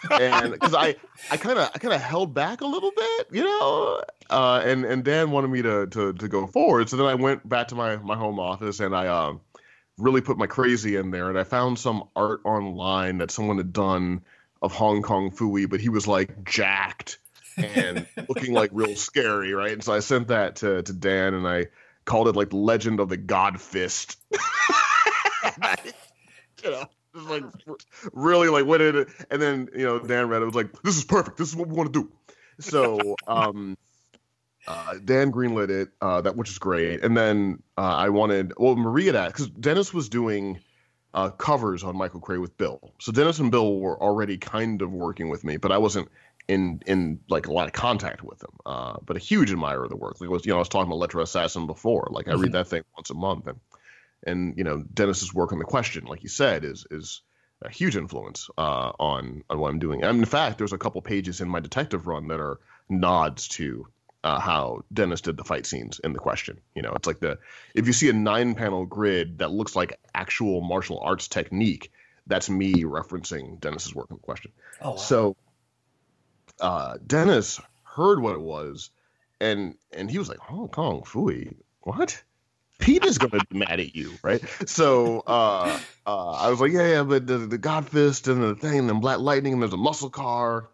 and 0.10 0.54
because 0.54 0.74
I 0.74 0.96
I 1.30 1.38
kind 1.38 1.60
of 1.60 1.70
I 1.76 1.78
kind 1.78 1.94
of 1.94 2.02
held 2.02 2.34
back 2.34 2.62
a 2.62 2.66
little 2.66 2.94
bit, 2.98 3.28
you 3.32 3.44
know, 3.44 4.02
uh, 4.32 4.60
and 4.66 4.86
and 4.86 5.04
Dan 5.04 5.30
wanted 5.30 5.52
me 5.52 5.62
to 5.62 5.86
to 5.86 6.14
to 6.14 6.28
go 6.28 6.48
forward, 6.48 6.90
so 6.90 6.98
then 6.98 7.06
I 7.06 7.14
went 7.14 7.48
back 7.48 7.68
to 7.68 7.76
my 7.76 7.98
my 7.98 8.16
home 8.16 8.40
office 8.40 8.80
and 8.80 8.96
I 8.96 9.06
um 9.06 9.42
really 9.98 10.22
put 10.22 10.38
my 10.38 10.48
crazy 10.48 10.96
in 10.96 11.12
there, 11.12 11.30
and 11.30 11.38
I 11.38 11.44
found 11.44 11.80
some 11.80 12.10
art 12.16 12.42
online 12.44 13.20
that 13.20 13.32
someone 13.32 13.58
had 13.58 13.74
done 13.74 14.22
of 14.62 14.74
Hong 14.74 15.02
Kong 15.02 15.32
Phooey, 15.32 15.70
but 15.70 15.80
he 15.80 15.90
was 15.90 16.08
like 16.08 16.44
jacked 16.44 17.20
and 17.58 18.08
looking 18.30 18.54
like 18.54 18.72
real 18.74 18.96
scary, 18.96 19.54
right? 19.54 19.72
And 19.72 19.84
so 19.84 19.94
I 19.94 20.00
sent 20.00 20.30
that 20.30 20.58
to 20.58 20.84
to 20.84 20.94
Dan, 20.94 21.34
and 21.34 21.48
I 21.48 21.68
called 22.06 22.28
it 22.28 22.36
like 22.36 22.54
Legend 22.54 23.00
of 23.00 23.10
the 23.10 23.18
God 23.18 23.62
Fist. 23.62 24.18
you 26.64 26.72
know, 26.72 26.86
just 27.14 27.30
like 27.30 27.44
really 28.14 28.50
like 28.50 28.66
what 28.66 28.80
did 28.80 28.96
it, 28.96 29.08
and 29.30 29.42
then 29.42 29.70
you 29.76 29.86
know 29.86 30.00
Dan 30.00 30.30
read 30.30 30.42
it 30.42 30.46
was 30.46 30.56
like, 30.56 30.82
this 30.84 30.98
is 30.98 31.06
perfect. 31.06 31.38
This 31.38 31.50
is 31.50 31.56
what 31.56 31.68
we 31.68 31.76
want 31.76 31.94
to 31.94 32.04
do. 32.04 32.12
So 32.60 33.16
um, 33.28 33.78
uh, 34.68 34.96
Dan 35.04 35.32
greenlit 35.32 35.70
it, 35.70 35.90
uh, 36.02 36.22
that 36.22 36.36
which 36.36 36.50
is 36.50 36.58
great. 36.58 37.04
And 37.04 37.16
then 37.16 37.62
uh, 37.78 37.82
I 37.82 38.10
wanted 38.10 38.54
well 38.58 38.76
Maria 38.76 39.14
that 39.14 39.28
because 39.28 39.50
Denys 39.50 39.94
was 39.94 40.10
doing 40.10 40.60
uh, 41.14 41.30
covers 41.30 41.84
on 41.84 41.96
Michael 41.96 42.20
Cray 42.20 42.38
with 42.38 42.58
Bill. 42.58 42.94
So 43.00 43.12
Denys 43.12 43.40
and 43.40 43.52
Bill 43.52 43.80
were 43.80 44.02
already 44.02 44.38
kind 44.38 44.82
of 44.82 44.92
working 44.92 45.30
with 45.30 45.44
me, 45.44 45.58
but 45.58 45.72
I 45.72 45.78
wasn't 45.78 46.10
in 46.48 46.82
in 46.86 47.20
like 47.30 47.48
a 47.48 47.54
lot 47.54 47.68
of 47.68 47.74
contact 47.74 48.24
with 48.24 48.40
them. 48.40 48.52
Uh, 48.66 48.98
but 49.06 49.16
a 49.16 49.20
huge 49.20 49.52
admirer 49.52 49.84
of 49.84 49.90
the 49.90 49.96
work. 49.96 50.20
Like 50.20 50.30
was 50.30 50.46
you 50.46 50.52
know 50.52 50.58
I 50.58 50.60
was 50.60 50.70
talking 50.70 50.88
about 50.88 50.96
Elektra 50.96 51.22
Assassin 51.22 51.68
before. 51.68 52.08
Like 52.12 52.28
I 52.28 52.32
read 52.32 52.42
mm-hmm. 52.42 52.52
that 52.54 52.68
thing 52.68 52.84
once 52.98 53.10
a 53.10 53.16
month, 53.16 53.48
and 53.48 53.60
and 54.26 54.58
you 54.58 54.64
know 54.64 54.84
Denys's 54.94 55.34
work 55.34 55.54
on 55.54 55.60
the 55.60 55.66
question, 55.66 56.06
like 56.06 56.24
you 56.24 56.30
said, 56.30 56.64
is 56.64 56.86
is 56.92 57.22
a 57.62 57.70
huge 57.70 57.96
influence 57.96 58.50
uh, 58.58 58.92
on 59.00 59.44
on 59.50 59.60
what 59.60 59.70
I'm 59.70 59.80
doing. 59.80 60.04
And 60.04 60.20
in 60.20 60.26
fact, 60.26 60.58
there's 60.58 60.74
a 60.74 60.78
couple 60.78 61.02
pages 61.02 61.42
in 61.42 61.50
my 61.50 61.60
detective 61.60 62.08
run 62.08 62.28
that 62.28 62.40
are 62.40 62.60
nods 62.90 63.48
to 63.50 63.88
uh, 64.26 64.40
how 64.40 64.84
Denys 64.92 65.22
did 65.22 65.38
the 65.38 65.44
fight 65.44 65.68
scenes 65.68 66.00
in 66.00 66.12
the 66.12 66.20
question. 66.20 66.60
You 66.74 66.82
know, 66.82 66.94
it's 66.96 67.06
like 67.06 67.20
the 67.20 67.38
if 67.76 67.86
you 67.86 67.94
see 67.94 68.10
a 68.10 68.14
nine 68.14 68.56
panel 68.56 68.86
grid 68.86 69.38
that 69.38 69.52
looks 69.52 69.76
like 69.76 70.00
actual 70.16 70.62
martial 70.62 71.00
arts 71.00 71.28
technique, 71.28 71.92
that's 72.26 72.50
me 72.50 72.84
referencing 72.84 73.60
Denys's 73.60 73.94
work 73.94 74.08
in 74.10 74.16
the 74.16 74.22
question. 74.22 74.52
Oh, 74.82 74.92
wow. 74.92 74.96
So 74.98 75.36
uh, 76.60 76.98
Denys 77.06 77.62
heard 77.84 78.20
what 78.20 78.34
it 78.34 78.42
was, 78.42 78.90
and 79.40 79.76
and 79.94 80.10
he 80.10 80.18
was 80.18 80.28
like, 80.28 80.40
Hong 80.40 80.70
Kong 80.70 81.04
Phooey, 81.04 81.56
what? 81.82 82.22
Pete 82.80 83.06
is 83.06 83.20
gonna 83.20 83.44
be 83.50 83.60
mad 83.60 83.80
at 83.80 83.96
you, 83.96 84.14
right? 84.24 84.44
So 84.66 85.20
uh, 85.28 85.80
uh, 86.08 86.32
I 86.32 86.50
was 86.50 86.60
like, 86.60 86.72
yeah, 86.72 86.88
yeah, 86.88 87.04
but 87.04 87.28
the, 87.28 87.38
the 87.38 87.60
God 87.60 87.88
Fist 87.88 88.28
and 88.28 88.42
the 88.42 88.56
thing, 88.56 88.80
and 88.80 88.90
then 88.90 89.00
Black 89.02 89.20
Lightning, 89.20 89.54
and 89.54 89.62
there's 89.62 89.72
a 89.72 89.78
muscle 89.78 90.10
car, 90.10 90.68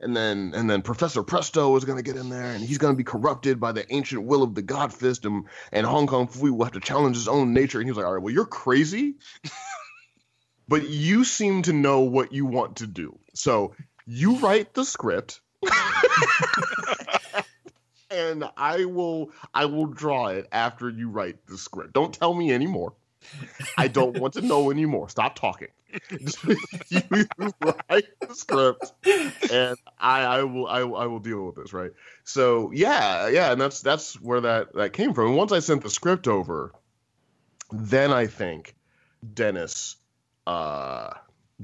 and 0.00 0.16
then 0.16 0.52
and 0.54 0.68
then 0.68 0.82
Professor 0.82 1.22
Presto 1.22 1.74
is 1.76 1.84
going 1.84 1.96
to 1.96 2.02
get 2.02 2.16
in 2.16 2.28
there, 2.28 2.52
and 2.52 2.64
he's 2.64 2.78
going 2.78 2.92
to 2.92 2.96
be 2.96 3.04
corrupted 3.04 3.60
by 3.60 3.72
the 3.72 3.90
ancient 3.92 4.24
will 4.24 4.42
of 4.42 4.54
the 4.54 4.62
God 4.62 4.92
Fist, 4.92 5.24
and 5.24 5.44
and 5.72 5.86
Hong 5.86 6.06
Kong 6.06 6.28
Phooey 6.28 6.50
will 6.50 6.64
have 6.64 6.74
to 6.74 6.80
challenge 6.80 7.16
his 7.16 7.28
own 7.28 7.52
nature. 7.52 7.78
And 7.78 7.86
he 7.86 7.90
was 7.90 7.98
like, 7.98 8.06
all 8.06 8.14
right, 8.14 8.22
well, 8.22 8.34
you're 8.34 8.44
crazy, 8.44 9.14
but 10.68 10.88
you 10.88 11.24
seem 11.24 11.62
to 11.62 11.72
know 11.72 12.00
what 12.00 12.32
you 12.32 12.46
want 12.46 12.76
to 12.76 12.86
do, 12.86 13.18
so 13.34 13.74
you 14.06 14.38
write 14.38 14.74
the 14.74 14.84
script. 14.84 15.40
and 18.10 18.44
I 18.56 18.84
will 18.84 19.30
I 19.52 19.64
will 19.66 19.86
draw 19.86 20.28
it 20.28 20.46
after 20.52 20.88
you 20.88 21.10
write 21.10 21.46
the 21.46 21.58
script. 21.58 21.92
Don't 21.92 22.14
tell 22.14 22.34
me 22.34 22.52
anymore. 22.52 22.94
I 23.76 23.88
don't 23.88 24.18
want 24.18 24.34
to 24.34 24.42
know 24.42 24.70
anymore. 24.70 25.08
Stop 25.08 25.34
talking. 25.34 25.68
you 26.88 27.02
write 27.90 28.06
the 28.20 28.34
script, 28.34 28.92
and 29.50 29.76
I, 29.98 30.22
I 30.22 30.42
will 30.42 30.66
I, 30.66 30.80
I 30.80 31.06
will 31.06 31.18
deal 31.18 31.46
with 31.46 31.56
this, 31.56 31.72
right? 31.72 31.90
So 32.24 32.70
yeah, 32.72 33.28
yeah, 33.28 33.52
and 33.52 33.60
that's 33.60 33.80
that's 33.80 34.20
where 34.20 34.40
that 34.40 34.74
that 34.74 34.92
came 34.92 35.14
from. 35.14 35.28
And 35.28 35.36
once 35.36 35.52
I 35.52 35.60
sent 35.60 35.82
the 35.82 35.90
script 35.90 36.28
over, 36.28 36.72
then 37.72 38.12
I 38.12 38.26
think 38.26 38.74
Denys 39.34 39.96
uh, 40.46 41.10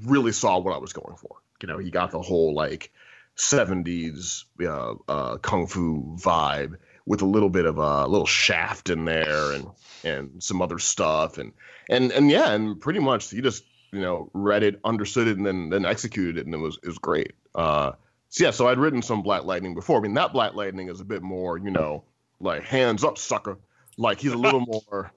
really 0.04 0.32
saw 0.32 0.58
what 0.58 0.74
I 0.74 0.78
was 0.78 0.92
going 0.92 1.16
for. 1.16 1.36
You 1.60 1.68
know, 1.68 1.78
he 1.78 1.90
got 1.90 2.10
the 2.10 2.22
whole 2.22 2.54
like 2.54 2.92
'70s 3.36 4.44
uh, 4.62 4.94
uh, 5.08 5.36
kung 5.38 5.66
fu 5.66 6.16
vibe 6.16 6.76
with 7.06 7.22
a 7.22 7.26
little 7.26 7.50
bit 7.50 7.66
of 7.66 7.78
a 7.78 8.06
little 8.06 8.26
shaft 8.26 8.90
in 8.90 9.04
there 9.04 9.52
and 9.52 9.66
and 10.04 10.42
some 10.42 10.62
other 10.62 10.78
stuff 10.78 11.38
and 11.38 11.52
and 11.88 12.12
and 12.12 12.30
yeah 12.30 12.52
and 12.52 12.80
pretty 12.80 12.98
much 12.98 13.30
he 13.30 13.40
just 13.40 13.64
you 13.92 14.00
know 14.00 14.30
read 14.32 14.62
it 14.62 14.80
understood 14.84 15.28
it 15.28 15.36
and 15.36 15.46
then 15.46 15.68
then 15.68 15.84
executed 15.84 16.38
it 16.38 16.46
and 16.46 16.54
it 16.54 16.58
was 16.58 16.78
it 16.82 16.86
was 16.86 16.98
great 16.98 17.32
uh 17.54 17.92
so 18.28 18.44
yeah 18.44 18.50
so 18.50 18.66
i'd 18.68 18.78
written 18.78 19.02
some 19.02 19.22
black 19.22 19.44
lightning 19.44 19.74
before 19.74 19.98
i 19.98 20.00
mean 20.00 20.14
that 20.14 20.32
black 20.32 20.54
lightning 20.54 20.88
is 20.88 21.00
a 21.00 21.04
bit 21.04 21.22
more 21.22 21.58
you 21.58 21.70
know 21.70 22.02
like 22.40 22.62
hands 22.62 23.04
up 23.04 23.18
sucker 23.18 23.58
like 23.98 24.20
he's 24.20 24.32
a 24.32 24.38
little 24.38 24.60
more 24.66 25.12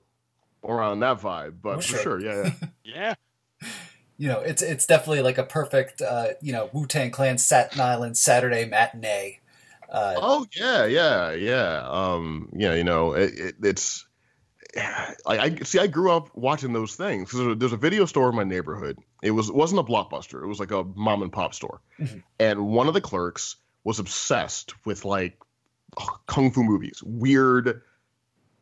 around 0.63 0.99
that 0.99 1.19
vibe 1.19 1.55
but 1.61 1.83
for 1.83 1.97
sure 1.97 2.21
yeah 2.21 2.51
yeah, 2.53 2.67
yeah. 3.61 3.67
you 4.17 4.27
know 4.27 4.39
it's 4.41 4.61
it's 4.61 4.85
definitely 4.85 5.21
like 5.21 5.37
a 5.37 5.43
perfect 5.43 6.01
uh 6.01 6.27
you 6.41 6.51
know 6.51 6.69
wu-tang 6.73 7.11
clan 7.11 7.37
staten 7.37 7.79
island 7.79 8.17
saturday 8.17 8.65
matinee 8.65 9.39
uh, 9.87 10.15
oh 10.17 10.45
yeah, 10.55 10.85
yeah, 10.85 11.31
yeah. 11.31 11.87
Um, 11.87 12.49
yeah, 12.53 12.73
you 12.73 12.83
know, 12.83 13.13
it, 13.13 13.39
it, 13.39 13.55
it's. 13.63 14.05
I, 14.77 15.15
I 15.25 15.55
see. 15.63 15.79
I 15.79 15.87
grew 15.87 16.11
up 16.11 16.35
watching 16.35 16.73
those 16.73 16.95
things. 16.95 17.31
There's 17.31 17.47
a, 17.47 17.55
there's 17.55 17.73
a 17.73 17.77
video 17.77 18.05
store 18.05 18.29
in 18.29 18.35
my 18.35 18.43
neighborhood. 18.43 18.99
It 19.21 19.31
was 19.31 19.49
it 19.49 19.55
wasn't 19.55 19.79
a 19.79 19.83
blockbuster. 19.83 20.43
It 20.43 20.47
was 20.47 20.59
like 20.59 20.71
a 20.71 20.83
mom 20.83 21.21
and 21.21 21.31
pop 21.31 21.53
store, 21.53 21.81
mm-hmm. 21.99 22.19
and 22.39 22.67
one 22.67 22.87
of 22.87 22.93
the 22.93 23.01
clerks 23.01 23.55
was 23.83 23.99
obsessed 23.99 24.73
with 24.85 25.05
like 25.05 25.37
kung 26.27 26.51
fu 26.51 26.63
movies, 26.63 27.01
weird, 27.03 27.81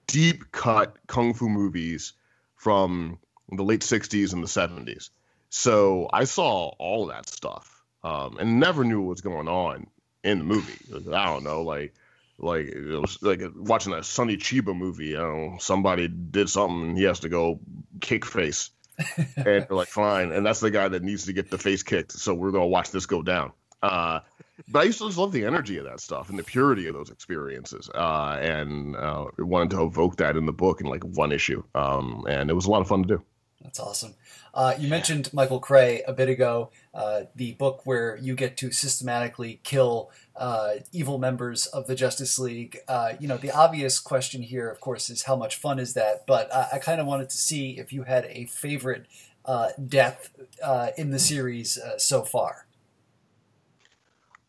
deep 0.07 0.51
cut 0.51 0.97
kung 1.07 1.34
fu 1.34 1.49
movies 1.49 2.14
from 2.55 3.20
the 3.51 3.64
late 3.64 3.82
'60s 3.82 4.34
and 4.34 4.43
the 4.43 4.47
'70s. 4.47 5.09
So 5.49 6.09
I 6.11 6.24
saw 6.24 6.70
all 6.80 7.03
of 7.03 7.09
that 7.16 7.30
stuff 7.30 7.84
um, 8.03 8.38
and 8.39 8.59
never 8.59 8.84
knew 8.84 9.01
what 9.01 9.09
was 9.09 9.22
going 9.22 9.47
on 9.47 9.88
in 10.24 10.39
the 10.39 10.45
movie. 10.45 10.80
I 11.14 11.26
don't 11.26 11.43
know, 11.43 11.61
like 11.64 11.93
like 12.38 12.67
it 12.67 12.99
was 12.99 13.21
like 13.21 13.41
watching 13.55 13.93
a 13.93 14.03
Sonny 14.03 14.38
Chiba 14.38 14.75
movie. 14.75 15.07
You 15.07 15.17
know, 15.17 15.57
somebody 15.59 16.07
did 16.07 16.49
something 16.49 16.89
and 16.89 16.97
he 16.97 17.03
has 17.03 17.21
to 17.21 17.29
go 17.29 17.59
kick 18.01 18.25
face, 18.25 18.71
and 19.36 19.69
like, 19.69 19.88
fine, 19.88 20.31
and 20.31 20.45
that's 20.45 20.59
the 20.59 20.71
guy 20.71 20.88
that 20.88 21.03
needs 21.03 21.25
to 21.25 21.34
get 21.34 21.49
the 21.49 21.57
face 21.57 21.84
kicked. 21.84 22.11
So 22.13 22.34
we're 22.34 22.51
gonna 22.51 22.67
watch 22.67 22.91
this 22.91 23.05
go 23.05 23.21
down. 23.21 23.51
Uh, 23.81 24.21
but 24.69 24.79
I 24.79 24.84
used 24.84 24.99
to 24.99 25.07
just 25.07 25.17
love 25.17 25.34
the 25.34 25.45
energy 25.45 25.77
of 25.77 25.86
that 25.86 25.99
stuff 25.99 26.29
and 26.29 26.39
the 26.39 26.43
purity 26.43 26.88
of 26.88 26.93
those 26.93 27.09
experiences, 27.09 27.89
uh, 27.93 28.38
and 28.39 28.95
uh, 28.95 29.25
wanted 29.39 29.71
to 29.71 29.84
evoke 29.84 30.17
that 30.17 30.38
in 30.38 30.45
the 30.45 30.53
book 30.53 30.79
in 30.79 30.88
like 30.88 31.03
one 31.03 31.31
issue, 31.31 31.63
um, 31.75 32.25
and 32.29 32.49
it 32.49 32.53
was 32.53 32.65
a 32.65 32.71
lot 32.71 32.81
of 32.81 32.88
fun 32.88 33.03
to 33.03 33.17
do. 33.17 33.23
That's 33.64 33.80
awesome. 33.80 34.16
Uh, 34.53 34.76
you 34.78 34.89
mentioned 34.89 35.34
Michael 35.34 35.59
Cray 35.59 36.03
a 36.05 36.11
bit 36.11 36.28
ago, 36.28 36.70
uh, 36.93 37.22
the 37.36 37.53
book 37.53 37.82
where 37.86 38.18
you 38.18 38.36
get 38.36 38.57
to 38.57 38.72
systematically 38.72 39.61
kill 39.64 40.11
uh, 40.36 40.76
evil 40.91 41.18
members 41.18 41.66
of 41.68 41.88
the 41.88 41.95
Justice 41.95 42.38
League. 42.38 42.80
Uh, 42.88 43.14
you 43.20 43.28
know, 43.28 43.38
the 43.38 43.51
obvious 43.51 43.99
question 43.99 44.41
here, 44.41 44.70
of 44.70 44.82
course, 44.82 45.09
is 45.09 45.24
how 45.24 45.38
much 45.38 45.55
fun 45.55 45.80
is 45.80 45.93
that? 45.93 46.28
But 46.28 46.53
I 46.53 46.78
kind 46.80 46.99
of 46.99 47.07
wanted 47.07 47.30
to 47.30 47.38
see 47.38 47.80
if 47.80 47.93
you 47.93 48.03
had 48.03 48.26
a 48.26 48.45
favorite 48.45 49.05
uh, 49.45 49.70
death 49.88 50.30
uh, 50.61 50.89
in 50.97 51.11
the 51.11 51.20
series 51.20 51.80
so 51.97 52.24
far. 52.24 52.68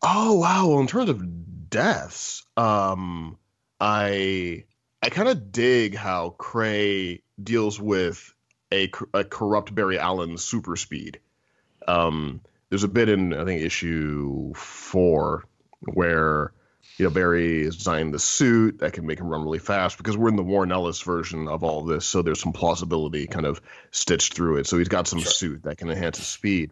Oh 0.03 0.33
wow! 0.35 0.67
Well, 0.67 0.79
in 0.81 0.87
terms 0.87 1.09
of 1.09 1.69
deaths, 1.69 2.45
um, 2.57 3.39
I 3.79 4.65
I 5.01 5.09
kind 5.09 5.29
of 5.29 5.51
dig 5.51 5.95
how 5.95 6.31
Cray 6.31 7.23
deals 7.41 7.79
with 7.79 8.34
a, 8.75 8.91
a 9.13 9.23
corrupt 9.23 9.73
Barry 9.73 9.97
Allen 9.97 10.37
super 10.37 10.75
speed. 10.75 11.19
Um, 11.87 12.41
there's 12.69 12.83
a 12.83 12.89
bit 12.89 13.09
in 13.09 13.33
I 13.33 13.45
think 13.45 13.61
issue 13.61 14.53
four 14.53 15.45
where 15.79 16.51
you 16.97 17.05
know 17.05 17.11
Barry 17.11 17.61
is 17.61 17.77
designing 17.77 18.11
the 18.11 18.19
suit 18.19 18.79
that 18.79 18.93
can 18.93 19.05
make 19.05 19.19
him 19.19 19.27
run 19.27 19.43
really 19.43 19.59
fast 19.59 19.97
because 19.97 20.17
we're 20.17 20.29
in 20.29 20.35
the 20.35 20.43
Warren 20.43 20.71
Ellis 20.71 21.01
version 21.01 21.47
of 21.47 21.63
all 21.63 21.83
this, 21.83 22.05
so 22.05 22.21
there's 22.21 22.41
some 22.41 22.53
plausibility 22.53 23.27
kind 23.27 23.45
of 23.45 23.61
stitched 23.91 24.33
through 24.33 24.57
it. 24.57 24.67
So 24.67 24.77
he's 24.77 24.89
got 24.89 25.07
some 25.07 25.19
sure. 25.19 25.31
suit 25.31 25.63
that 25.63 25.77
can 25.77 25.89
enhance 25.89 26.17
his 26.17 26.27
speed. 26.27 26.71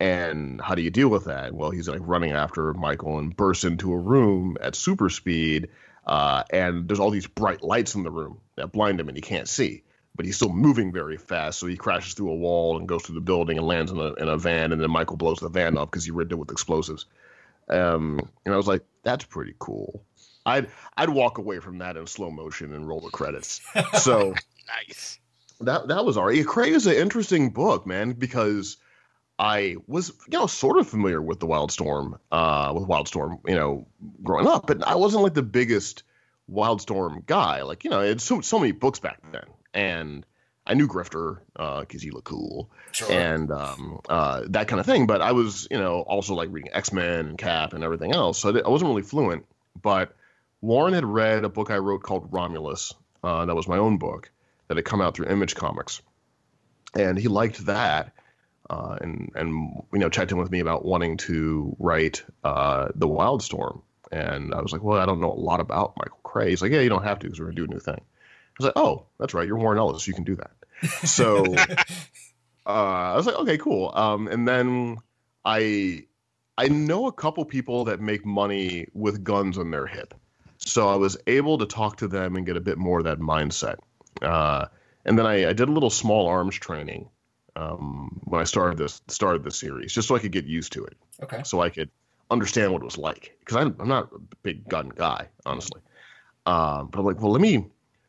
And 0.00 0.60
how 0.60 0.74
do 0.74 0.82
you 0.82 0.90
deal 0.90 1.08
with 1.08 1.26
that? 1.26 1.54
Well, 1.54 1.70
he's 1.70 1.88
like 1.88 2.00
running 2.02 2.32
after 2.32 2.74
Michael 2.74 3.18
and 3.18 3.36
bursts 3.36 3.62
into 3.62 3.92
a 3.92 3.98
room 3.98 4.56
at 4.60 4.74
super 4.74 5.08
speed, 5.08 5.68
uh, 6.04 6.42
and 6.50 6.88
there's 6.88 6.98
all 6.98 7.10
these 7.10 7.28
bright 7.28 7.62
lights 7.62 7.94
in 7.94 8.02
the 8.02 8.10
room 8.10 8.40
that 8.56 8.72
blind 8.72 8.98
him 8.98 9.08
and 9.08 9.16
he 9.16 9.22
can't 9.22 9.48
see 9.48 9.84
but 10.14 10.26
he's 10.26 10.36
still 10.36 10.52
moving 10.52 10.92
very 10.92 11.16
fast. 11.16 11.58
So 11.58 11.66
he 11.66 11.76
crashes 11.76 12.14
through 12.14 12.30
a 12.30 12.36
wall 12.36 12.76
and 12.76 12.88
goes 12.88 13.02
through 13.02 13.14
the 13.14 13.20
building 13.20 13.58
and 13.58 13.66
lands 13.66 13.90
in 13.90 13.98
a, 13.98 14.12
in 14.14 14.28
a 14.28 14.36
van. 14.36 14.72
And 14.72 14.80
then 14.80 14.90
Michael 14.90 15.16
blows 15.16 15.38
the 15.38 15.48
van 15.48 15.78
up 15.78 15.90
because 15.90 16.04
he 16.04 16.10
rigged 16.10 16.32
it 16.32 16.36
with 16.36 16.50
explosives. 16.50 17.06
Um, 17.68 18.20
and 18.44 18.52
I 18.52 18.56
was 18.56 18.66
like, 18.66 18.84
that's 19.02 19.24
pretty 19.24 19.54
cool. 19.58 20.04
I'd 20.44 20.68
I'd 20.96 21.10
walk 21.10 21.38
away 21.38 21.60
from 21.60 21.78
that 21.78 21.96
in 21.96 22.06
slow 22.06 22.30
motion 22.30 22.74
and 22.74 22.86
roll 22.86 23.00
the 23.00 23.10
credits. 23.10 23.60
So 24.00 24.34
nice. 24.88 25.18
That 25.60 25.88
that 25.88 26.04
was 26.04 26.16
already 26.16 26.42
Cray 26.44 26.70
is 26.70 26.86
an 26.86 26.94
interesting 26.94 27.50
book, 27.50 27.86
man, 27.86 28.12
because 28.12 28.78
I 29.38 29.76
was 29.86 30.12
you 30.28 30.38
know 30.38 30.46
sort 30.46 30.78
of 30.78 30.88
familiar 30.88 31.22
with 31.22 31.40
the 31.40 31.46
Wildstorm, 31.46 32.18
uh, 32.32 32.72
with 32.74 32.88
Wildstorm, 32.88 33.38
you 33.48 33.54
know, 33.54 33.86
growing 34.22 34.48
up, 34.48 34.66
but 34.66 34.86
I 34.86 34.96
wasn't 34.96 35.22
like 35.22 35.34
the 35.34 35.42
biggest 35.42 36.02
Wildstorm 36.50 37.24
guy. 37.26 37.62
Like 37.62 37.84
you 37.84 37.90
know, 37.90 38.00
it's 38.00 38.24
so 38.24 38.40
so 38.40 38.58
many 38.58 38.72
books 38.72 38.98
back 38.98 39.20
then, 39.30 39.44
and 39.74 40.24
I 40.66 40.74
knew 40.74 40.86
Grifter 40.86 41.38
because 41.54 42.02
uh, 42.02 42.04
he 42.04 42.10
looked 42.10 42.26
cool 42.26 42.70
sure. 42.92 43.10
and 43.10 43.50
um, 43.50 44.00
uh, 44.08 44.42
that 44.48 44.68
kind 44.68 44.78
of 44.78 44.86
thing. 44.86 45.06
But 45.06 45.20
I 45.20 45.32
was, 45.32 45.66
you 45.70 45.78
know, 45.78 46.00
also 46.02 46.34
like 46.34 46.48
reading 46.52 46.70
X 46.72 46.92
Men 46.92 47.26
and 47.26 47.38
Cap 47.38 47.72
and 47.72 47.82
everything 47.82 48.14
else, 48.14 48.38
so 48.38 48.56
I 48.56 48.68
wasn't 48.68 48.88
really 48.88 49.02
fluent. 49.02 49.44
But 49.80 50.14
Warren 50.60 50.94
had 50.94 51.04
read 51.04 51.44
a 51.44 51.48
book 51.48 51.70
I 51.70 51.78
wrote 51.78 52.02
called 52.02 52.28
Romulus. 52.30 52.94
Uh, 53.24 53.46
that 53.46 53.54
was 53.54 53.68
my 53.68 53.78
own 53.78 53.98
book 53.98 54.30
that 54.68 54.76
had 54.76 54.84
come 54.84 55.00
out 55.00 55.16
through 55.16 55.26
Image 55.26 55.54
Comics, 55.54 56.00
and 56.94 57.18
he 57.18 57.28
liked 57.28 57.66
that. 57.66 58.12
Uh, 58.70 58.96
and 59.00 59.32
and 59.34 59.82
you 59.92 59.98
know 59.98 60.08
checked 60.08 60.30
in 60.30 60.38
with 60.38 60.50
me 60.50 60.60
about 60.60 60.84
wanting 60.84 61.16
to 61.16 61.76
write 61.80 62.22
uh, 62.44 62.88
the 62.94 63.08
Wildstorm, 63.08 63.82
and 64.12 64.54
I 64.54 64.62
was 64.62 64.72
like, 64.72 64.82
well, 64.82 65.00
I 65.00 65.06
don't 65.06 65.20
know 65.20 65.32
a 65.32 65.34
lot 65.34 65.58
about 65.58 65.94
Michael 65.98 66.20
Cray. 66.22 66.50
He's 66.50 66.62
like, 66.62 66.70
yeah, 66.70 66.80
you 66.80 66.88
don't 66.88 67.02
have 67.02 67.18
to 67.18 67.26
because 67.26 67.40
we're 67.40 67.46
gonna 67.46 67.56
do 67.56 67.64
a 67.64 67.66
new 67.66 67.80
thing. 67.80 68.00
I 68.58 68.62
was 68.62 68.66
like, 68.66 68.76
oh, 68.76 69.06
that's 69.18 69.34
right, 69.34 69.46
you're 69.46 69.58
Warren 69.58 69.78
Ellis, 69.78 70.06
you 70.06 70.14
can 70.14 70.24
do 70.24 70.36
that. 70.36 70.50
So 71.06 71.44
uh, 72.66 72.68
I 72.68 73.16
was 73.16 73.26
like, 73.26 73.36
okay, 73.36 73.58
cool. 73.58 73.92
Um, 73.94 74.28
and 74.28 74.46
then 74.46 74.98
I 75.44 76.04
I 76.58 76.68
know 76.68 77.06
a 77.06 77.12
couple 77.12 77.44
people 77.44 77.84
that 77.84 78.00
make 78.00 78.26
money 78.26 78.86
with 78.92 79.24
guns 79.24 79.58
on 79.58 79.70
their 79.70 79.86
hip, 79.86 80.14
so 80.58 80.88
I 80.88 80.96
was 80.96 81.16
able 81.26 81.58
to 81.58 81.66
talk 81.66 81.96
to 81.98 82.08
them 82.08 82.36
and 82.36 82.44
get 82.46 82.56
a 82.56 82.60
bit 82.60 82.78
more 82.78 82.98
of 82.98 83.04
that 83.04 83.18
mindset. 83.18 83.76
Uh, 84.20 84.66
and 85.04 85.18
then 85.18 85.26
I, 85.26 85.48
I, 85.48 85.52
did 85.52 85.68
a 85.68 85.72
little 85.72 85.90
small 85.90 86.26
arms 86.28 86.54
training 86.54 87.08
um, 87.56 88.20
when 88.24 88.40
I 88.40 88.44
started 88.44 88.78
this 88.78 89.00
started 89.08 89.42
the 89.42 89.50
series, 89.50 89.92
just 89.92 90.08
so 90.08 90.14
I 90.14 90.18
could 90.18 90.32
get 90.32 90.44
used 90.44 90.72
to 90.72 90.84
it. 90.84 90.96
Okay. 91.22 91.42
So 91.44 91.60
I 91.60 91.70
could 91.70 91.90
understand 92.30 92.72
what 92.72 92.82
it 92.82 92.84
was 92.84 92.98
like 92.98 93.36
because 93.40 93.56
I'm, 93.56 93.74
I'm 93.80 93.88
not 93.88 94.12
a 94.12 94.18
big 94.42 94.68
gun 94.68 94.90
guy, 94.94 95.28
honestly. 95.44 95.80
Um, 96.46 96.88
but 96.88 97.00
I'm 97.00 97.06
like, 97.06 97.20
well, 97.20 97.32
let 97.32 97.40
me 97.40 97.66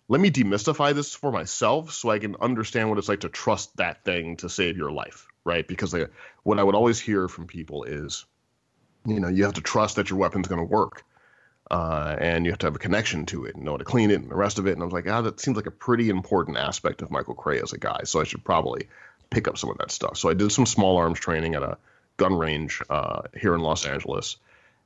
let 0.08 0.20
me 0.20 0.32
demystify 0.32 0.94
this 0.94 1.16
for 1.16 1.32
myself 1.32 1.92
so 1.92 2.10
I 2.10 2.20
can 2.20 2.36
understand 2.42 2.90
what 2.90 2.98
it's 2.98 3.10
like 3.10 3.22
to 3.22 3.30
trust 3.30 3.76
that 3.78 4.04
thing 4.04 4.38
to 4.38 4.50
save 4.50 4.78
your 4.78 4.92
life, 4.92 5.28
right? 5.44 5.68
Because 5.68 5.94
like, 5.94 6.12
what 6.44 6.60
I 6.60 6.64
would 6.64 6.76
always 6.76 7.00
hear 7.00 7.28
from 7.28 7.48
people 7.48 7.84
is, 7.84 8.26
you 9.06 9.20
know, 9.20 9.30
you 9.30 9.44
have 9.46 9.54
to 9.54 9.62
trust 9.62 9.96
that 9.96 10.10
your 10.10 10.20
weapon's 10.20 10.48
going 10.48 10.60
to 10.60 10.66
work. 10.66 11.04
Uh, 11.72 12.16
and 12.20 12.46
you 12.46 12.52
have 12.52 12.60
to 12.60 12.68
have 12.68 12.76
a 12.76 12.80
connection 12.80 13.26
to 13.26 13.46
it 13.46 13.56
and 13.56 13.64
know 13.64 13.72
how 13.72 13.78
to 13.78 13.86
clean 13.86 14.12
it 14.12 14.22
and 14.22 14.30
the 14.30 14.36
rest 14.36 14.60
of 14.60 14.68
it. 14.68 14.74
And 14.74 14.82
I 14.82 14.86
was 14.86 14.94
like, 14.94 15.10
ah, 15.10 15.22
that 15.22 15.40
seems 15.40 15.56
like 15.56 15.66
a 15.66 15.72
pretty 15.72 16.10
important 16.10 16.58
aspect 16.58 17.02
of 17.02 17.10
Michael 17.10 17.34
Cray 17.34 17.62
as 17.62 17.74
a 17.74 17.80
guy. 17.80 18.02
So 18.04 18.20
I 18.20 18.26
should 18.26 18.44
probably 18.44 18.90
pick 19.30 19.48
up 19.48 19.58
some 19.58 19.70
of 19.70 19.78
that 19.78 19.90
stuff. 19.90 20.18
So 20.18 20.30
I 20.30 20.34
did 20.34 20.52
some 20.52 20.66
small 20.66 20.98
arms 20.98 21.20
training 21.20 21.56
at 21.56 21.64
a 21.64 21.78
gun 22.18 22.38
range 22.38 22.82
uh, 22.90 23.24
here 23.36 23.56
in 23.56 23.62
Los 23.62 23.86
Angeles 23.86 24.38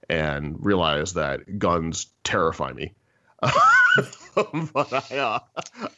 and 0.07 0.63
realized 0.63 1.15
that 1.15 1.59
guns 1.59 2.07
terrify 2.23 2.71
me. 2.71 2.93
but 4.73 5.11
I, 5.11 5.17
uh, 5.17 5.39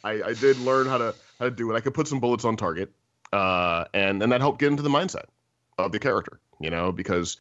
I, 0.04 0.22
I 0.22 0.34
did 0.34 0.58
learn 0.58 0.86
how 0.86 0.98
to 0.98 1.14
how 1.38 1.46
to 1.46 1.50
do 1.50 1.70
it. 1.70 1.76
I 1.76 1.80
could 1.80 1.94
put 1.94 2.08
some 2.08 2.20
bullets 2.20 2.44
on 2.44 2.56
target, 2.56 2.92
uh, 3.32 3.84
and 3.94 4.22
and 4.22 4.32
that 4.32 4.40
helped 4.40 4.58
get 4.58 4.70
into 4.70 4.82
the 4.82 4.88
mindset 4.88 5.26
of 5.78 5.92
the 5.92 5.98
character. 5.98 6.40
You 6.60 6.70
know, 6.70 6.92
because 6.92 7.38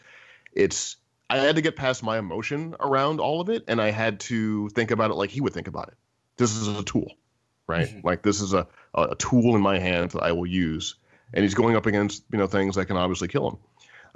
it's 0.53 0.97
I 1.29 1.37
had 1.37 1.55
to 1.55 1.61
get 1.61 1.75
past 1.75 2.03
my 2.03 2.17
emotion 2.17 2.75
around 2.79 3.19
all 3.19 3.41
of 3.41 3.49
it, 3.49 3.65
and 3.67 3.81
I 3.81 3.91
had 3.91 4.19
to 4.21 4.69
think 4.69 4.91
about 4.91 5.11
it 5.11 5.15
like 5.15 5.29
he 5.29 5.41
would 5.41 5.53
think 5.53 5.67
about 5.67 5.89
it. 5.89 5.97
This 6.37 6.55
is 6.55 6.67
a 6.67 6.83
tool, 6.83 7.11
right? 7.67 7.87
Mm-hmm. 7.87 8.07
Like 8.07 8.21
this 8.21 8.41
is 8.41 8.53
a 8.53 8.67
a 8.93 9.15
tool 9.15 9.55
in 9.55 9.61
my 9.61 9.77
hand 9.79 10.11
that 10.11 10.23
I 10.23 10.31
will 10.31 10.47
use, 10.47 10.95
and 11.33 11.43
he's 11.43 11.53
going 11.53 11.75
up 11.75 11.85
against 11.85 12.23
you 12.31 12.37
know 12.37 12.47
things 12.47 12.75
that 12.75 12.85
can 12.85 12.97
obviously 12.97 13.27
kill 13.27 13.49
him. 13.49 13.57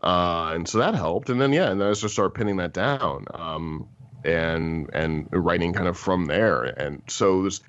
Uh, 0.02 0.52
and 0.56 0.68
so 0.68 0.80
that 0.80 0.96
helped. 0.96 1.30
And 1.30 1.40
then 1.40 1.54
yeah, 1.54 1.70
and 1.70 1.80
then 1.80 1.88
I 1.88 1.94
just 1.94 2.14
started 2.14 2.36
pinning 2.36 2.58
that 2.58 2.74
down. 2.74 3.26
Um, 3.34 3.88
and 4.26 4.90
and 4.94 5.28
writing 5.32 5.74
kind 5.74 5.88
of 5.88 5.98
from 5.98 6.26
there. 6.26 6.64
And 6.64 7.02
so 7.08 7.40
it 7.40 7.44
was, 7.44 7.62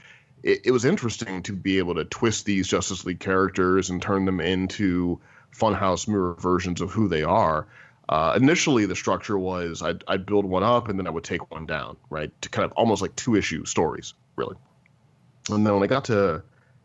it, 0.42 0.60
it 0.66 0.70
was 0.70 0.84
interesting 0.84 1.42
to 1.44 1.52
be 1.52 1.78
able 1.78 1.94
to 1.96 2.04
twist 2.04 2.44
these 2.44 2.68
Justice 2.68 3.04
League 3.04 3.20
characters 3.20 3.90
and 3.90 4.00
turn 4.00 4.24
them 4.24 4.40
into 4.40 5.20
funhouse 5.56 6.08
mirror 6.08 6.34
versions 6.34 6.80
of 6.80 6.90
who 6.90 7.08
they 7.08 7.22
are. 7.22 7.66
Uh, 8.08 8.34
initially, 8.36 8.84
the 8.86 8.96
structure 8.96 9.38
was 9.38 9.80
I'd, 9.80 10.04
I'd 10.06 10.26
build 10.26 10.44
one 10.44 10.62
up 10.62 10.88
and 10.88 10.98
then 10.98 11.06
I 11.06 11.10
would 11.10 11.24
take 11.24 11.50
one 11.50 11.64
down, 11.64 11.96
right? 12.10 12.30
To 12.42 12.48
kind 12.48 12.64
of 12.64 12.72
almost 12.72 13.00
like 13.00 13.16
two 13.16 13.34
issue 13.34 13.64
stories, 13.64 14.14
really. 14.36 14.56
And 15.50 15.66
then 15.66 15.74
when 15.74 15.82
I 15.82 15.86
got 15.86 16.06
to 16.06 16.42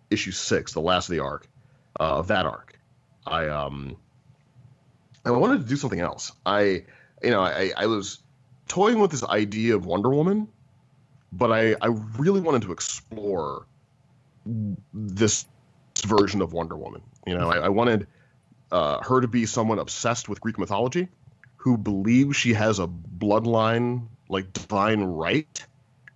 issue 0.10 0.32
six, 0.32 0.74
the 0.74 0.82
last 0.82 1.10
of 1.10 1.16
the 1.16 1.20
arc, 1.20 1.48
uh, 2.00 2.20
of 2.20 2.28
that 2.28 2.46
arc, 2.46 2.80
I 3.28 3.48
um, 3.48 3.98
I 5.26 5.32
wanted 5.32 5.64
to 5.64 5.68
do 5.68 5.76
something 5.76 6.00
else. 6.00 6.32
I, 6.46 6.86
you 7.22 7.32
know, 7.32 7.42
I, 7.42 7.72
I 7.76 7.88
was 7.88 8.20
toying 8.70 9.00
with 9.00 9.12
this 9.12 9.24
idea 9.26 9.76
of 9.76 9.86
Wonder 9.86 10.10
Woman, 10.10 10.48
but 11.34 11.52
I, 11.52 11.76
I 11.82 11.88
really 12.18 12.40
wanted 12.40 12.62
to 12.62 12.72
explore 12.72 13.66
this 14.94 15.46
version 16.06 16.42
of 16.42 16.54
Wonder 16.54 16.78
Woman. 16.78 17.02
You 17.28 17.38
know, 17.38 17.52
I, 17.52 17.58
I 17.58 17.70
wanted 17.70 18.08
uh, 18.72 19.04
her 19.04 19.20
to 19.20 19.28
be 19.28 19.46
someone 19.46 19.80
obsessed 19.80 20.30
with 20.30 20.40
Greek 20.40 20.58
mythology, 20.58 21.10
who 21.58 21.78
believes 21.78 22.38
she 22.38 22.54
has 22.54 22.80
a 22.80 22.88
bloodline, 22.88 24.08
like 24.30 24.54
divine 24.54 25.02
right, 25.02 25.66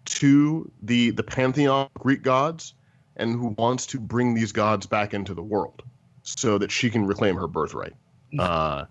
to 0.06 0.72
the 0.82 1.12
the 1.12 1.24
pantheon 1.24 1.90
of 1.96 2.02
Greek 2.02 2.22
gods, 2.22 2.74
and 3.18 3.34
who 3.34 3.48
wants 3.58 3.86
to 3.88 4.00
bring 4.00 4.34
these 4.34 4.52
gods 4.52 4.86
back 4.86 5.14
into 5.14 5.34
the 5.34 5.44
world 5.44 5.84
so 6.24 6.58
that 6.58 6.72
she 6.72 6.90
can 6.90 7.06
reclaim 7.06 7.36
her 7.36 7.48
birthright. 7.48 7.94
Uh, 8.40 8.86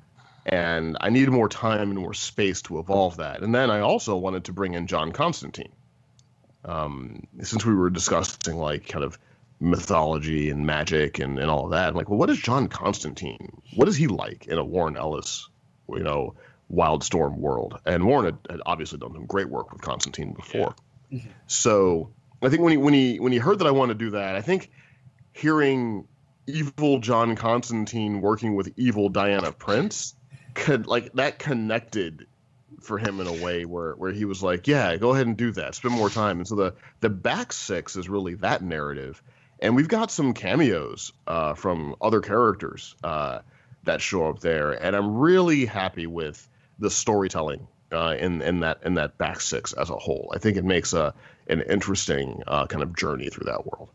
and 0.45 0.97
I 1.01 1.11
needed 1.11 1.31
more 1.31 1.49
time 1.49 1.91
and 1.91 1.99
more 1.99 2.15
space 2.15 2.63
to 2.63 2.79
evolve 2.79 3.19
that. 3.19 3.43
And 3.43 3.55
then 3.55 3.71
I 3.71 3.81
also 3.81 4.17
wanted 4.17 4.45
to 4.45 4.53
bring 4.53 4.75
in 4.75 4.87
John 4.87 5.13
Constantine, 5.13 5.73
um, 6.65 7.27
since 7.43 7.65
we 7.65 7.75
were 7.75 7.91
discussing 7.91 8.57
like 8.57 8.89
kind 8.89 9.05
of 9.05 9.19
mythology 9.61 10.51
and 10.51 10.67
magic 10.67 11.21
and, 11.21 11.39
and 11.39 11.49
all 11.49 11.67
of 11.67 11.71
that. 11.71 11.89
I'm 11.89 11.95
like, 11.95 12.09
well, 12.09 12.19
what 12.19 12.31
is 12.31 12.39
John 12.39 12.69
Constantine? 12.69 13.63
What 13.77 13.89
is 13.89 13.97
he 13.97 14.09
like 14.09 14.47
in 14.49 14.59
a 14.59 14.65
Warren 14.65 14.97
Ellis, 14.97 15.49
you 15.89 16.03
know, 16.03 16.35
Wildstorm 16.73 17.37
world? 17.37 17.79
And 17.87 18.05
Warren 18.05 18.25
had, 18.25 18.39
had 18.51 18.61
obviously 18.67 18.99
done 18.99 19.13
some 19.13 19.27
great 19.27 19.49
work 19.49 19.73
with 19.73 19.81
Constantine 19.81 20.33
before. 20.33 20.75
Yeah. 21.09 21.19
Mm-hmm. 21.19 21.29
So 21.47 22.11
I 22.43 22.49
think 22.49 22.63
when 22.63 22.73
he 22.73 22.77
when 22.79 22.95
he 22.95 23.21
when 23.21 23.33
he 23.33 23.39
heard 23.39 23.61
that 23.61 23.67
I 23.67 23.71
wanted 23.71 23.99
to 23.99 24.05
do 24.07 24.11
that, 24.13 24.35
I 24.35 24.41
think 24.41 24.71
hearing 25.33 26.09
evil 26.47 26.99
John 26.99 27.37
Constantine 27.37 28.21
working 28.21 28.57
with 28.57 28.73
evil 28.77 29.09
Diana 29.09 29.53
Prince 29.53 30.17
could 30.55 30.87
like 30.87 31.13
that 31.15 31.39
connected 31.39 32.27
for 32.81 32.99
him 32.99 33.21
in 33.21 33.27
a 33.27 33.45
way 33.45 33.65
where 33.65 33.95
where 33.95 34.13
he 34.13 34.25
was 34.25 34.43
like, 34.43 34.67
yeah, 34.67 34.97
go 34.97 35.13
ahead 35.13 35.27
and 35.27 35.37
do 35.37 35.53
that, 35.53 35.75
spend 35.75 35.95
more 35.95 36.11
time. 36.11 36.39
And 36.39 36.49
so 36.49 36.57
the 36.57 36.75
the 37.01 37.11
back 37.11 37.53
six 37.53 37.97
is 37.97 38.09
really 38.09 38.35
that 38.37 38.63
narrative, 38.63 39.23
and 39.61 39.77
we've 39.77 39.89
got 39.89 40.11
some 40.11 40.35
cameos 40.35 41.13
uh, 41.27 41.55
from 41.55 41.95
other 42.01 42.21
characters 42.21 42.95
uh, 43.05 43.41
that 43.85 44.01
show 44.01 44.29
up 44.29 44.41
there, 44.41 44.73
and 44.73 44.97
I'm 44.97 45.17
really 45.17 45.65
happy 45.65 46.07
with 46.07 46.49
the 46.79 46.91
storytelling 46.91 47.67
uh, 47.93 48.17
in 48.19 48.43
in 48.43 48.61
that 48.61 48.81
in 48.85 48.95
that 48.95 49.19
back 49.19 49.41
six 49.41 49.73
as 49.73 49.91
a 49.91 49.97
whole. 49.97 50.33
I 50.35 50.39
think 50.39 50.57
it 50.57 50.65
makes 50.65 50.93
a 50.93 51.15
an 51.49 51.63
interesting 51.63 52.43
uh, 52.47 52.67
kind 52.67 52.83
of 52.83 52.97
journey 52.97 53.29
through 53.29 53.47
that 53.47 53.67
world. 53.67 53.89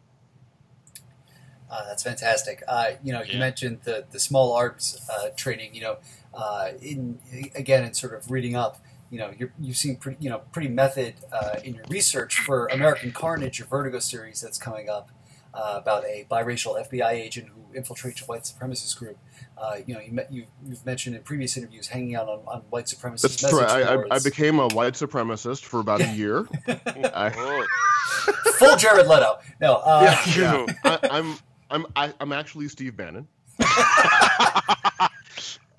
Uh, 1.70 1.86
that's 1.88 2.04
fantastic. 2.04 2.64
Uh, 2.68 2.92
you 3.04 3.12
know, 3.12 3.22
yeah. 3.22 3.34
you 3.34 3.40
mentioned 3.40 3.80
the 3.84 4.06
the 4.12 4.20
small 4.20 4.54
arms 4.54 5.06
uh, 5.10 5.30
training. 5.36 5.74
You 5.76 5.82
know, 5.82 5.98
uh, 6.34 6.72
in 6.82 7.20
again, 7.56 7.84
in 7.84 7.94
sort 7.94 8.14
of 8.14 8.32
reading 8.32 8.56
up. 8.56 8.82
You 9.10 9.20
know, 9.20 9.32
you 9.38 9.50
have 9.68 9.78
seen 9.78 9.96
pretty, 9.96 10.18
you 10.20 10.30
know, 10.30 10.40
pretty 10.52 10.68
method 10.68 11.14
uh, 11.32 11.60
in 11.64 11.76
your 11.76 11.86
research 11.88 12.40
for 12.40 12.68
American 12.68 13.14
Carnage, 13.14 13.58
your 13.58 13.68
Vertigo 13.70 14.00
series 14.00 14.42
that's 14.42 14.58
coming 14.58 14.90
up 14.90 15.12
uh, 15.54 15.76
about 15.78 16.04
a 16.04 16.28
biracial 16.30 16.78
FBI 16.86 17.12
agent 17.14 17.48
who 17.48 17.80
infiltrates 17.80 18.22
a 18.22 18.26
white 18.26 18.42
supremacist 18.42 18.98
group. 18.98 19.18
you 19.88 19.94
know, 19.94 20.02
you 20.02 20.12
met, 20.12 20.30
you, 20.30 20.46
have 20.68 20.86
mentioned 20.86 21.16
in 21.16 21.22
previous 21.22 21.56
interviews 21.56 21.88
hanging 21.88 22.16
out 22.16 22.28
on, 22.28 22.42
on 22.48 22.64
white 22.70 22.88
supremacist. 22.88 23.40
That's 23.40 23.50
true. 23.50 23.62
I, 23.62 23.96
I, 23.96 24.04
I, 24.12 24.20
became 24.20 24.60
a 24.60 24.68
white 24.68 24.96
supremacist 24.96 25.64
for 25.64 25.80
about 25.80 26.02
a 26.02 26.10
year. 26.10 26.46
I... 26.68 27.66
Full 28.58 28.76
Jared 28.76 29.08
Leto. 29.08 29.40
No, 29.62 29.82
yeah, 29.86 30.22
yeah. 30.38 30.66
I, 30.84 31.00
I'm 31.12 31.38
I'm 31.70 31.86
I, 31.96 32.06
am 32.06 32.14
i 32.20 32.24
am 32.24 32.32
actually 32.34 32.68
Steve 32.68 32.96
Bannon. 32.98 33.28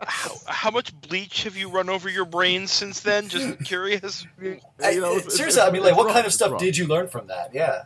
how, 0.00 0.30
how, 0.46 0.70
much 0.70 0.98
bleach 1.00 1.44
have 1.44 1.56
you 1.56 1.70
run 1.70 1.88
over 1.88 2.08
your 2.08 2.24
brain 2.24 2.66
since 2.66 3.00
then? 3.00 3.28
Just 3.28 3.64
curious. 3.64 4.26
you 4.40 4.60
know, 4.80 5.16
it's, 5.16 5.36
seriously, 5.36 5.46
it's, 5.46 5.58
I 5.58 5.70
mean, 5.70 5.82
like, 5.82 5.96
what 5.96 6.12
kind 6.12 6.26
of 6.26 6.32
stuff 6.32 6.58
did 6.58 6.76
you 6.76 6.86
learn 6.86 7.08
from 7.08 7.28
that? 7.28 7.54
Yeah. 7.54 7.84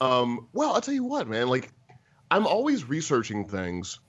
Um. 0.00 0.48
Well, 0.52 0.74
I'll 0.74 0.80
tell 0.80 0.94
you 0.94 1.04
what, 1.04 1.28
man. 1.28 1.48
Like, 1.48 1.70
I'm 2.30 2.46
always 2.46 2.88
researching 2.88 3.46
things, 3.46 4.00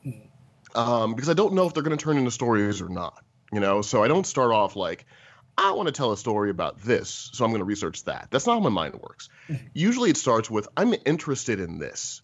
um, 0.75 1.13
because 1.13 1.29
I 1.29 1.33
don't 1.33 1.53
know 1.53 1.67
if 1.67 1.73
they're 1.73 1.83
going 1.83 1.97
to 1.97 2.03
turn 2.03 2.17
into 2.17 2.31
stories 2.31 2.81
or 2.81 2.89
not. 2.89 3.23
You 3.51 3.59
know, 3.59 3.81
so 3.83 4.03
I 4.03 4.07
don't 4.07 4.25
start 4.25 4.51
off 4.51 4.75
like. 4.75 5.05
I 5.55 5.73
want 5.73 5.85
to 5.85 5.91
tell 5.91 6.11
a 6.11 6.17
story 6.17 6.49
about 6.49 6.81
this, 6.81 7.29
so 7.31 7.45
I'm 7.45 7.51
going 7.51 7.59
to 7.59 7.65
research 7.65 8.05
that. 8.05 8.29
That's 8.31 8.47
not 8.47 8.53
how 8.53 8.59
my 8.59 8.69
mind 8.69 8.95
works. 8.95 9.29
Hmm. 9.45 9.57
Usually 9.75 10.09
it 10.09 10.17
starts 10.17 10.49
with, 10.49 10.67
I'm 10.75 10.95
interested 11.05 11.59
in 11.59 11.77
this 11.77 12.22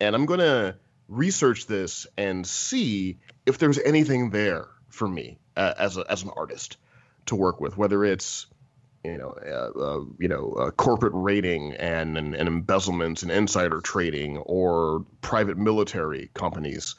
and 0.00 0.14
I'm 0.14 0.26
going 0.26 0.40
to 0.40 0.76
research 1.08 1.66
this 1.66 2.06
and 2.16 2.46
see 2.46 3.18
if 3.46 3.58
there's 3.58 3.78
anything 3.78 4.30
there 4.30 4.66
for 4.88 5.08
me 5.08 5.38
uh, 5.56 5.74
as 5.78 5.96
a, 5.96 6.04
as 6.08 6.22
an 6.22 6.30
artist 6.36 6.76
to 7.26 7.36
work 7.36 7.60
with, 7.60 7.76
whether 7.76 8.04
it's 8.04 8.46
you 9.04 9.16
know 9.16 9.30
uh, 9.30 9.78
uh, 9.78 10.04
you 10.18 10.28
know 10.28 10.72
corporate 10.76 11.12
rating 11.14 11.72
and, 11.74 12.18
and, 12.18 12.34
and 12.34 12.48
embezzlements 12.48 13.22
and 13.22 13.32
insider 13.32 13.80
trading 13.80 14.38
or 14.38 15.04
private 15.20 15.56
military 15.56 16.30
companies, 16.34 16.96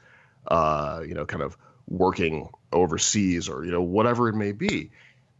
uh, 0.48 1.02
you 1.06 1.14
know, 1.14 1.26
kind 1.26 1.44
of 1.44 1.58
working 1.88 2.50
overseas 2.72 3.50
or 3.50 3.66
you 3.66 3.72
know 3.72 3.82
whatever 3.82 4.30
it 4.30 4.36
may 4.36 4.52
be. 4.52 4.92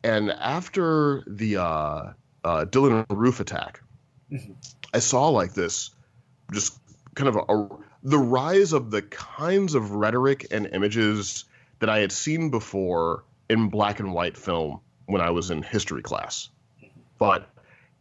And 0.04 0.32
after 0.32 1.24
the 1.28 1.58
uh, 1.58 2.14
uh, 2.44 2.66
Dylann 2.66 3.06
Roof 3.10 3.40
attack, 3.40 3.82
mm-hmm. 4.32 4.54
I 4.94 5.00
saw 5.00 5.30
like 5.30 5.54
this 5.54 5.92
just 6.52 6.81
kind 7.16 7.30
of 7.30 7.36
a, 7.36 7.40
a, 7.40 7.70
the 8.04 8.18
rise 8.18 8.74
of 8.74 8.92
the 8.92 9.02
kinds 9.02 9.76
of 9.76 9.92
rhetoric 9.92 10.48
and 10.52 10.68
images 10.68 11.46
that 11.80 11.90
I 11.90 12.00
had 12.00 12.12
seen 12.12 12.50
before 12.50 13.24
in 13.50 13.70
black 13.70 14.00
and 14.00 14.14
white 14.14 14.38
film 14.38 14.80
when 15.06 15.22
I 15.22 15.32
was 15.32 15.52
in 15.52 15.62
history 15.62 16.02
class, 16.02 16.50
but 17.20 17.50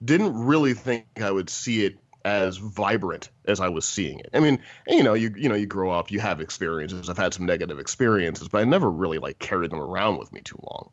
didn't 0.05 0.47
really 0.47 0.75
think 0.75 1.07
I 1.21 1.31
would 1.31 1.51
see 1.51 1.85
it 1.85 1.99
as 2.25 2.59
vibrant 2.59 3.31
as 3.47 3.61
I 3.61 3.69
was 3.69 3.87
seeing 3.87 4.21
it. 4.21 4.31
I 4.35 4.41
mean, 4.41 4.61
you 4.87 5.03
know, 5.03 5.15
you 5.15 5.33
you 5.37 5.49
know, 5.49 5.55
you 5.55 5.67
grow 5.67 5.91
up, 5.91 6.11
you 6.11 6.21
have 6.21 6.41
experiences. 6.41 7.09
I've 7.09 7.17
had 7.17 7.35
some 7.35 7.47
negative 7.47 7.79
experiences, 7.79 8.49
but 8.49 8.61
I 8.61 8.65
never 8.65 8.91
really 8.91 9.19
like 9.19 9.39
carried 9.39 9.71
them 9.71 9.81
around 9.81 10.19
with 10.19 10.33
me 10.33 10.41
too 10.43 10.59
long 10.63 10.91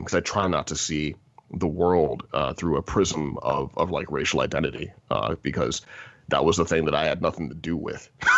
because 0.00 0.14
um, 0.14 0.18
I 0.18 0.20
try 0.20 0.48
not 0.48 0.68
to 0.68 0.76
see 0.76 1.14
the 1.52 1.68
world 1.68 2.24
uh, 2.32 2.54
through 2.54 2.76
a 2.76 2.82
prism 2.82 3.38
of, 3.42 3.76
of 3.76 3.90
like 3.90 4.10
racial 4.10 4.40
identity 4.40 4.92
uh, 5.10 5.36
because 5.42 5.82
that 6.30 6.44
was 6.44 6.56
the 6.56 6.64
thing 6.64 6.86
that 6.86 6.94
I 6.94 7.04
had 7.04 7.22
nothing 7.22 7.48
to 7.48 7.54
do 7.54 7.76
with. 7.76 8.08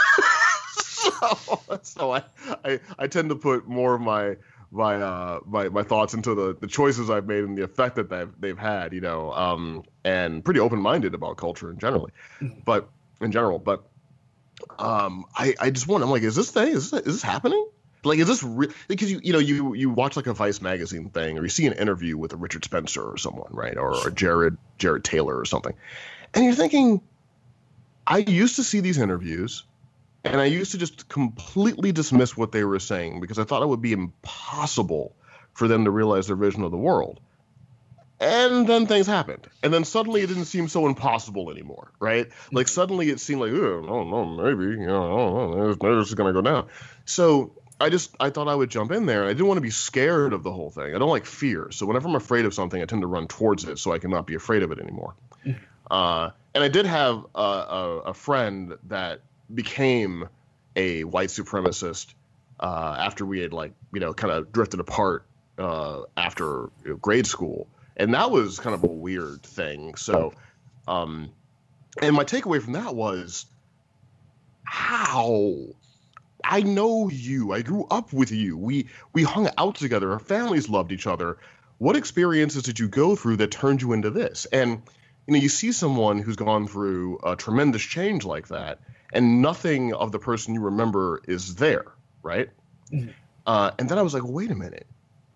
so, 0.72 1.60
so 1.82 2.12
I, 2.12 2.22
I, 2.64 2.80
I 2.98 3.06
tend 3.06 3.28
to 3.30 3.36
put 3.36 3.66
more 3.66 3.94
of 3.94 4.00
my 4.00 4.36
my 4.70 4.96
uh 4.96 5.40
my, 5.44 5.68
my 5.68 5.82
thoughts 5.82 6.14
into 6.14 6.34
the, 6.34 6.56
the 6.58 6.66
choices 6.66 7.10
I've 7.10 7.26
made 7.26 7.44
and 7.44 7.56
the 7.56 7.62
effect 7.62 7.96
that 7.96 8.08
they've 8.08 8.30
they've 8.40 8.58
had, 8.58 8.92
you 8.92 9.00
know, 9.00 9.32
um, 9.32 9.84
and 10.04 10.44
pretty 10.44 10.60
open 10.60 10.80
minded 10.80 11.14
about 11.14 11.36
culture 11.36 11.70
in 11.70 11.78
generally, 11.78 12.12
mm-hmm. 12.40 12.60
but 12.64 12.88
in 13.20 13.32
general, 13.32 13.58
but 13.58 13.84
um, 14.78 15.26
I 15.36 15.54
I 15.60 15.70
just 15.70 15.86
want 15.86 16.02
I'm 16.02 16.10
like, 16.10 16.22
is 16.22 16.34
this 16.34 16.50
thing 16.50 16.68
is 16.68 16.90
this, 16.90 17.00
is 17.06 17.14
this 17.14 17.22
happening? 17.22 17.68
Like, 18.04 18.18
is 18.18 18.26
this 18.26 18.42
real? 18.42 18.70
Because 18.88 19.12
you 19.12 19.20
you 19.22 19.32
know 19.32 19.38
you 19.38 19.74
you 19.74 19.90
watch 19.90 20.16
like 20.16 20.26
a 20.26 20.32
Vice 20.32 20.60
magazine 20.60 21.10
thing, 21.10 21.38
or 21.38 21.42
you 21.42 21.48
see 21.48 21.66
an 21.66 21.74
interview 21.74 22.16
with 22.16 22.32
a 22.32 22.36
Richard 22.36 22.64
Spencer 22.64 23.02
or 23.02 23.16
someone, 23.16 23.50
right, 23.52 23.76
or, 23.76 23.94
or 23.94 24.10
Jared 24.10 24.56
Jared 24.78 25.04
Taylor 25.04 25.38
or 25.38 25.44
something, 25.44 25.74
and 26.34 26.44
you're 26.44 26.54
thinking, 26.54 27.00
I 28.06 28.18
used 28.18 28.56
to 28.56 28.64
see 28.64 28.80
these 28.80 28.98
interviews 28.98 29.64
and 30.24 30.40
I 30.40 30.44
used 30.46 30.72
to 30.72 30.78
just 30.78 31.08
completely 31.08 31.92
dismiss 31.92 32.36
what 32.36 32.52
they 32.52 32.64
were 32.64 32.78
saying 32.78 33.20
because 33.20 33.38
I 33.38 33.44
thought 33.44 33.62
it 33.62 33.68
would 33.68 33.82
be 33.82 33.92
impossible 33.92 35.14
for 35.52 35.68
them 35.68 35.84
to 35.84 35.90
realize 35.90 36.26
their 36.26 36.36
vision 36.36 36.62
of 36.62 36.70
the 36.70 36.76
world. 36.76 37.20
And 38.20 38.68
then 38.68 38.86
things 38.86 39.08
happened. 39.08 39.48
And 39.64 39.74
then 39.74 39.84
suddenly 39.84 40.20
it 40.20 40.28
didn't 40.28 40.44
seem 40.44 40.68
so 40.68 40.86
impossible 40.86 41.50
anymore, 41.50 41.90
right? 41.98 42.28
Like 42.52 42.66
mm-hmm. 42.66 42.72
suddenly 42.72 43.10
it 43.10 43.18
seemed 43.18 43.40
like, 43.40 43.50
oh, 43.50 43.80
no, 43.80 44.04
no, 44.04 44.24
maybe, 44.24 44.80
you 44.80 44.86
know, 44.86 45.66
this 45.74 46.08
is 46.08 46.14
going 46.14 46.32
to 46.32 46.40
go 46.40 46.42
down. 46.42 46.68
So 47.04 47.52
I 47.80 47.88
just, 47.88 48.14
I 48.20 48.30
thought 48.30 48.46
I 48.46 48.54
would 48.54 48.70
jump 48.70 48.92
in 48.92 49.06
there. 49.06 49.24
I 49.24 49.28
didn't 49.28 49.48
want 49.48 49.58
to 49.58 49.62
be 49.62 49.70
scared 49.70 50.32
of 50.34 50.44
the 50.44 50.52
whole 50.52 50.70
thing. 50.70 50.94
I 50.94 50.98
don't 50.98 51.08
like 51.08 51.26
fear. 51.26 51.72
So 51.72 51.84
whenever 51.84 52.06
I'm 52.06 52.14
afraid 52.14 52.44
of 52.44 52.54
something, 52.54 52.80
I 52.80 52.84
tend 52.84 53.02
to 53.02 53.08
run 53.08 53.26
towards 53.26 53.64
it 53.64 53.80
so 53.80 53.92
I 53.92 53.98
cannot 53.98 54.28
be 54.28 54.36
afraid 54.36 54.62
of 54.62 54.70
it 54.70 54.78
anymore. 54.78 55.16
Mm-hmm. 55.44 55.64
Uh, 55.90 56.30
and 56.54 56.62
I 56.62 56.68
did 56.68 56.86
have 56.86 57.26
a, 57.34 57.38
a, 57.38 57.98
a, 58.06 58.14
friend 58.14 58.76
that 58.88 59.20
became 59.52 60.28
a 60.76 61.04
white 61.04 61.28
supremacist 61.28 62.14
uh, 62.60 62.96
after 62.98 63.24
we 63.24 63.40
had 63.40 63.52
like 63.52 63.72
you 63.92 64.00
know 64.00 64.12
kind 64.12 64.32
of 64.32 64.52
drifted 64.52 64.80
apart 64.80 65.24
uh, 65.58 66.02
after 66.16 66.70
you 66.84 66.90
know, 66.90 66.96
grade 66.96 67.26
school, 67.26 67.66
and 67.96 68.14
that 68.14 68.30
was 68.30 68.58
kind 68.58 68.74
of 68.74 68.84
a 68.84 68.88
weird 68.88 69.42
thing. 69.42 69.94
So, 69.94 70.32
um, 70.88 71.30
and 72.00 72.14
my 72.14 72.24
takeaway 72.24 72.62
from 72.62 72.74
that 72.74 72.94
was 72.94 73.46
how 74.64 75.56
I 76.44 76.62
know 76.62 77.08
you. 77.08 77.52
I 77.52 77.62
grew 77.62 77.86
up 77.90 78.12
with 78.12 78.30
you. 78.30 78.56
We 78.56 78.88
we 79.12 79.22
hung 79.22 79.48
out 79.58 79.76
together. 79.76 80.12
Our 80.12 80.18
families 80.18 80.68
loved 80.68 80.92
each 80.92 81.06
other. 81.06 81.38
What 81.78 81.96
experiences 81.96 82.62
did 82.62 82.78
you 82.78 82.88
go 82.88 83.16
through 83.16 83.36
that 83.38 83.50
turned 83.50 83.82
you 83.82 83.92
into 83.92 84.10
this? 84.10 84.46
And 84.52 84.82
you 85.26 85.34
know, 85.34 85.40
you 85.40 85.48
see 85.48 85.72
someone 85.72 86.18
who's 86.18 86.36
gone 86.36 86.66
through 86.66 87.20
a 87.22 87.36
tremendous 87.36 87.82
change 87.82 88.24
like 88.24 88.48
that, 88.48 88.80
and 89.12 89.42
nothing 89.42 89.94
of 89.94 90.10
the 90.10 90.18
person 90.18 90.54
you 90.54 90.60
remember 90.60 91.22
is 91.26 91.54
there, 91.54 91.84
right? 92.22 92.50
Mm-hmm. 92.92 93.10
Uh, 93.46 93.72
and 93.78 93.88
then 93.88 93.98
I 93.98 94.02
was 94.02 94.14
like, 94.14 94.24
wait 94.24 94.50
a 94.50 94.54
minute, 94.54 94.86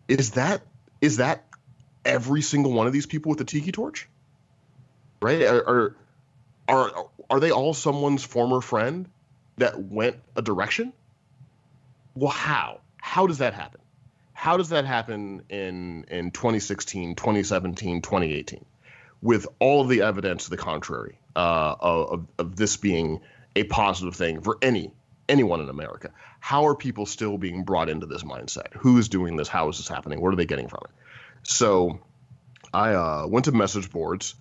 is 0.09 0.33
that 0.33 0.63
is 1.01 1.19
that 1.19 1.45
every 2.05 2.43
single 2.43 2.73
one 2.73 2.87
of 2.87 2.93
these 2.93 3.07
people 3.07 3.31
with 3.31 3.39
the 3.39 3.45
tiki 3.45 3.73
torch? 3.73 4.09
Right? 5.21 5.43
Are 5.43 5.69
are 5.69 5.97
are, 6.69 7.07
are 7.31 7.41
they 7.41 7.53
all 7.53 7.75
someone's 7.75 8.25
former 8.25 8.61
friend 8.61 9.09
that 9.57 9.81
went 9.81 10.17
a 10.35 10.43
direction? 10.43 10.93
Well, 12.15 12.31
how? 12.31 12.81
How 12.97 13.27
does 13.27 13.39
that 13.39 13.55
happen? 13.55 13.81
How 14.33 14.57
does 14.57 14.71
that 14.71 14.85
happen 14.85 15.43
in 15.49 16.05
in 16.05 16.31
2016, 16.31 17.15
2017, 17.15 18.03
2018? 18.03 18.65
With 19.27 19.47
all 19.59 19.81
of 19.81 19.89
the 19.89 20.03
evidence 20.03 20.45
to 20.45 20.51
the 20.51 20.57
contrary 20.57 21.19
uh, 21.35 21.75
of, 21.81 22.27
of 22.39 22.57
this 22.57 22.77
being 22.77 23.21
a 23.57 23.65
positive 23.65 24.15
thing 24.15 24.41
for 24.41 24.57
any 24.63 24.93
anyone 25.29 25.61
in 25.61 25.69
America. 25.69 26.11
How 26.39 26.67
are 26.69 26.77
people 26.77 27.07
still 27.07 27.37
being 27.37 27.65
brought 27.65 27.89
into 27.89 28.07
this 28.07 28.23
mindset? 28.23 28.73
Who 28.75 28.99
is 28.99 29.09
doing 29.09 29.37
this? 29.37 29.49
How 29.49 29.69
is 29.69 29.79
this 29.79 29.89
happening? 29.89 30.21
What 30.21 30.33
are 30.33 30.37
they 30.37 30.47
getting 30.47 30.69
from 30.69 30.83
it? 30.85 30.91
So 31.43 31.99
I 32.73 32.95
uh, 32.95 33.27
went 33.29 33.47
to 33.47 33.53
message 33.53 33.91
boards 33.91 34.37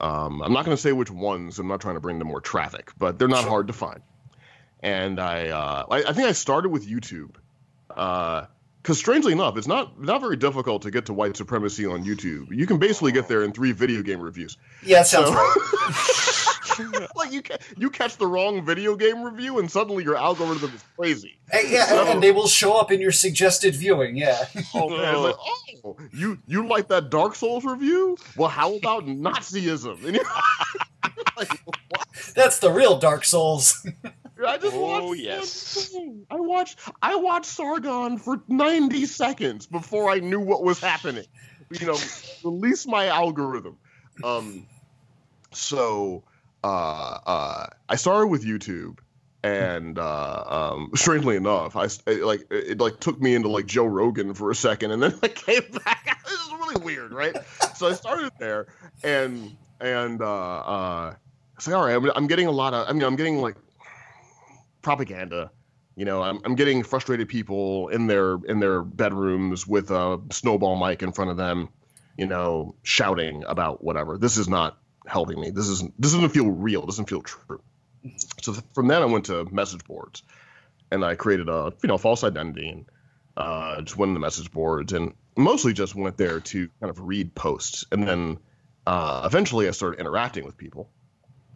Um, 0.00 0.42
I'm 0.42 0.52
not 0.52 0.64
going 0.64 0.76
to 0.76 0.80
say 0.80 0.92
which 0.92 1.10
ones. 1.10 1.58
I'm 1.58 1.66
not 1.68 1.80
trying 1.80 1.96
to 1.96 2.00
bring 2.00 2.18
them 2.18 2.28
more 2.28 2.40
traffic, 2.40 2.92
but 2.98 3.18
they're 3.18 3.28
not 3.28 3.44
hard 3.44 3.66
to 3.66 3.72
find. 3.72 4.00
And 4.80 5.18
I, 5.18 5.48
uh, 5.48 5.86
I, 5.90 5.96
I, 6.04 6.12
think 6.12 6.28
I 6.28 6.32
started 6.32 6.68
with 6.68 6.88
YouTube, 6.88 7.34
because 8.82 8.98
strangely 8.98 9.32
enough, 9.32 9.56
it's 9.56 9.66
not 9.66 10.00
not 10.00 10.20
very 10.20 10.36
difficult 10.36 10.82
to 10.82 10.90
get 10.90 11.06
to 11.06 11.12
white 11.12 11.36
supremacy 11.36 11.86
on 11.86 12.04
YouTube. 12.04 12.46
You 12.50 12.66
can 12.66 12.78
basically 12.78 13.12
get 13.12 13.28
there 13.28 13.44
in 13.44 13.52
three 13.52 13.72
video 13.72 14.02
game 14.02 14.20
reviews. 14.20 14.56
Yeah, 14.82 15.02
sounds 15.02 15.28
so, 15.28 15.34
right. 15.34 17.08
like 17.16 17.32
you 17.32 17.42
you 17.76 17.90
catch 17.90 18.16
the 18.16 18.26
wrong 18.26 18.64
video 18.64 18.94
game 18.96 19.22
review 19.22 19.58
and 19.58 19.70
suddenly 19.70 20.04
your 20.04 20.16
algorithm 20.16 20.72
is 20.74 20.84
crazy. 20.96 21.38
And, 21.52 21.68
yeah, 21.68 21.86
so, 21.86 22.06
and 22.06 22.22
they 22.22 22.30
will 22.30 22.48
show 22.48 22.78
up 22.78 22.92
in 22.92 23.00
your 23.00 23.12
suggested 23.12 23.74
viewing. 23.74 24.16
Yeah. 24.16 24.46
Oh 24.74 24.88
man, 24.88 25.22
like, 25.22 25.36
oh, 25.84 25.96
you 26.12 26.38
you 26.46 26.66
like 26.66 26.88
that 26.88 27.10
Dark 27.10 27.34
Souls 27.34 27.64
review? 27.64 28.16
Well, 28.36 28.48
how 28.48 28.74
about 28.74 29.06
Nazism? 29.06 30.18
Like, 31.36 31.62
That's 32.34 32.58
the 32.58 32.70
real 32.70 32.98
Dark 32.98 33.24
Souls. 33.24 33.86
I 34.46 34.58
just 34.58 34.76
oh, 34.76 35.08
watched 35.08 35.20
yes. 35.20 35.94
I 36.30 36.36
watched 36.36 36.78
I 37.02 37.16
watched 37.16 37.46
Sargon 37.46 38.18
for 38.18 38.40
90 38.48 39.06
seconds 39.06 39.66
before 39.66 40.10
I 40.10 40.20
knew 40.20 40.40
what 40.40 40.62
was 40.62 40.80
happening. 40.80 41.26
You 41.70 41.86
know, 41.86 41.98
release 42.44 42.86
my 42.86 43.06
algorithm. 43.06 43.78
Um 44.22 44.66
so 45.52 46.24
uh, 46.64 47.18
uh, 47.26 47.66
I 47.88 47.96
started 47.96 48.28
with 48.28 48.44
YouTube, 48.44 48.98
and 49.42 49.98
uh, 49.98 50.44
um, 50.72 50.90
strangely 50.94 51.36
enough, 51.36 51.76
I 51.76 51.84
it, 51.84 52.22
like 52.22 52.46
it, 52.50 52.78
like 52.78 53.00
took 53.00 53.20
me 53.20 53.34
into 53.34 53.48
like 53.48 53.66
Joe 53.66 53.86
Rogan 53.86 54.34
for 54.34 54.50
a 54.50 54.54
second, 54.54 54.90
and 54.90 55.02
then 55.02 55.14
I 55.22 55.28
came 55.28 55.62
back. 55.84 56.18
this 56.24 56.40
is 56.40 56.52
really 56.52 56.82
weird, 56.82 57.12
right? 57.12 57.36
so 57.74 57.88
I 57.88 57.92
started 57.92 58.32
there, 58.38 58.66
and 59.02 59.56
and 59.80 60.20
uh, 60.20 60.58
uh, 60.58 61.14
I 61.56 61.60
say, 61.60 61.72
all 61.72 61.84
right, 61.84 61.94
I'm, 61.94 62.10
I'm 62.14 62.26
getting 62.26 62.46
a 62.46 62.52
lot 62.52 62.74
of. 62.74 62.88
I 62.88 62.92
mean, 62.92 63.04
I'm 63.04 63.16
getting 63.16 63.40
like 63.40 63.56
propaganda. 64.82 65.50
You 65.96 66.04
know, 66.04 66.22
I'm, 66.22 66.40
I'm 66.44 66.54
getting 66.54 66.82
frustrated 66.84 67.28
people 67.28 67.88
in 67.88 68.06
their 68.06 68.38
in 68.46 68.60
their 68.60 68.82
bedrooms 68.82 69.66
with 69.66 69.90
a 69.90 70.20
snowball 70.30 70.78
mic 70.78 71.02
in 71.02 71.12
front 71.12 71.30
of 71.30 71.36
them, 71.36 71.70
you 72.16 72.26
know, 72.26 72.76
shouting 72.82 73.44
about 73.46 73.82
whatever. 73.82 74.16
This 74.16 74.36
is 74.36 74.48
not 74.48 74.78
helping 75.06 75.40
me. 75.40 75.50
This 75.50 75.68
isn't 75.68 76.00
this 76.00 76.12
doesn't 76.12 76.30
feel 76.30 76.50
real. 76.50 76.86
Doesn't 76.86 77.08
feel 77.08 77.22
true. 77.22 77.60
So 78.40 78.54
from 78.74 78.86
then 78.86 79.02
I 79.02 79.06
went 79.06 79.26
to 79.26 79.44
message 79.46 79.84
boards, 79.84 80.22
and 80.90 81.04
I 81.04 81.16
created 81.16 81.48
a 81.48 81.72
you 81.82 81.88
know 81.88 81.98
false 81.98 82.22
identity 82.22 82.68
and 82.68 82.84
uh, 83.36 83.80
just 83.82 83.96
went 83.96 84.10
in 84.10 84.14
the 84.14 84.20
message 84.20 84.50
boards 84.50 84.92
and 84.92 85.14
mostly 85.36 85.72
just 85.72 85.94
went 85.94 86.16
there 86.16 86.40
to 86.40 86.68
kind 86.80 86.90
of 86.90 87.00
read 87.00 87.34
posts 87.34 87.84
and 87.92 88.06
then 88.06 88.38
uh, 88.88 89.22
eventually 89.26 89.68
I 89.68 89.72
started 89.72 90.00
interacting 90.00 90.46
with 90.46 90.56
people. 90.56 90.88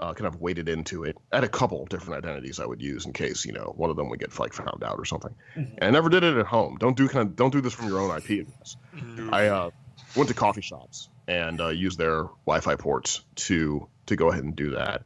Uh, 0.03 0.13
kind 0.15 0.27
of 0.27 0.41
waded 0.41 0.69
into 0.69 1.05
it. 1.05 1.17
I 1.31 1.37
had 1.37 1.45
a 1.45 1.49
couple 1.49 1.87
different 1.87 2.25
identities 2.25 2.59
I 2.59 2.67
would 2.67 2.83
use 2.83 3.07
in 3.07 3.13
case 3.13 3.45
you 3.45 3.53
know 3.53 3.73
one 3.77 3.89
of 3.89 3.95
them 3.95 4.09
would 4.09 4.19
get 4.19 4.37
like 4.37 4.53
found 4.53 4.83
out 4.83 4.99
or 4.99 5.05
something. 5.05 5.33
Mm-hmm. 5.55 5.75
And 5.79 5.85
I 5.85 5.91
never 5.91 6.09
did 6.09 6.25
it 6.25 6.37
at 6.37 6.47
home. 6.47 6.77
Don't 6.77 6.97
do 6.97 7.07
kind 7.07 7.29
of 7.29 7.37
don't 7.37 7.53
do 7.53 7.61
this 7.61 7.73
from 7.73 7.87
your 7.87 8.01
own 8.01 8.11
IP 8.17 8.41
address. 8.41 8.77
Mm-hmm. 8.97 9.33
I 9.33 9.47
uh, 9.47 9.71
went 10.17 10.29
to 10.29 10.35
coffee 10.35 10.61
shops 10.61 11.09
and 11.29 11.61
uh, 11.61 11.69
use 11.69 11.97
their 11.97 12.25
Wi-Fi 12.47 12.75
ports 12.75 13.23
to 13.47 13.87
to 14.07 14.17
go 14.17 14.29
ahead 14.33 14.43
and 14.43 14.57
do 14.57 14.73
that. 14.73 15.05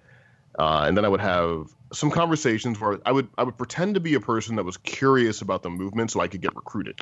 Uh, 0.58 0.84
and 0.88 0.96
then 0.96 1.04
I 1.04 1.08
would 1.08 1.20
have 1.20 1.66
some 1.92 2.10
conversations 2.10 2.80
where 2.80 2.98
I 3.04 3.12
would 3.12 3.28
I 3.36 3.42
would 3.42 3.58
pretend 3.58 3.96
to 3.96 4.00
be 4.00 4.14
a 4.14 4.20
person 4.20 4.56
that 4.56 4.64
was 4.64 4.78
curious 4.78 5.42
about 5.42 5.62
the 5.62 5.68
movement 5.68 6.10
so 6.10 6.20
I 6.20 6.28
could 6.28 6.40
get 6.40 6.56
recruited. 6.56 6.98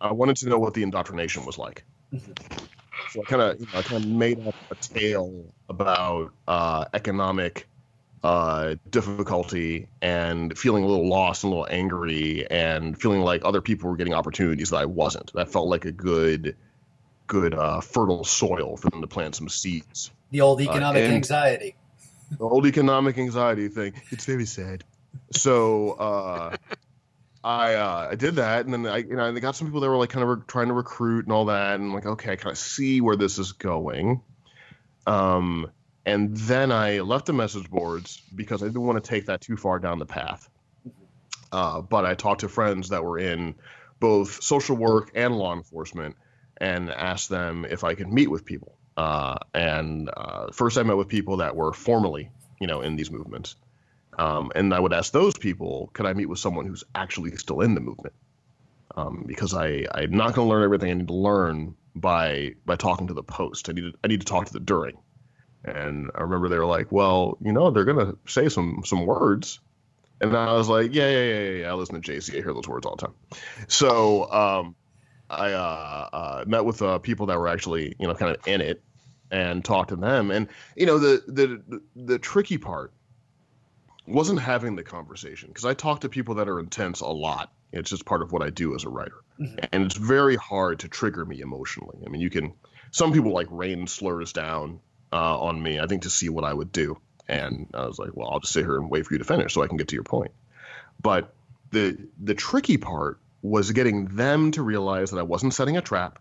I 0.00 0.10
wanted 0.10 0.38
to 0.38 0.48
know 0.48 0.58
what 0.58 0.74
the 0.74 0.82
indoctrination 0.82 1.46
was 1.46 1.58
like. 1.58 1.84
So 3.08 3.22
I 3.22 3.24
kind 3.24 3.42
of 3.42 3.60
you 3.60 3.66
know, 3.72 3.78
I 3.78 3.82
kind 3.82 4.02
of 4.02 4.10
made 4.10 4.46
up 4.46 4.56
a 4.70 4.74
tale 4.74 5.44
about 5.68 6.32
uh, 6.48 6.84
economic 6.94 7.66
uh, 8.22 8.76
difficulty 8.90 9.86
and 10.00 10.56
feeling 10.56 10.82
a 10.82 10.86
little 10.86 11.08
lost 11.08 11.44
and 11.44 11.52
a 11.52 11.56
little 11.56 11.68
angry 11.70 12.50
and 12.50 13.00
feeling 13.00 13.20
like 13.20 13.44
other 13.44 13.60
people 13.60 13.90
were 13.90 13.96
getting 13.96 14.14
opportunities 14.14 14.70
that 14.70 14.78
I 14.78 14.86
wasn't. 14.86 15.32
That 15.34 15.50
felt 15.50 15.68
like 15.68 15.84
a 15.84 15.92
good 15.92 16.56
good 17.26 17.54
uh, 17.54 17.80
fertile 17.80 18.24
soil 18.24 18.76
for 18.76 18.90
them 18.90 19.00
to 19.00 19.06
plant 19.06 19.34
some 19.34 19.48
seeds. 19.48 20.10
The 20.30 20.40
old 20.40 20.60
uh, 20.60 20.64
economic 20.64 21.04
anxiety. 21.04 21.76
The 22.30 22.44
old 22.44 22.66
economic 22.66 23.18
anxiety 23.18 23.68
thing. 23.68 23.94
It's 24.10 24.24
very 24.24 24.46
sad. 24.46 24.84
So 25.32 25.92
uh, 25.92 26.56
I 27.44 27.74
uh, 27.74 28.08
I 28.12 28.14
did 28.14 28.36
that, 28.36 28.64
and 28.64 28.72
then 28.72 28.86
I 28.86 28.98
you 28.98 29.16
know 29.16 29.26
I 29.26 29.38
got 29.38 29.54
some 29.54 29.66
people 29.66 29.80
that 29.80 29.88
were 29.88 29.98
like 29.98 30.08
kind 30.08 30.22
of 30.22 30.38
re- 30.38 30.44
trying 30.46 30.68
to 30.68 30.74
recruit 30.74 31.26
and 31.26 31.32
all 31.32 31.44
that, 31.46 31.78
and 31.78 31.92
like 31.92 32.06
okay, 32.06 32.32
I 32.32 32.36
kind 32.36 32.50
of 32.50 32.58
see 32.58 33.02
where 33.02 33.16
this 33.16 33.38
is 33.38 33.52
going. 33.52 34.22
Um, 35.06 35.70
and 36.06 36.34
then 36.34 36.72
I 36.72 37.00
left 37.00 37.26
the 37.26 37.34
message 37.34 37.68
boards 37.70 38.22
because 38.34 38.62
I 38.62 38.66
didn't 38.66 38.86
want 38.86 39.02
to 39.02 39.08
take 39.08 39.26
that 39.26 39.42
too 39.42 39.58
far 39.58 39.78
down 39.78 39.98
the 39.98 40.06
path. 40.06 40.48
Uh, 41.52 41.82
but 41.82 42.06
I 42.06 42.14
talked 42.14 42.40
to 42.40 42.48
friends 42.48 42.88
that 42.88 43.04
were 43.04 43.18
in 43.18 43.54
both 44.00 44.42
social 44.42 44.76
work 44.76 45.12
and 45.14 45.36
law 45.36 45.54
enforcement, 45.54 46.16
and 46.56 46.90
asked 46.90 47.28
them 47.28 47.66
if 47.68 47.84
I 47.84 47.94
could 47.94 48.10
meet 48.10 48.30
with 48.30 48.46
people. 48.46 48.74
Uh, 48.96 49.36
and 49.52 50.08
uh, 50.16 50.46
first, 50.50 50.78
I 50.78 50.82
met 50.82 50.96
with 50.96 51.08
people 51.08 51.38
that 51.38 51.54
were 51.54 51.74
formally, 51.74 52.30
you 52.58 52.66
know, 52.66 52.80
in 52.80 52.96
these 52.96 53.10
movements. 53.10 53.56
Um, 54.18 54.52
and 54.54 54.72
I 54.74 54.80
would 54.80 54.92
ask 54.92 55.12
those 55.12 55.36
people, 55.36 55.90
could 55.92 56.06
I 56.06 56.12
meet 56.12 56.26
with 56.26 56.38
someone 56.38 56.66
who's 56.66 56.84
actually 56.94 57.34
still 57.36 57.60
in 57.60 57.74
the 57.74 57.80
movement? 57.80 58.14
Um, 58.96 59.24
because 59.26 59.54
I, 59.54 59.86
I'm 59.92 60.12
not 60.12 60.34
going 60.34 60.46
to 60.46 60.50
learn 60.50 60.62
everything 60.62 60.90
I 60.90 60.94
need 60.94 61.08
to 61.08 61.14
learn 61.14 61.74
by 61.96 62.54
by 62.66 62.76
talking 62.76 63.06
to 63.08 63.14
the 63.14 63.22
post. 63.22 63.68
I 63.68 63.72
need 63.72 63.92
to, 63.92 63.92
I 64.04 64.08
need 64.08 64.20
to 64.20 64.26
talk 64.26 64.46
to 64.46 64.52
the 64.52 64.60
during. 64.60 64.98
And 65.64 66.10
I 66.14 66.22
remember 66.22 66.48
they 66.48 66.58
were 66.58 66.66
like, 66.66 66.92
well, 66.92 67.38
you 67.40 67.52
know, 67.52 67.70
they're 67.70 67.84
going 67.84 68.06
to 68.06 68.18
say 68.26 68.48
some 68.48 68.82
some 68.84 69.06
words. 69.06 69.60
And 70.20 70.36
I 70.36 70.52
was 70.52 70.68
like, 70.68 70.94
yeah, 70.94 71.08
yeah, 71.08 71.24
yeah, 71.24 71.50
yeah. 71.50 71.70
I 71.70 71.74
listen 71.74 71.96
to 71.96 72.00
Jay-Z. 72.00 72.32
I 72.32 72.42
hear 72.42 72.54
those 72.54 72.68
words 72.68 72.86
all 72.86 72.96
the 72.96 73.06
time. 73.06 73.14
So 73.66 74.30
um, 74.30 74.76
I 75.28 75.52
uh, 75.52 76.08
uh, 76.12 76.44
met 76.46 76.64
with 76.64 76.80
uh, 76.82 76.98
people 76.98 77.26
that 77.26 77.38
were 77.38 77.48
actually, 77.48 77.94
you 77.98 78.06
know, 78.06 78.14
kind 78.14 78.34
of 78.34 78.46
in 78.46 78.60
it, 78.60 78.82
and 79.30 79.64
talked 79.64 79.88
to 79.88 79.96
them. 79.96 80.30
And 80.30 80.48
you 80.76 80.86
know, 80.86 80.98
the 80.98 81.22
the 81.26 81.80
the 81.96 82.18
tricky 82.18 82.58
part 82.58 82.92
wasn't 84.06 84.40
having 84.40 84.76
the 84.76 84.82
conversation 84.82 85.48
because 85.48 85.64
I 85.64 85.74
talk 85.74 86.00
to 86.00 86.08
people 86.08 86.36
that 86.36 86.48
are 86.48 86.58
intense 86.58 87.00
a 87.00 87.06
lot. 87.06 87.52
It's 87.72 87.90
just 87.90 88.04
part 88.04 88.22
of 88.22 88.32
what 88.32 88.42
I 88.42 88.50
do 88.50 88.74
as 88.74 88.84
a 88.84 88.88
writer, 88.88 89.24
mm-hmm. 89.40 89.58
and 89.72 89.84
it's 89.84 89.96
very 89.96 90.36
hard 90.36 90.80
to 90.80 90.88
trigger 90.88 91.24
me 91.24 91.40
emotionally. 91.40 91.98
I 92.06 92.08
mean, 92.08 92.20
you 92.20 92.30
can. 92.30 92.52
Some 92.90 93.12
people 93.12 93.32
like 93.32 93.48
rain 93.50 93.88
slurs 93.88 94.32
down 94.32 94.78
uh, 95.12 95.40
on 95.40 95.60
me. 95.60 95.80
I 95.80 95.86
think 95.86 96.02
to 96.02 96.10
see 96.10 96.28
what 96.28 96.44
I 96.44 96.54
would 96.54 96.70
do, 96.70 96.98
and 97.26 97.68
I 97.74 97.86
was 97.86 97.98
like, 97.98 98.10
well, 98.14 98.28
I'll 98.30 98.40
just 98.40 98.52
sit 98.52 98.64
here 98.64 98.76
and 98.76 98.88
wait 98.90 99.06
for 99.06 99.14
you 99.14 99.18
to 99.18 99.24
finish 99.24 99.54
so 99.54 99.62
I 99.62 99.66
can 99.66 99.76
get 99.76 99.88
to 99.88 99.96
your 99.96 100.04
point. 100.04 100.30
But 101.00 101.34
the 101.70 101.98
the 102.22 102.34
tricky 102.34 102.76
part 102.76 103.18
was 103.42 103.72
getting 103.72 104.06
them 104.06 104.52
to 104.52 104.62
realize 104.62 105.10
that 105.10 105.18
I 105.18 105.22
wasn't 105.22 105.54
setting 105.54 105.76
a 105.76 105.82
trap. 105.82 106.18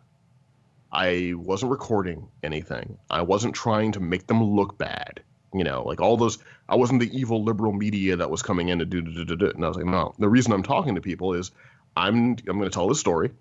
I 0.92 1.34
wasn't 1.36 1.72
recording 1.72 2.28
anything. 2.44 2.98
I 3.10 3.22
wasn't 3.22 3.56
trying 3.56 3.94
to 3.94 4.00
make 4.00 4.28
them 4.28 4.44
look 4.44 4.78
bad. 4.78 5.24
You 5.54 5.64
know, 5.64 5.84
like 5.84 6.02
all 6.02 6.18
those. 6.18 6.38
I 6.68 6.76
wasn't 6.76 7.00
the 7.00 7.18
evil 7.18 7.44
liberal 7.44 7.74
media 7.74 8.16
that 8.16 8.30
was 8.30 8.42
coming 8.42 8.70
in 8.70 8.80
to 8.80 8.86
do, 8.86 9.02
do, 9.02 9.26
do, 9.26 9.36
do. 9.36 9.50
And 9.50 9.64
I 9.64 9.68
was 9.68 9.78
like, 9.78 9.86
no. 9.86 10.14
The 10.18 10.30
reason 10.30 10.54
I'm 10.54 10.64
talking 10.64 10.96
to 10.96 11.02
people 11.02 11.34
is 11.34 11.52
I'm 11.96 12.38
I'm 12.48 12.58
going 12.58 12.64
to 12.64 12.70
tell 12.70 12.88
this 12.88 13.00
story, 13.00 13.32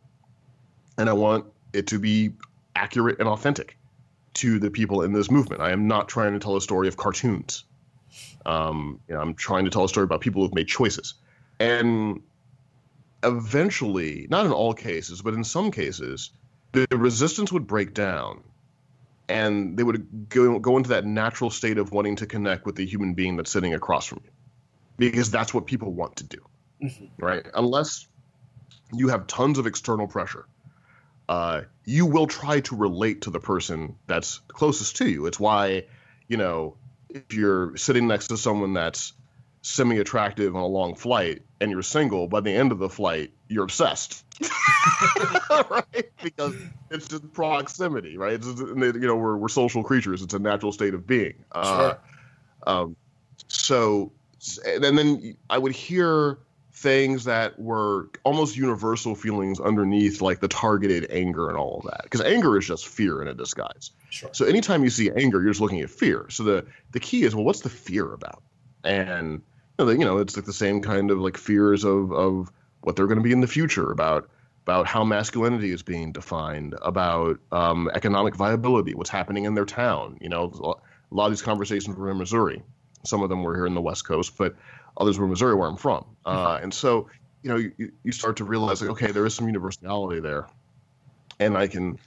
and 0.98 1.08
I 1.08 1.12
want 1.12 1.46
it 1.72 1.86
to 1.88 1.98
be 1.98 2.32
accurate 2.76 3.18
and 3.18 3.28
authentic 3.28 3.76
to 4.34 4.58
the 4.58 4.70
people 4.70 5.02
in 5.02 5.12
this 5.12 5.30
movement. 5.30 5.62
I 5.62 5.72
am 5.72 5.86
not 5.86 6.08
trying 6.08 6.32
to 6.32 6.38
tell 6.38 6.56
a 6.56 6.60
story 6.60 6.88
of 6.88 6.96
cartoons. 6.96 7.64
Um, 8.44 9.00
you 9.08 9.14
know, 9.14 9.20
I'm 9.20 9.34
trying 9.34 9.64
to 9.64 9.70
tell 9.70 9.84
a 9.84 9.88
story 9.88 10.04
about 10.04 10.20
people 10.20 10.42
who've 10.42 10.54
made 10.54 10.68
choices. 10.68 11.14
And 11.60 12.22
eventually, 13.22 14.26
not 14.30 14.46
in 14.46 14.52
all 14.52 14.74
cases, 14.74 15.22
but 15.22 15.34
in 15.34 15.44
some 15.44 15.70
cases, 15.70 16.30
the 16.72 16.86
resistance 16.90 17.52
would 17.52 17.66
break 17.66 17.94
down 17.94 18.42
and 19.28 19.76
they 19.76 19.82
would 19.82 20.28
go, 20.28 20.58
go 20.58 20.76
into 20.76 20.90
that 20.90 21.04
natural 21.04 21.50
state 21.50 21.78
of 21.78 21.92
wanting 21.92 22.16
to 22.16 22.26
connect 22.26 22.66
with 22.66 22.76
the 22.76 22.86
human 22.86 23.14
being 23.14 23.36
that's 23.36 23.50
sitting 23.50 23.74
across 23.74 24.06
from 24.06 24.20
you. 24.24 24.30
Because 24.98 25.30
that's 25.30 25.54
what 25.54 25.66
people 25.66 25.92
want 25.92 26.16
to 26.16 26.24
do 26.24 26.38
mm-hmm. 26.82 27.06
right? 27.18 27.46
Unless 27.54 28.06
you 28.92 29.08
have 29.08 29.26
tons 29.26 29.58
of 29.58 29.66
external 29.66 30.06
pressure 30.06 30.46
uh, 31.28 31.62
you 31.84 32.06
will 32.06 32.26
try 32.26 32.60
to 32.60 32.76
relate 32.76 33.22
to 33.22 33.30
the 33.30 33.40
person 33.40 33.96
that's 34.06 34.40
closest 34.48 34.96
to 34.96 35.08
you. 35.08 35.26
It's 35.26 35.40
why 35.40 35.84
you 36.28 36.36
know 36.36 36.76
if 37.08 37.32
you're 37.32 37.76
sitting 37.76 38.06
next 38.06 38.28
to 38.28 38.36
someone 38.36 38.74
that's 38.74 39.12
semi 39.62 39.98
attractive 39.98 40.56
on 40.56 40.62
a 40.62 40.66
long 40.66 40.94
flight 40.94 41.42
and 41.60 41.70
you're 41.70 41.82
single, 41.82 42.26
by 42.26 42.40
the 42.40 42.50
end 42.50 42.72
of 42.72 42.78
the 42.78 42.88
flight, 42.88 43.32
you're 43.52 43.64
obsessed. 43.64 44.24
right? 45.50 46.10
Because 46.22 46.54
it's 46.90 47.08
just 47.08 47.32
proximity, 47.32 48.16
right? 48.16 48.34
It's, 48.34 48.46
you 48.46 49.00
know, 49.00 49.16
we're, 49.16 49.36
we're 49.36 49.48
social 49.48 49.82
creatures. 49.82 50.22
It's 50.22 50.34
a 50.34 50.38
natural 50.38 50.72
state 50.72 50.94
of 50.94 51.06
being. 51.06 51.44
Uh, 51.52 51.94
um, 52.66 52.96
so, 53.48 54.12
and 54.66 54.82
then 54.82 55.36
I 55.48 55.58
would 55.58 55.72
hear 55.72 56.38
things 56.82 57.24
that 57.24 57.58
were 57.60 58.08
almost 58.24 58.56
universal 58.56 59.14
feelings 59.14 59.60
underneath 59.60 60.20
like 60.20 60.40
the 60.40 60.48
targeted 60.48 61.06
anger 61.10 61.48
and 61.48 61.56
all 61.56 61.78
of 61.78 61.84
that 61.84 62.00
because 62.02 62.22
anger 62.22 62.58
is 62.58 62.66
just 62.66 62.88
fear 62.88 63.20
in 63.20 63.28
a 63.28 63.34
disguise 63.34 63.90
Sure. 64.08 64.30
so 64.32 64.46
anytime 64.46 64.82
you 64.82 64.90
see 64.90 65.10
anger 65.10 65.40
you're 65.40 65.50
just 65.50 65.60
looking 65.60 65.80
at 65.80 65.90
fear 65.90 66.26
so 66.30 66.42
the 66.42 66.66
the 66.90 66.98
key 66.98 67.22
is 67.24 67.36
well 67.36 67.44
what's 67.44 67.60
the 67.60 67.68
fear 67.68 68.12
about 68.12 68.42
and 68.84 69.42
you 69.78 69.84
know, 69.84 69.84
the, 69.84 69.92
you 69.92 70.04
know 70.04 70.18
it's 70.18 70.34
like 70.34 70.46
the 70.46 70.52
same 70.52 70.80
kind 70.80 71.10
of 71.10 71.18
like 71.18 71.36
fears 71.36 71.84
of 71.84 72.10
of 72.12 72.50
what 72.82 72.96
they're 72.96 73.06
going 73.06 73.18
to 73.18 73.24
be 73.24 73.32
in 73.32 73.40
the 73.40 73.46
future 73.46 73.90
about 73.90 74.28
about 74.64 74.86
how 74.86 75.02
masculinity 75.02 75.72
is 75.72 75.82
being 75.82 76.12
defined 76.12 76.76
about 76.82 77.40
um, 77.50 77.90
economic 77.94 78.36
viability 78.36 78.94
what's 78.94 79.10
happening 79.10 79.44
in 79.44 79.54
their 79.54 79.64
town 79.64 80.18
you 80.20 80.28
know 80.28 80.76
a 81.10 81.14
lot 81.14 81.26
of 81.26 81.32
these 81.32 81.42
conversations 81.42 81.96
were 81.96 82.10
in 82.10 82.18
missouri 82.18 82.62
some 83.04 83.22
of 83.22 83.28
them 83.28 83.42
were 83.42 83.54
here 83.54 83.66
in 83.66 83.74
the 83.74 83.80
west 83.80 84.06
coast 84.06 84.36
but 84.36 84.54
others 84.96 85.18
were 85.18 85.24
in 85.24 85.30
Missouri, 85.30 85.54
where 85.54 85.68
I'm 85.68 85.76
from. 85.76 86.04
Uh, 86.24 86.58
and 86.62 86.72
so, 86.72 87.08
you 87.42 87.50
know, 87.50 87.56
you, 87.56 87.92
you 88.02 88.12
start 88.12 88.36
to 88.36 88.44
realize, 88.44 88.80
like, 88.80 88.90
okay, 88.90 89.12
there 89.12 89.26
is 89.26 89.34
some 89.34 89.46
universality 89.46 90.20
there. 90.20 90.46
And 91.40 91.56
I 91.56 91.66
can 91.66 91.98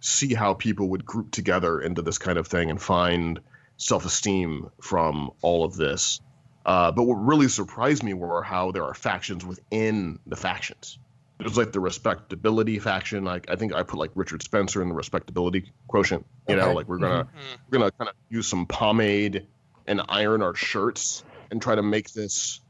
see 0.00 0.34
how 0.34 0.54
people 0.54 0.90
would 0.90 1.04
group 1.04 1.30
together 1.30 1.80
into 1.80 2.02
this 2.02 2.18
kind 2.18 2.38
of 2.38 2.46
thing 2.46 2.70
and 2.70 2.80
find 2.80 3.40
self 3.76 4.04
esteem 4.04 4.70
from 4.80 5.30
all 5.42 5.64
of 5.64 5.76
this. 5.76 6.20
Uh, 6.64 6.90
but 6.92 7.02
what 7.04 7.14
really 7.14 7.48
surprised 7.48 8.02
me 8.02 8.14
were 8.14 8.42
how 8.42 8.70
there 8.70 8.84
are 8.84 8.94
factions 8.94 9.44
within 9.44 10.18
the 10.26 10.36
factions. 10.36 10.98
There's 11.38 11.58
like 11.58 11.72
the 11.72 11.80
respectability 11.80 12.78
faction. 12.78 13.24
Like 13.24 13.50
I 13.50 13.56
think 13.56 13.74
I 13.74 13.82
put 13.82 13.98
like 13.98 14.12
Richard 14.14 14.42
Spencer 14.42 14.80
in 14.80 14.88
the 14.88 14.94
respectability 14.94 15.72
quotient. 15.88 16.24
You 16.48 16.56
know, 16.56 16.72
like 16.72 16.88
we're 16.88 16.98
gonna 16.98 17.24
Mhm. 17.24 17.28
we're 17.68 17.78
gonna 17.78 17.90
kind 17.90 18.08
of 18.08 18.14
use 18.30 18.46
some 18.46 18.66
pomade 18.66 19.46
and 19.86 20.00
iron 20.08 20.42
our 20.42 20.54
shirts 20.54 21.24
and 21.50 21.60
try 21.60 21.74
to 21.74 21.82
make 21.82 22.12
this, 22.12 22.60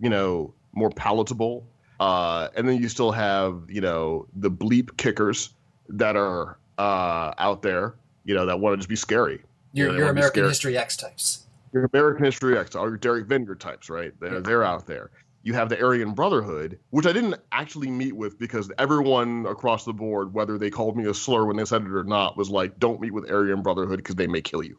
you 0.00 0.08
know, 0.10 0.54
more 0.72 0.90
palatable. 0.90 1.64
Uh, 2.00 2.48
and 2.56 2.66
then 2.68 2.82
you 2.82 2.88
still 2.88 3.12
have, 3.12 3.62
you 3.68 3.80
know, 3.80 4.26
the 4.34 4.50
bleep 4.50 4.96
kickers 4.96 5.54
that 5.90 6.16
are 6.16 6.58
uh, 6.78 7.32
out 7.38 7.62
there, 7.62 7.94
you 8.24 8.34
know, 8.34 8.46
that 8.46 8.58
want 8.58 8.72
to 8.72 8.76
just 8.78 8.88
be 8.88 8.96
scary. 8.96 9.42
Your, 9.72 9.88
Yeah, 9.88 9.92
they 9.92 9.98
your 9.98 10.08
American. 10.08 10.44
History 10.44 10.76
X 10.76 10.96
types. 10.96 11.46
Your 11.74 11.90
American 11.92 12.24
History 12.24 12.56
X, 12.56 12.76
or 12.76 12.88
your 12.88 12.96
Derek 12.96 13.26
Vineyard 13.26 13.60
types, 13.60 13.90
right? 13.90 14.12
They're, 14.20 14.40
they're 14.40 14.62
out 14.62 14.86
there. 14.86 15.10
You 15.42 15.54
have 15.54 15.68
the 15.68 15.82
Aryan 15.82 16.14
Brotherhood, 16.14 16.78
which 16.90 17.04
I 17.04 17.12
didn't 17.12 17.34
actually 17.50 17.90
meet 17.90 18.16
with 18.16 18.38
because 18.38 18.70
everyone 18.78 19.44
across 19.46 19.84
the 19.84 19.92
board, 19.92 20.32
whether 20.32 20.56
they 20.56 20.70
called 20.70 20.96
me 20.96 21.06
a 21.06 21.12
slur 21.12 21.44
when 21.44 21.56
they 21.56 21.64
said 21.64 21.82
it 21.82 21.90
or 21.90 22.04
not, 22.04 22.36
was 22.36 22.48
like, 22.48 22.78
"Don't 22.78 23.00
meet 23.00 23.12
with 23.12 23.28
Aryan 23.30 23.60
Brotherhood 23.62 23.98
because 23.98 24.14
they 24.14 24.28
may 24.28 24.40
kill 24.40 24.62
you." 24.62 24.78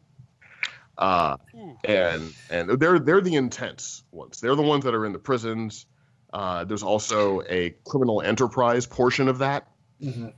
Uh, 0.96 1.36
and 1.84 2.32
and 2.50 2.70
they're 2.80 2.98
they're 2.98 3.20
the 3.20 3.34
intense 3.34 4.02
ones. 4.10 4.40
They're 4.40 4.56
the 4.56 4.62
ones 4.62 4.84
that 4.84 4.94
are 4.94 5.04
in 5.04 5.12
the 5.12 5.18
prisons. 5.18 5.84
Uh, 6.32 6.64
there's 6.64 6.82
also 6.82 7.42
a 7.48 7.76
criminal 7.86 8.22
enterprise 8.22 8.86
portion 8.86 9.28
of 9.28 9.38
that, 9.38 9.68
hmm 10.00 10.28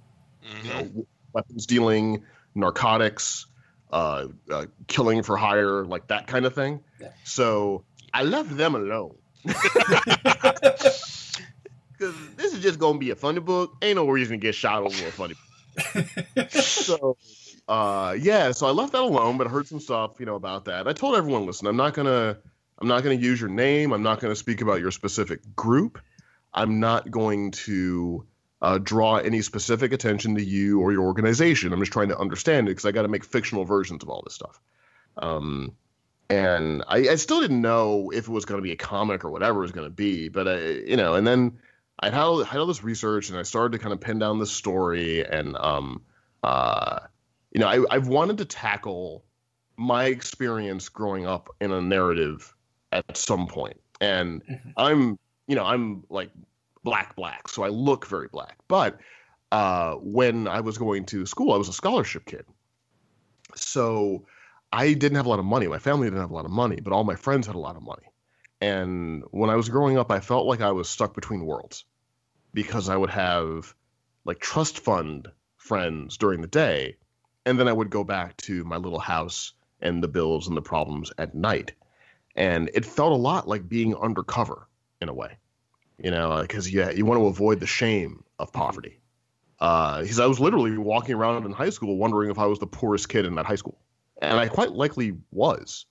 you 0.62 0.70
Mhm. 0.70 0.94
know, 0.96 1.06
weapons 1.32 1.66
dealing, 1.66 2.24
narcotics, 2.54 3.46
uh, 3.90 4.26
uh, 4.50 4.66
killing 4.86 5.22
for 5.22 5.36
hire, 5.36 5.84
like 5.84 6.08
that 6.08 6.26
kind 6.26 6.44
of 6.46 6.54
thing. 6.54 6.80
Yeah. 7.00 7.08
So 7.24 7.84
I 8.12 8.22
left 8.22 8.56
them 8.56 8.74
alone. 8.74 9.16
Because 11.98 12.14
this 12.36 12.54
is 12.54 12.62
just 12.62 12.78
gonna 12.78 12.98
be 12.98 13.10
a 13.10 13.16
funny 13.16 13.40
book. 13.40 13.74
Ain't 13.82 13.96
no 13.96 14.06
reason 14.08 14.38
to 14.38 14.40
get 14.40 14.54
shot 14.54 14.82
over 14.82 15.08
a 15.08 15.10
funny. 15.10 15.34
book. 16.34 16.50
so, 16.50 17.16
uh, 17.66 18.14
yeah. 18.18 18.52
So 18.52 18.66
I 18.66 18.70
left 18.70 18.92
that 18.92 19.02
alone, 19.02 19.36
but 19.36 19.48
I 19.48 19.50
heard 19.50 19.66
some 19.66 19.80
stuff, 19.80 20.20
you 20.20 20.26
know, 20.26 20.36
about 20.36 20.66
that. 20.66 20.86
I 20.86 20.92
told 20.92 21.16
everyone, 21.16 21.44
listen, 21.46 21.66
I'm 21.66 21.76
not 21.76 21.94
gonna, 21.94 22.38
I'm 22.78 22.86
not 22.88 23.02
gonna 23.02 23.16
use 23.16 23.40
your 23.40 23.50
name. 23.50 23.92
I'm 23.92 24.02
not 24.02 24.20
gonna 24.20 24.36
speak 24.36 24.60
about 24.60 24.80
your 24.80 24.92
specific 24.92 25.40
group. 25.56 26.00
I'm 26.54 26.78
not 26.78 27.10
going 27.10 27.50
to 27.52 28.24
uh, 28.62 28.78
draw 28.78 29.16
any 29.16 29.42
specific 29.42 29.92
attention 29.92 30.34
to 30.34 30.42
you 30.42 30.80
or 30.80 30.92
your 30.92 31.04
organization. 31.04 31.72
I'm 31.72 31.80
just 31.80 31.92
trying 31.92 32.08
to 32.08 32.18
understand 32.18 32.68
it 32.68 32.72
because 32.72 32.84
I 32.84 32.92
got 32.92 33.02
to 33.02 33.08
make 33.08 33.24
fictional 33.24 33.64
versions 33.64 34.02
of 34.02 34.08
all 34.08 34.22
this 34.24 34.34
stuff. 34.34 34.60
Um, 35.16 35.72
and 36.30 36.82
I, 36.88 37.08
I 37.08 37.14
still 37.16 37.40
didn't 37.40 37.62
know 37.62 38.10
if 38.10 38.28
it 38.28 38.32
was 38.32 38.44
going 38.44 38.58
to 38.58 38.62
be 38.62 38.72
a 38.72 38.76
comic 38.76 39.24
or 39.24 39.30
whatever 39.30 39.60
it 39.60 39.62
was 39.62 39.72
going 39.72 39.86
to 39.86 39.94
be, 39.94 40.28
but 40.28 40.48
I, 40.48 40.58
you 40.58 40.96
know, 40.96 41.14
and 41.14 41.26
then 41.26 41.58
I 42.00 42.10
had 42.10 42.20
all, 42.20 42.44
had 42.44 42.60
all 42.60 42.66
this 42.66 42.84
research 42.84 43.30
and 43.30 43.38
I 43.38 43.42
started 43.42 43.72
to 43.72 43.82
kind 43.82 43.92
of 43.92 44.00
pin 44.00 44.18
down 44.18 44.38
the 44.38 44.46
story 44.46 45.24
and, 45.24 45.56
um, 45.56 46.02
uh, 46.42 47.00
you 47.52 47.60
know, 47.60 47.66
I, 47.66 47.94
I've 47.94 48.08
wanted 48.08 48.38
to 48.38 48.44
tackle 48.44 49.24
my 49.76 50.04
experience 50.06 50.88
growing 50.88 51.26
up 51.26 51.48
in 51.60 51.72
a 51.72 51.80
narrative 51.80 52.54
at 52.92 53.16
some 53.16 53.46
point, 53.46 53.80
and 54.00 54.44
Mhm. 54.44 54.72
I'm, 54.76 55.18
you 55.46 55.56
know, 55.56 55.64
I'm 55.64 56.04
like 56.10 56.30
black, 56.82 57.16
black, 57.16 57.48
so 57.48 57.62
I 57.62 57.68
look 57.68 58.06
very 58.06 58.28
black. 58.28 58.58
But 58.68 58.98
uh, 59.52 59.94
when 59.94 60.48
I 60.48 60.60
was 60.60 60.78
going 60.78 61.06
to 61.06 61.26
school, 61.26 61.52
I 61.52 61.56
was 61.56 61.68
a 61.68 61.72
scholarship 61.72 62.24
kid, 62.24 62.44
so 63.54 64.26
I 64.72 64.92
didn't 64.92 65.16
have 65.16 65.26
a 65.26 65.30
lot 65.30 65.38
of 65.38 65.44
money. 65.44 65.66
My 65.66 65.78
family 65.78 66.06
didn't 66.06 66.20
have 66.20 66.30
a 66.30 66.34
lot 66.34 66.44
of 66.44 66.50
money, 66.50 66.80
but 66.80 66.92
all 66.92 67.04
my 67.04 67.16
friends 67.16 67.46
had 67.46 67.56
a 67.56 67.60
lot 67.60 67.76
of 67.76 67.82
money. 67.82 68.06
And 68.60 69.22
when 69.30 69.50
I 69.50 69.56
was 69.56 69.68
growing 69.68 69.98
up, 69.98 70.10
I 70.10 70.20
felt 70.20 70.46
like 70.46 70.60
I 70.60 70.72
was 70.72 70.88
stuck 70.88 71.14
between 71.14 71.46
worlds 71.46 71.84
because 72.52 72.88
I 72.88 72.96
would 72.96 73.10
have 73.10 73.74
like 74.24 74.40
trust 74.40 74.80
fund 74.80 75.28
friends 75.56 76.16
during 76.16 76.40
the 76.40 76.48
day, 76.48 76.96
and 77.46 77.58
then 77.58 77.68
I 77.68 77.72
would 77.72 77.90
go 77.90 78.04
back 78.04 78.36
to 78.38 78.64
my 78.64 78.76
little 78.76 78.98
house 78.98 79.52
and 79.80 80.02
the 80.02 80.08
bills 80.08 80.48
and 80.48 80.56
the 80.56 80.62
problems 80.62 81.12
at 81.18 81.34
night. 81.34 81.72
And 82.34 82.70
it 82.74 82.84
felt 82.84 83.12
a 83.12 83.16
lot 83.16 83.48
like 83.48 83.68
being 83.68 83.94
undercover 83.94 84.68
in 85.00 85.08
a 85.08 85.14
way, 85.14 85.38
you 85.98 86.10
know, 86.10 86.40
because 86.42 86.72
yeah, 86.72 86.90
you 86.90 87.04
want 87.04 87.20
to 87.20 87.26
avoid 87.26 87.60
the 87.60 87.66
shame 87.66 88.24
of 88.38 88.52
poverty. 88.52 89.00
Uh, 89.60 90.02
because 90.02 90.20
I 90.20 90.26
was 90.26 90.38
literally 90.38 90.78
walking 90.78 91.16
around 91.16 91.44
in 91.44 91.50
high 91.52 91.70
school 91.70 91.96
wondering 91.96 92.30
if 92.30 92.38
I 92.38 92.46
was 92.46 92.60
the 92.60 92.66
poorest 92.66 93.08
kid 93.08 93.26
in 93.26 93.34
that 93.34 93.46
high 93.46 93.56
school, 93.56 93.78
and 94.22 94.38
I 94.38 94.46
quite 94.46 94.70
likely 94.70 95.16
was 95.32 95.86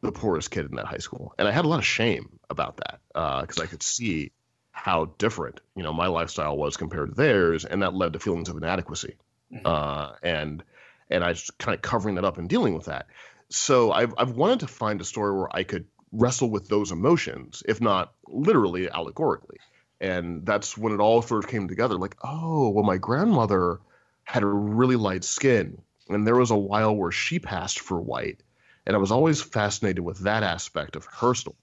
the 0.00 0.10
poorest 0.10 0.50
kid 0.50 0.66
in 0.68 0.76
that 0.76 0.86
high 0.86 0.98
school, 0.98 1.32
and 1.38 1.46
I 1.46 1.52
had 1.52 1.64
a 1.64 1.68
lot 1.68 1.78
of 1.78 1.86
shame 1.86 2.38
about 2.50 2.78
that 2.78 3.00
because 3.12 3.60
I 3.60 3.66
could 3.66 3.82
see 3.82 4.32
how 4.72 5.04
different 5.18 5.60
you 5.76 5.84
know 5.84 5.92
my 5.92 6.08
lifestyle 6.08 6.56
was 6.56 6.76
compared 6.76 7.10
to 7.10 7.14
theirs, 7.14 7.64
and 7.64 7.82
that 7.82 7.94
led 7.94 8.12
to 8.14 8.18
feelings 8.18 8.48
of 8.48 8.56
inadequacy, 8.56 9.16
Mhm. 9.52 9.60
uh, 9.64 10.14
and 10.24 10.64
and 11.08 11.22
I 11.22 11.34
just 11.34 11.56
kind 11.58 11.76
of 11.76 11.82
covering 11.82 12.16
that 12.16 12.24
up 12.24 12.38
and 12.38 12.48
dealing 12.48 12.74
with 12.74 12.86
that. 12.86 13.06
So 13.48 13.92
I've 13.92 14.12
I've 14.18 14.32
wanted 14.32 14.60
to 14.60 14.66
find 14.66 15.00
a 15.00 15.04
story 15.04 15.38
where 15.38 15.54
I 15.56 15.62
could 15.62 15.86
wrestle 16.14 16.50
with 16.50 16.68
those 16.68 16.92
emotions, 16.92 17.62
if 17.66 17.80
not 17.80 18.14
literally 18.26 18.88
allegorically, 18.88 19.58
and 20.00 20.46
that's 20.46 20.78
when 20.78 20.92
it 20.92 21.00
all 21.00 21.22
sort 21.22 21.44
of 21.44 21.50
came 21.50 21.68
together. 21.68 21.96
Like, 21.96 22.16
oh, 22.22 22.70
well, 22.70 22.84
my 22.84 22.96
grandmother 22.96 23.80
had 24.24 24.42
a 24.42 24.46
really 24.46 24.96
light 24.96 25.24
skin, 25.24 25.80
and 26.08 26.26
there 26.26 26.36
was 26.36 26.50
a 26.50 26.56
while 26.56 26.94
where 26.94 27.12
she 27.12 27.38
passed 27.38 27.80
for 27.80 28.00
white, 28.00 28.42
and 28.86 28.94
I 28.94 28.98
was 28.98 29.10
always 29.10 29.42
fascinated 29.42 30.04
with 30.04 30.20
that 30.20 30.42
aspect 30.42 30.96
of 30.96 31.04
her 31.06 31.34
story. 31.34 31.56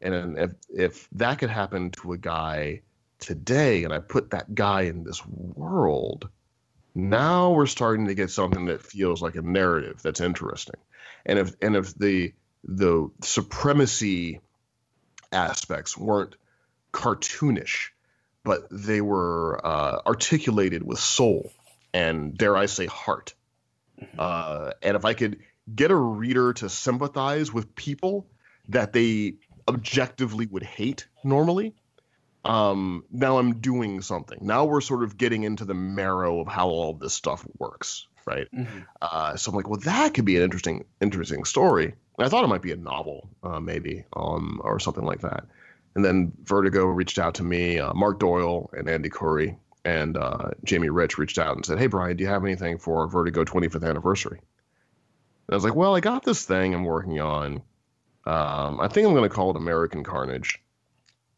And 0.00 0.38
if 0.38 0.50
if 0.68 1.08
that 1.12 1.38
could 1.38 1.50
happen 1.50 1.90
to 2.02 2.12
a 2.12 2.18
guy 2.18 2.82
today, 3.18 3.84
and 3.84 3.92
I 3.92 3.98
put 3.98 4.30
that 4.30 4.54
guy 4.54 4.82
in 4.82 5.04
this 5.04 5.24
world, 5.26 6.28
now 6.94 7.50
we're 7.52 7.66
starting 7.66 8.06
to 8.06 8.14
get 8.14 8.30
something 8.30 8.66
that 8.66 8.82
feels 8.82 9.22
like 9.22 9.36
a 9.36 9.42
narrative 9.42 10.02
that's 10.02 10.20
interesting. 10.20 10.80
And 11.24 11.38
if 11.38 11.54
and 11.62 11.76
if 11.76 11.94
the 11.94 12.32
the 12.66 13.08
supremacy 13.22 14.40
aspects 15.32 15.96
weren't 15.96 16.36
cartoonish, 16.92 17.90
but 18.44 18.66
they 18.70 19.00
were 19.00 19.60
uh, 19.64 20.00
articulated 20.06 20.82
with 20.82 20.98
soul 20.98 21.52
and 21.94 22.36
dare 22.36 22.56
I 22.56 22.66
say 22.66 22.86
heart. 22.86 23.34
Uh, 24.18 24.72
and 24.82 24.96
if 24.96 25.04
I 25.04 25.14
could 25.14 25.38
get 25.74 25.90
a 25.90 25.96
reader 25.96 26.52
to 26.54 26.68
sympathize 26.68 27.52
with 27.52 27.74
people 27.74 28.26
that 28.68 28.92
they 28.92 29.34
objectively 29.68 30.46
would 30.46 30.62
hate 30.62 31.06
normally, 31.24 31.74
um, 32.44 33.04
now 33.10 33.38
I'm 33.38 33.60
doing 33.60 34.02
something. 34.02 34.38
Now 34.42 34.66
we're 34.66 34.80
sort 34.80 35.02
of 35.02 35.16
getting 35.16 35.42
into 35.44 35.64
the 35.64 35.74
marrow 35.74 36.40
of 36.40 36.46
how 36.46 36.68
all 36.68 36.92
this 36.94 37.14
stuff 37.14 37.44
works, 37.58 38.06
right? 38.26 38.46
Mhm. 38.54 38.86
Uh, 39.00 39.36
so 39.36 39.50
I'm 39.50 39.56
like, 39.56 39.68
well, 39.68 39.80
that 39.80 40.14
could 40.14 40.24
be 40.24 40.36
an 40.36 40.42
interesting, 40.42 40.84
interesting 41.00 41.44
story. 41.44 41.94
I 42.18 42.28
thought 42.28 42.44
it 42.44 42.48
might 42.48 42.62
be 42.62 42.72
a 42.72 42.76
novel, 42.76 43.28
uh, 43.42 43.60
maybe, 43.60 44.04
um, 44.14 44.60
or 44.64 44.80
something 44.80 45.04
like 45.04 45.20
that. 45.20 45.44
And 45.94 46.04
then 46.04 46.32
Vertigo 46.42 46.86
reached 46.86 47.18
out 47.18 47.34
to 47.34 47.44
me. 47.44 47.78
Uh, 47.78 47.92
Mark 47.94 48.18
Doyle 48.18 48.70
and 48.72 48.88
Andy 48.88 49.08
Khouri 49.08 49.56
and 49.84 50.16
uh, 50.16 50.50
Jamie 50.64 50.88
Rich 50.90 51.16
reached 51.16 51.38
out 51.38 51.56
and 51.56 51.64
said, 51.64 51.78
"Hey, 51.78 51.86
Bryan, 51.86 52.16
do 52.16 52.24
you 52.24 52.30
have 52.30 52.44
anything 52.44 52.78
for 52.78 53.06
Vertigo 53.08 53.44
25th 53.44 53.88
anniversary?" 53.88 54.38
And 54.38 55.52
I 55.52 55.54
was 55.54 55.64
like, 55.64 55.74
"Well, 55.74 55.94
I 55.94 56.00
got 56.00 56.24
this 56.24 56.44
thing 56.44 56.74
I'm 56.74 56.84
working 56.84 57.20
on. 57.20 57.62
Um, 58.24 58.80
I 58.80 58.88
think 58.88 59.06
I'm 59.06 59.14
going 59.14 59.28
to 59.28 59.34
call 59.34 59.50
it 59.50 59.56
American 59.56 60.02
Carnage. 60.02 60.60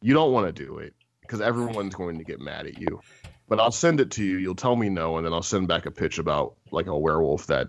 You 0.00 0.14
don't 0.14 0.32
want 0.32 0.46
to 0.46 0.64
do 0.64 0.78
it 0.78 0.94
because 1.20 1.40
everyone's 1.40 1.94
going 1.94 2.18
to 2.18 2.24
get 2.24 2.40
mad 2.40 2.66
at 2.66 2.78
you." 2.78 3.00
But 3.48 3.60
I'll 3.60 3.70
send 3.70 4.00
it 4.00 4.10
to 4.12 4.24
you. 4.24 4.36
You'll 4.38 4.54
tell 4.54 4.76
me 4.76 4.88
no, 4.88 5.16
and 5.16 5.26
then 5.26 5.32
I'll 5.32 5.42
send 5.42 5.68
back 5.68 5.86
a 5.86 5.90
pitch 5.90 6.18
about 6.18 6.56
like 6.70 6.86
a 6.86 6.98
werewolf 6.98 7.46
that 7.46 7.68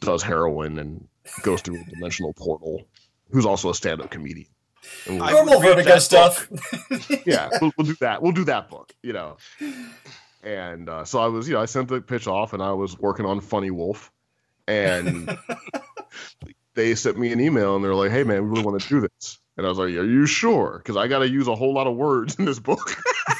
does 0.00 0.22
heroin 0.22 0.78
and 0.78 1.08
goes 1.42 1.60
through 1.60 1.80
a 1.80 1.84
dimensional 1.84 2.32
portal, 2.34 2.86
who's 3.30 3.46
also 3.46 3.70
a 3.70 3.74
stand-up 3.74 4.10
comedian. 4.10 4.48
We'll, 5.08 5.18
Normal 5.18 5.60
Vertigo 5.60 5.98
stuff. 5.98 6.48
yeah, 7.26 7.48
we'll, 7.60 7.72
we'll, 7.76 7.86
do 7.86 7.96
that. 8.00 8.22
We'll 8.22 8.32
do 8.32 8.44
that 8.44 8.70
book. 8.70 8.94
You 9.02 9.12
know. 9.12 9.36
And 10.42 10.88
uh, 10.88 11.04
so 11.04 11.18
I 11.18 11.26
was, 11.26 11.48
you 11.48 11.54
know, 11.54 11.60
I 11.60 11.64
sent 11.64 11.88
the 11.88 12.00
pitch 12.00 12.28
off, 12.28 12.52
and 12.52 12.62
I 12.62 12.72
was 12.72 12.98
working 12.98 13.26
on 13.26 13.40
Funny 13.40 13.72
Wolf, 13.72 14.12
and 14.68 15.36
they 16.74 16.94
sent 16.94 17.18
me 17.18 17.32
an 17.32 17.40
email, 17.40 17.74
and 17.74 17.84
they're 17.84 17.94
like, 17.94 18.12
"Hey, 18.12 18.22
man, 18.22 18.44
we 18.44 18.50
really 18.50 18.62
want 18.62 18.80
to 18.80 18.88
do 18.88 19.00
this." 19.00 19.38
And 19.56 19.66
I 19.66 19.68
was 19.68 19.78
like, 19.78 19.88
"Are 19.88 20.04
you 20.04 20.26
sure?" 20.26 20.78
Because 20.78 20.96
I 20.96 21.08
got 21.08 21.20
to 21.20 21.28
use 21.28 21.48
a 21.48 21.54
whole 21.54 21.74
lot 21.74 21.86
of 21.86 21.96
words 21.96 22.36
in 22.36 22.44
this 22.44 22.60
book. 22.60 22.96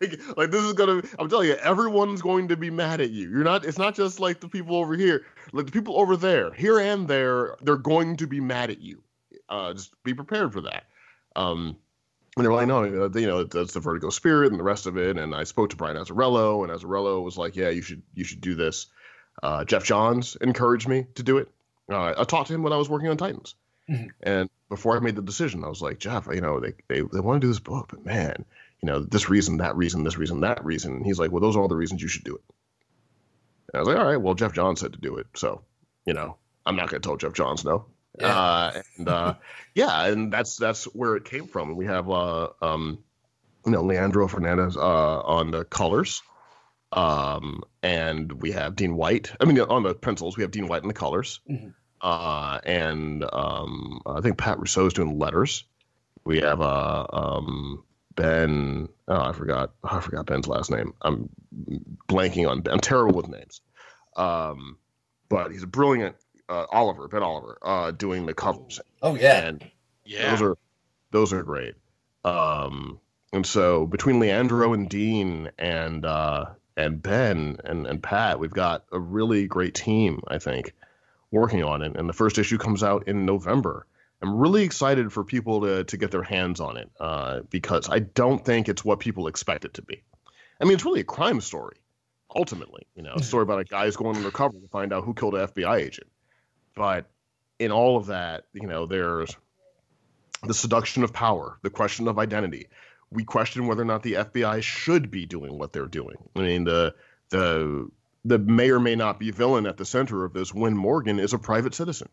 like, 0.00 0.36
like 0.36 0.50
this 0.50 0.62
is 0.62 0.72
gonna 0.72 1.02
i'm 1.18 1.28
telling 1.28 1.48
you 1.48 1.54
everyone's 1.54 2.22
going 2.22 2.48
to 2.48 2.56
be 2.56 2.70
mad 2.70 3.00
at 3.00 3.10
you 3.10 3.28
you're 3.28 3.44
not 3.44 3.64
it's 3.64 3.78
not 3.78 3.94
just 3.94 4.20
like 4.20 4.40
the 4.40 4.48
people 4.48 4.76
over 4.76 4.94
here 4.94 5.24
like 5.52 5.66
the 5.66 5.72
people 5.72 5.98
over 5.98 6.16
there 6.16 6.52
here 6.52 6.78
and 6.78 7.08
there 7.08 7.56
they're 7.62 7.76
going 7.76 8.16
to 8.16 8.26
be 8.26 8.40
mad 8.40 8.70
at 8.70 8.80
you 8.80 9.02
uh 9.48 9.72
just 9.72 9.90
be 10.02 10.14
prepared 10.14 10.52
for 10.52 10.62
that 10.62 10.84
um 11.36 11.76
and 12.36 12.46
they're 12.46 12.52
like, 12.52 12.68
no, 12.68 12.84
you 12.84 13.26
know, 13.26 13.44
that's 13.44 13.72
the 13.72 13.80
Vertigo 13.80 14.08
spirit 14.10 14.50
and 14.50 14.58
the 14.58 14.64
rest 14.64 14.86
of 14.86 14.96
it. 14.96 15.18
And 15.18 15.34
I 15.34 15.44
spoke 15.44 15.70
to 15.70 15.76
Brian 15.76 15.96
Azzarello, 15.96 16.62
and 16.62 16.72
Azzarello 16.72 17.22
was 17.22 17.36
like, 17.36 17.56
yeah, 17.56 17.70
you 17.70 17.82
should 17.82 18.02
you 18.14 18.24
should 18.24 18.40
do 18.40 18.54
this. 18.54 18.86
Uh, 19.42 19.64
Geoff 19.64 19.84
Johns 19.84 20.36
encouraged 20.40 20.88
me 20.88 21.06
to 21.16 21.22
do 21.22 21.38
it. 21.38 21.48
Uh, 21.90 22.14
I 22.16 22.24
talked 22.24 22.48
to 22.48 22.54
him 22.54 22.62
when 22.62 22.72
I 22.72 22.76
was 22.76 22.88
working 22.88 23.08
on 23.08 23.16
Titans, 23.16 23.56
mm-hmm. 23.88 24.08
and 24.22 24.48
before 24.68 24.96
I 24.96 25.00
made 25.00 25.16
the 25.16 25.22
decision, 25.22 25.64
I 25.64 25.68
was 25.68 25.82
like, 25.82 25.98
Geoff, 25.98 26.28
you 26.32 26.40
know, 26.40 26.60
they 26.60 26.74
they, 26.88 27.00
they 27.00 27.20
want 27.20 27.40
to 27.40 27.46
do 27.46 27.48
this 27.48 27.58
book, 27.58 27.88
but 27.90 28.06
man, 28.06 28.44
you 28.82 28.86
know, 28.86 29.00
this 29.00 29.28
reason, 29.28 29.58
that 29.58 29.76
reason, 29.76 30.04
this 30.04 30.16
reason, 30.16 30.40
that 30.40 30.64
reason. 30.64 30.96
And 30.96 31.06
he's 31.06 31.18
like, 31.18 31.30
well, 31.30 31.40
those 31.40 31.56
are 31.56 31.60
all 31.60 31.68
the 31.68 31.76
reasons 31.76 32.02
you 32.02 32.08
should 32.08 32.24
do 32.24 32.36
it. 32.36 32.42
And 33.72 33.76
I 33.76 33.78
was 33.80 33.88
like, 33.88 33.98
all 33.98 34.06
right, 34.06 34.16
well, 34.16 34.34
Geoff 34.34 34.54
Johns 34.54 34.80
said 34.80 34.94
to 34.94 35.00
do 35.00 35.16
it. 35.16 35.26
So, 35.36 35.62
you 36.06 36.14
know, 36.14 36.36
I'm 36.64 36.76
not 36.76 36.88
going 36.90 37.02
to 37.02 37.06
tell 37.06 37.16
Geoff 37.16 37.34
Johns 37.34 37.64
no. 37.64 37.86
Yeah. 38.18 38.26
Uh, 38.26 38.82
and 38.96 39.08
uh, 39.08 39.34
yeah, 39.74 40.06
and 40.06 40.32
that's 40.32 40.56
that's 40.56 40.84
where 40.84 41.16
it 41.16 41.24
came 41.24 41.46
from. 41.46 41.76
We 41.76 41.86
have, 41.86 42.10
uh, 42.10 42.48
um, 42.60 43.04
you 43.64 43.72
know, 43.72 43.82
Leandro 43.82 44.26
Fernandez 44.28 44.76
uh, 44.76 45.20
on 45.20 45.50
the 45.50 45.64
colors. 45.64 46.22
Um, 46.92 47.62
and 47.84 48.32
we 48.32 48.52
have 48.52 48.74
Dean 48.74 48.96
White. 48.96 49.30
I 49.40 49.44
mean, 49.44 49.60
on 49.60 49.84
the 49.84 49.94
pencils, 49.94 50.36
we 50.36 50.42
have 50.42 50.50
Dean 50.50 50.66
White 50.66 50.82
in 50.82 50.88
the 50.88 50.94
colors. 50.94 51.40
Mm-hmm. 51.48 51.68
Uh, 52.00 52.58
and 52.64 53.24
um, 53.32 54.00
I 54.06 54.20
think 54.22 54.38
Pat 54.38 54.58
Brosseau 54.58 54.86
is 54.86 54.94
doing 54.94 55.18
letters. 55.18 55.64
We 56.24 56.40
have 56.40 56.60
uh, 56.60 57.06
um, 57.12 57.84
Ben. 58.20 58.88
Oh, 59.08 59.20
I 59.20 59.32
forgot. 59.32 59.72
Oh, 59.84 59.96
I 59.96 60.00
forgot 60.00 60.26
Ben's 60.26 60.48
last 60.48 60.70
name. 60.70 60.94
I'm 61.02 61.28
blanking 62.08 62.48
on. 62.48 62.62
I'm 62.70 62.80
terrible 62.80 63.16
with 63.16 63.28
names. 63.28 63.60
Um, 64.16 64.78
but 65.28 65.52
he's 65.52 65.62
a 65.62 65.68
brilliant 65.68 66.16
uh, 66.48 66.66
Oliver, 66.70 67.08
Ben 67.08 67.22
Oliver, 67.22 67.58
uh, 67.62 67.90
doing 67.92 68.26
the 68.26 68.34
covers. 68.34 68.80
Oh 69.02 69.14
yeah, 69.14 69.46
and 69.46 69.70
yeah, 70.04 70.30
those 70.30 70.42
are 70.42 70.58
those 71.10 71.32
are 71.32 71.42
great. 71.42 71.74
Um, 72.24 73.00
and 73.32 73.46
so 73.46 73.86
between 73.86 74.20
Leandro 74.20 74.72
and 74.74 74.88
Dean 74.88 75.50
and 75.58 76.04
uh, 76.04 76.46
and 76.76 77.02
Ben 77.02 77.58
and 77.64 77.86
and 77.86 78.02
Pat, 78.02 78.38
we've 78.38 78.50
got 78.50 78.84
a 78.92 78.98
really 78.98 79.46
great 79.46 79.74
team. 79.74 80.22
I 80.26 80.38
think 80.38 80.74
working 81.30 81.62
on 81.62 81.82
it. 81.82 81.96
And 81.96 82.08
the 82.08 82.14
first 82.14 82.38
issue 82.38 82.58
comes 82.58 82.82
out 82.82 83.08
in 83.08 83.24
November. 83.24 83.86
I'm 84.22 84.36
really 84.36 84.62
excited 84.62 85.12
for 85.12 85.24
people 85.24 85.62
to 85.62 85.84
to 85.84 85.96
get 85.96 86.10
their 86.10 86.22
hands 86.22 86.60
on 86.60 86.76
it 86.76 86.90
uh, 87.00 87.40
because 87.48 87.88
I 87.88 88.00
don't 88.00 88.44
think 88.44 88.68
it's 88.68 88.84
what 88.84 89.00
people 89.00 89.26
expect 89.26 89.64
it 89.64 89.74
to 89.74 89.82
be. 89.82 90.02
I 90.60 90.64
mean, 90.64 90.74
it's 90.74 90.84
really 90.84 91.00
a 91.00 91.04
crime 91.04 91.40
story, 91.40 91.78
ultimately. 92.34 92.86
You 92.94 93.02
know, 93.02 93.14
a 93.14 93.22
story 93.22 93.42
about 93.42 93.60
a 93.60 93.64
guy 93.64 93.86
who's 93.86 93.96
going 93.96 94.16
undercover 94.16 94.58
to 94.58 94.68
find 94.68 94.92
out 94.92 95.04
who 95.04 95.14
killed 95.14 95.34
an 95.34 95.46
FBI 95.46 95.76
agent. 95.76 96.08
But 96.74 97.06
in 97.58 97.72
all 97.72 97.96
of 97.96 98.06
that, 98.06 98.44
you 98.52 98.66
know, 98.66 98.86
there's 98.86 99.34
the 100.42 100.54
seduction 100.54 101.02
of 101.02 101.12
power, 101.12 101.58
the 101.62 101.70
question 101.70 102.08
of 102.08 102.18
identity. 102.18 102.68
We 103.10 103.24
question 103.24 103.66
whether 103.66 103.82
or 103.82 103.86
not 103.86 104.02
the 104.02 104.14
FBI 104.14 104.62
should 104.62 105.10
be 105.10 105.26
doing 105.26 105.58
what 105.58 105.72
they're 105.72 105.86
doing. 105.86 106.16
I 106.36 106.40
mean, 106.40 106.64
the 106.64 106.94
the 107.30 107.90
the 108.24 108.38
may 108.38 108.70
or 108.70 108.80
may 108.80 108.96
not 108.96 109.18
be 109.18 109.30
villain 109.30 109.66
at 109.66 109.78
the 109.78 109.86
center 109.86 110.24
of 110.24 110.34
this, 110.34 110.52
Wynn 110.52 110.76
Morgan, 110.76 111.18
is 111.18 111.32
a 111.32 111.38
private 111.38 111.74
citizen. 111.74 112.08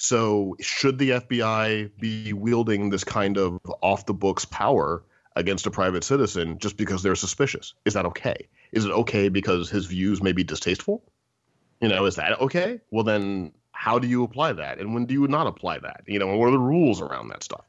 So, 0.00 0.56
should 0.60 0.96
the 0.98 1.10
FBI 1.10 1.90
be 1.98 2.32
wielding 2.32 2.88
this 2.88 3.02
kind 3.02 3.36
of 3.36 3.58
off 3.82 4.06
the 4.06 4.14
books 4.14 4.44
power 4.44 5.02
against 5.34 5.66
a 5.66 5.72
private 5.72 6.04
citizen 6.04 6.60
just 6.60 6.76
because 6.76 7.02
they're 7.02 7.16
suspicious? 7.16 7.74
Is 7.84 7.94
that 7.94 8.06
okay? 8.06 8.46
Is 8.70 8.84
it 8.84 8.92
okay 8.92 9.28
because 9.28 9.68
his 9.68 9.86
views 9.86 10.22
may 10.22 10.30
be 10.30 10.44
distasteful? 10.44 11.02
You 11.80 11.88
know, 11.88 12.04
is 12.04 12.14
that 12.14 12.40
okay? 12.40 12.80
Well, 12.92 13.02
then 13.02 13.50
how 13.72 13.98
do 13.98 14.06
you 14.06 14.22
apply 14.22 14.52
that? 14.52 14.78
And 14.78 14.94
when 14.94 15.06
do 15.06 15.14
you 15.14 15.26
not 15.26 15.48
apply 15.48 15.80
that? 15.80 16.04
You 16.06 16.20
know, 16.20 16.30
and 16.30 16.38
what 16.38 16.46
are 16.46 16.52
the 16.52 16.60
rules 16.60 17.00
around 17.00 17.30
that 17.30 17.42
stuff? 17.42 17.64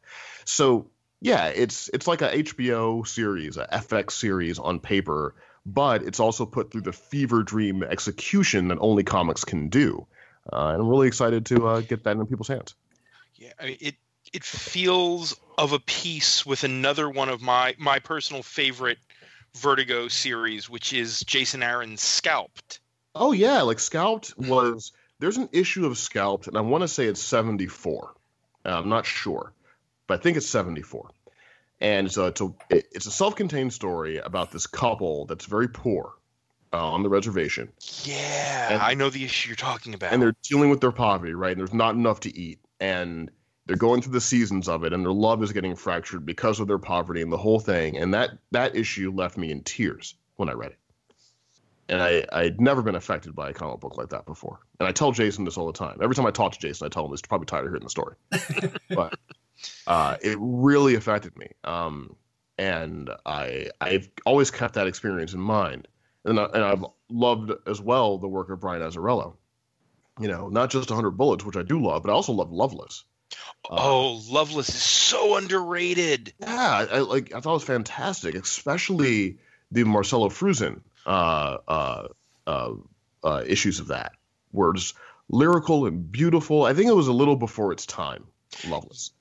So, 0.46 0.92
yeah, 1.22 1.48
it's 1.48 1.90
it's 1.96 2.06
like 2.06 2.22
a 2.22 2.30
HBO 2.30 3.08
series, 3.08 3.58
a 3.58 3.66
FX 3.74 4.12
series 4.12 4.60
on 4.60 4.80
paper, 4.80 5.34
but 5.66 6.04
it's 6.04 6.20
also 6.20 6.46
put 6.46 6.70
through 6.70 6.82
the 6.82 6.94
fever 6.94 7.42
dream 7.42 7.82
execution 7.82 8.68
that 8.68 8.78
only 8.80 9.04
comics 9.04 9.44
can 9.44 9.70
do 9.70 10.06
uh, 10.52 10.70
and 10.70 10.82
I'm 10.82 10.88
really 10.88 11.08
excited 11.08 11.46
to 11.48 11.68
uh, 11.68 11.82
get 11.82 12.04
that 12.04 12.16
in 12.18 12.26
people's 12.26 12.48
hands. 12.48 12.76
Yeah, 13.36 13.54
I 13.60 13.66
mean, 13.66 13.78
it 13.80 13.96
it 14.34 14.44
feels 14.44 15.36
of 15.58 15.74
a 15.74 15.80
piece 15.80 16.46
with 16.46 16.64
another 16.64 17.10
one 17.10 17.30
of 17.30 17.42
my 17.42 17.76
my 17.78 18.00
personal 18.00 18.44
favorite 18.44 18.98
Vertigo 19.56 20.08
series, 20.08 20.70
which 20.70 20.94
is 20.94 21.22
Jason 21.22 21.64
Aaron's 21.64 22.02
Scalped. 22.02 22.80
Oh 23.16 23.32
yeah, 23.32 23.62
like 23.62 23.80
Scalped 23.80 24.38
was. 24.38 24.92
There's 25.20 25.38
an 25.38 25.50
issue 25.52 25.86
of 25.86 25.98
Scalped, 25.98 26.48
and 26.48 26.58
I 26.58 26.62
want 26.62 26.82
to 26.84 26.88
say 26.88 27.06
it's 27.06 27.22
74. 27.22 28.14
Uh, 28.66 28.70
I'm 28.70 28.88
not 28.88 29.06
sure, 29.06 29.52
but 30.08 30.20
I 30.20 30.24
think 30.24 30.38
it's 30.38 30.48
74. 30.48 31.10
And 31.82 32.12
so 32.12 32.28
it's 32.28 32.42
a 32.42 32.54
it's 32.70 33.06
a 33.06 33.12
self-contained 33.12 33.74
story 33.74 34.18
about 34.18 34.52
this 34.52 34.68
couple 34.68 35.26
that's 35.26 35.46
very 35.46 35.68
poor, 35.68 36.14
uh, 36.74 36.92
on 36.92 37.04
the 37.04 37.10
reservation. 37.10 37.72
Yeah, 38.04 38.74
and, 38.74 38.82
I 38.82 38.94
know 38.94 39.10
the 39.10 39.24
issue 39.24 39.50
you're 39.50 39.56
talking 39.56 39.94
about. 39.94 40.14
And 40.14 40.22
they're 40.22 40.36
dealing 40.44 40.70
with 40.70 40.82
their 40.82 40.92
poverty, 40.92 41.34
right? 41.34 41.52
And 41.52 41.60
there's 41.60 41.74
not 41.74 41.96
enough 41.96 42.22
to 42.22 42.38
eat, 42.38 42.60
and 42.80 43.32
they're 43.66 43.78
going 43.78 44.02
through 44.02 44.14
the 44.14 44.22
seasons 44.22 44.68
of 44.68 44.84
it, 44.84 44.94
and 44.94 45.04
their 45.04 45.12
love 45.12 45.44
is 45.44 45.52
getting 45.52 45.76
fractured 45.76 46.26
because 46.26 46.60
of 46.60 46.68
their 46.68 46.78
poverty 46.78 47.22
and 47.22 47.32
the 47.32 47.38
whole 47.38 47.60
thing. 47.60 47.98
And 47.98 48.14
that 48.14 48.32
that 48.52 48.76
issue 48.76 49.12
left 49.12 49.38
me 49.38 49.52
in 49.52 49.64
tears 49.64 50.16
when 50.36 50.50
I 50.50 50.54
read 50.54 50.72
it. 50.72 50.80
And 51.88 52.02
I 52.02 52.26
I'd 52.32 52.62
never 52.62 52.82
been 52.82 52.96
affected 52.96 53.36
by 53.36 53.50
a 53.50 53.54
comic 53.54 53.80
book 53.80 53.98
like 53.98 54.10
that 54.10 54.26
before. 54.26 54.60
And 54.80 54.88
I 54.88 54.92
tell 54.92 55.12
Jason 55.12 55.46
this 55.46 55.58
all 55.58 55.68
the 55.68 55.74
time. 55.74 55.98
Every 56.02 56.16
time 56.16 56.26
I 56.26 56.32
talk 56.32 56.54
to 56.54 56.60
Jason, 56.60 56.86
I 56.86 56.90
tell 56.90 57.06
him 57.06 57.12
he's 57.12 57.22
probably 57.22 57.46
tired 57.46 57.66
of 57.66 57.72
hearing 57.72 57.84
the 57.84 57.90
story, 57.90 58.16
but 58.90 59.18
uh, 59.88 60.18
it 60.22 60.38
really 60.40 60.96
affected 60.96 61.38
me. 61.38 61.50
Um, 61.64 62.16
and 62.58 63.10
I 63.26 63.70
I've 63.80 64.10
always 64.26 64.52
kept 64.52 64.76
that 64.76 64.88
experience 64.88 65.34
in 65.34 65.40
mind 65.40 65.88
and 66.26 66.40
I, 66.40 66.46
and 66.46 66.64
I've 66.64 66.86
loved 67.10 67.52
as 67.68 67.82
well 67.82 68.18
the 68.18 68.28
work 68.28 68.50
of 68.50 68.60
Brian 68.60 68.82
Azzarello. 68.82 69.36
You 70.20 70.28
know, 70.28 70.50
not 70.50 70.70
just 70.70 70.90
100 70.90 71.12
Bullets, 71.12 71.46
which 71.46 71.56
I 71.56 71.64
do 71.64 71.82
love, 71.82 72.04
but 72.04 72.12
I 72.12 72.14
also 72.14 72.34
love 72.34 72.52
Loveless. 72.52 73.06
Uh, 73.70 73.76
oh, 73.78 74.22
Loveless 74.30 74.70
is 74.70 74.82
so 74.82 75.38
underrated. 75.38 76.34
Yeah, 76.40 76.88
I, 76.92 77.00
like 77.00 77.34
I 77.34 77.40
thought 77.40 77.52
it 77.52 77.54
was 77.54 77.64
fantastic, 77.64 78.36
especially 78.36 79.38
the 79.72 79.84
Marcelo 79.84 80.30
Frusin 80.30 80.82
uh, 81.06 81.58
uh, 81.68 82.08
uh, 82.48 82.74
uh, 83.24 83.44
issues 83.46 83.80
of 83.80 83.88
that, 83.88 84.14
it's 84.54 84.94
lyrical 85.30 85.86
and 85.86 86.12
beautiful. 86.12 86.64
I 86.64 86.74
think 86.74 86.90
it 86.90 86.96
was 86.96 87.08
a 87.08 87.14
little 87.14 87.36
before 87.36 87.72
its 87.72 87.86
time. 87.86 88.26
Loveless. 88.68 89.12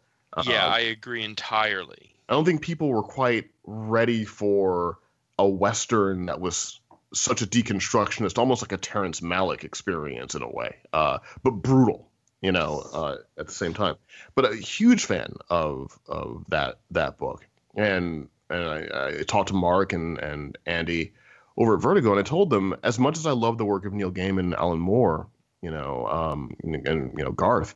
Yeah, 0.45 0.67
uh, 0.67 0.71
I 0.71 0.81
agree 0.81 1.23
entirely. 1.23 2.15
I 2.29 2.35
don't 2.35 2.45
think 2.45 2.63
people 2.63 2.89
were 2.89 3.03
quite 3.03 3.51
ready 3.65 4.25
for 4.25 4.99
a 5.39 5.49
western 5.49 6.27
that 6.27 6.41
was 6.41 6.81
such 7.13 7.43
a 7.43 7.47
deconstructionist, 7.47 8.39
almost 8.39 8.63
like 8.63 8.73
a 8.73 8.77
Terrence 8.77 9.21
Malick 9.21 9.65
experience 9.65 10.35
in 10.35 10.43
a 10.43 10.49
way, 10.49 10.77
uh, 10.93 11.19
but 11.43 11.53
brutal, 11.53 12.09
you 12.41 12.53
know, 12.53 12.81
uh, 12.93 13.17
at 13.39 13.47
the 13.47 13.53
same 13.53 13.75
time. 13.75 13.97
But 14.35 14.53
a 14.53 14.57
huge 14.57 15.05
fan 15.05 15.35
of 15.49 15.99
of 16.07 16.45
that 16.49 16.79
that 16.91 17.19
book, 17.19 17.47
and 17.75 18.29
and 18.51 18.63
I, 18.63 19.09
I, 19.21 19.23
talked 19.23 19.49
to 19.49 19.55
Mark 19.55 19.93
and 19.93 20.19
and 20.19 20.59
Andy 20.67 21.13
over 21.57 21.75
at 21.75 21.83
Vertigo, 21.83 22.11
and 22.11 22.21
I 22.21 22.23
told 22.23 22.51
them 22.51 22.77
as 22.83 22.99
much 22.99 23.17
as 23.17 23.27
I 23.27 23.33
love 23.33 23.59
the 23.59 23.65
work 23.65 23.85
of 23.85 23.93
Neil 23.93 24.13
Gaiman 24.13 24.41
and 24.41 24.55
Alan 24.55 24.79
Moore, 24.79 25.29
you 25.63 25.71
know, 25.71 26.07
um, 26.07 26.57
and, 26.63 26.87
and 26.87 27.19
you 27.19 27.25
know 27.25 27.33
Garth, 27.33 27.75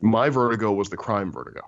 my 0.00 0.30
Vertigo 0.30 0.72
was 0.72 0.90
the 0.90 0.96
crime 0.96 1.32
Vertigo. 1.32 1.62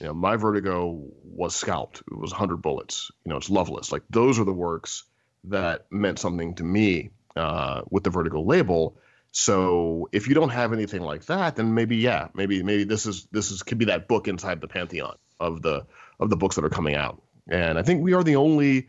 You 0.00 0.06
know, 0.06 0.14
my 0.14 0.36
Vertigo 0.36 0.98
was 1.24 1.54
scalped. 1.54 2.00
It 2.10 2.16
was 2.16 2.30
100 2.30 2.56
bullets. 2.56 3.10
You 3.24 3.30
know, 3.30 3.36
it's 3.36 3.50
Loveless. 3.50 3.92
Like 3.92 4.02
those 4.08 4.38
are 4.38 4.44
the 4.44 4.52
works 4.52 5.04
that 5.44 5.86
meant 5.90 6.18
something 6.18 6.54
to 6.56 6.64
me 6.64 7.10
uh, 7.36 7.82
with 7.90 8.04
the 8.04 8.10
Vertigo 8.10 8.42
label. 8.42 8.96
So 9.32 10.08
if 10.12 10.28
you 10.28 10.34
don't 10.34 10.50
have 10.50 10.72
anything 10.72 11.02
like 11.02 11.26
that, 11.26 11.56
then 11.56 11.74
maybe 11.74 11.96
yeah, 11.96 12.28
maybe 12.34 12.62
maybe 12.62 12.84
this 12.84 13.06
is 13.06 13.26
this 13.30 13.50
is 13.50 13.62
could 13.62 13.78
be 13.78 13.86
that 13.86 14.08
book 14.08 14.28
inside 14.28 14.60
the 14.60 14.68
pantheon 14.68 15.16
of 15.38 15.62
the 15.62 15.86
of 16.18 16.30
the 16.30 16.36
books 16.36 16.56
that 16.56 16.64
are 16.64 16.70
coming 16.70 16.96
out. 16.96 17.22
And 17.48 17.78
I 17.78 17.82
think 17.82 18.02
we 18.02 18.12
are 18.14 18.24
the 18.24 18.36
only 18.36 18.88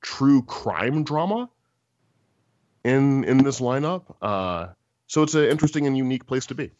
true 0.00 0.42
crime 0.42 1.04
drama 1.04 1.48
in 2.84 3.24
in 3.24 3.38
this 3.38 3.60
lineup. 3.60 4.02
Uh, 4.20 4.68
so 5.06 5.22
it's 5.22 5.34
an 5.34 5.44
interesting 5.44 5.86
and 5.86 5.96
unique 5.96 6.26
place 6.26 6.46
to 6.46 6.54
be. 6.54 6.72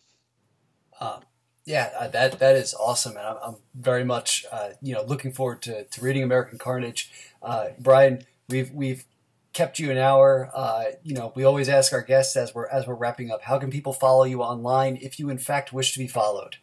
Uh, 1.01 1.21
Yeah, 1.65 1.91
uh, 1.99 2.09
that 2.09 2.39
that 2.39 2.57
is 2.57 2.75
awesome, 2.75 3.17
and 3.17 3.27
I'm, 3.27 3.37
I'm 3.45 3.57
very 3.75 4.05
much 4.05 4.47
uh, 4.51 4.71
you 4.83 4.95
know 4.95 5.05
looking 5.05 5.33
forward 5.33 5.63
to, 5.63 5.85
to 5.85 6.01
reading 6.01 6.23
American 6.23 6.59
Carnage. 6.59 7.11
Uh, 7.43 7.67
Bryan, 7.79 8.25
we've 8.51 8.71
we've 8.73 9.05
kept 9.53 9.79
you 9.79 9.91
an 9.91 9.99
hour. 9.99 10.51
Uh, 10.55 10.85
you 11.03 11.15
know, 11.15 11.33
we 11.35 11.45
always 11.45 11.69
ask 11.69 11.93
our 11.93 12.03
guests 12.03 12.37
as 12.37 12.55
we're 12.55 12.67
as 12.69 12.87
we're 12.87 12.95
wrapping 12.95 13.31
up, 13.31 13.43
how 13.43 13.59
can 13.59 13.71
people 13.71 13.93
follow 13.93 14.25
you 14.25 14.43
online 14.43 14.99
if 15.01 15.19
you 15.19 15.29
in 15.31 15.39
fact 15.39 15.73
wish 15.73 15.93
to 15.93 15.99
be 15.99 16.07
followed? 16.07 16.57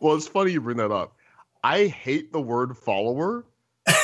well, 0.00 0.16
it's 0.16 0.28
funny 0.28 0.52
you 0.52 0.60
bring 0.60 0.78
that 0.78 0.92
up. 0.92 1.14
I 1.62 1.86
hate 1.86 2.32
the 2.32 2.40
word 2.40 2.76
follower 2.76 3.44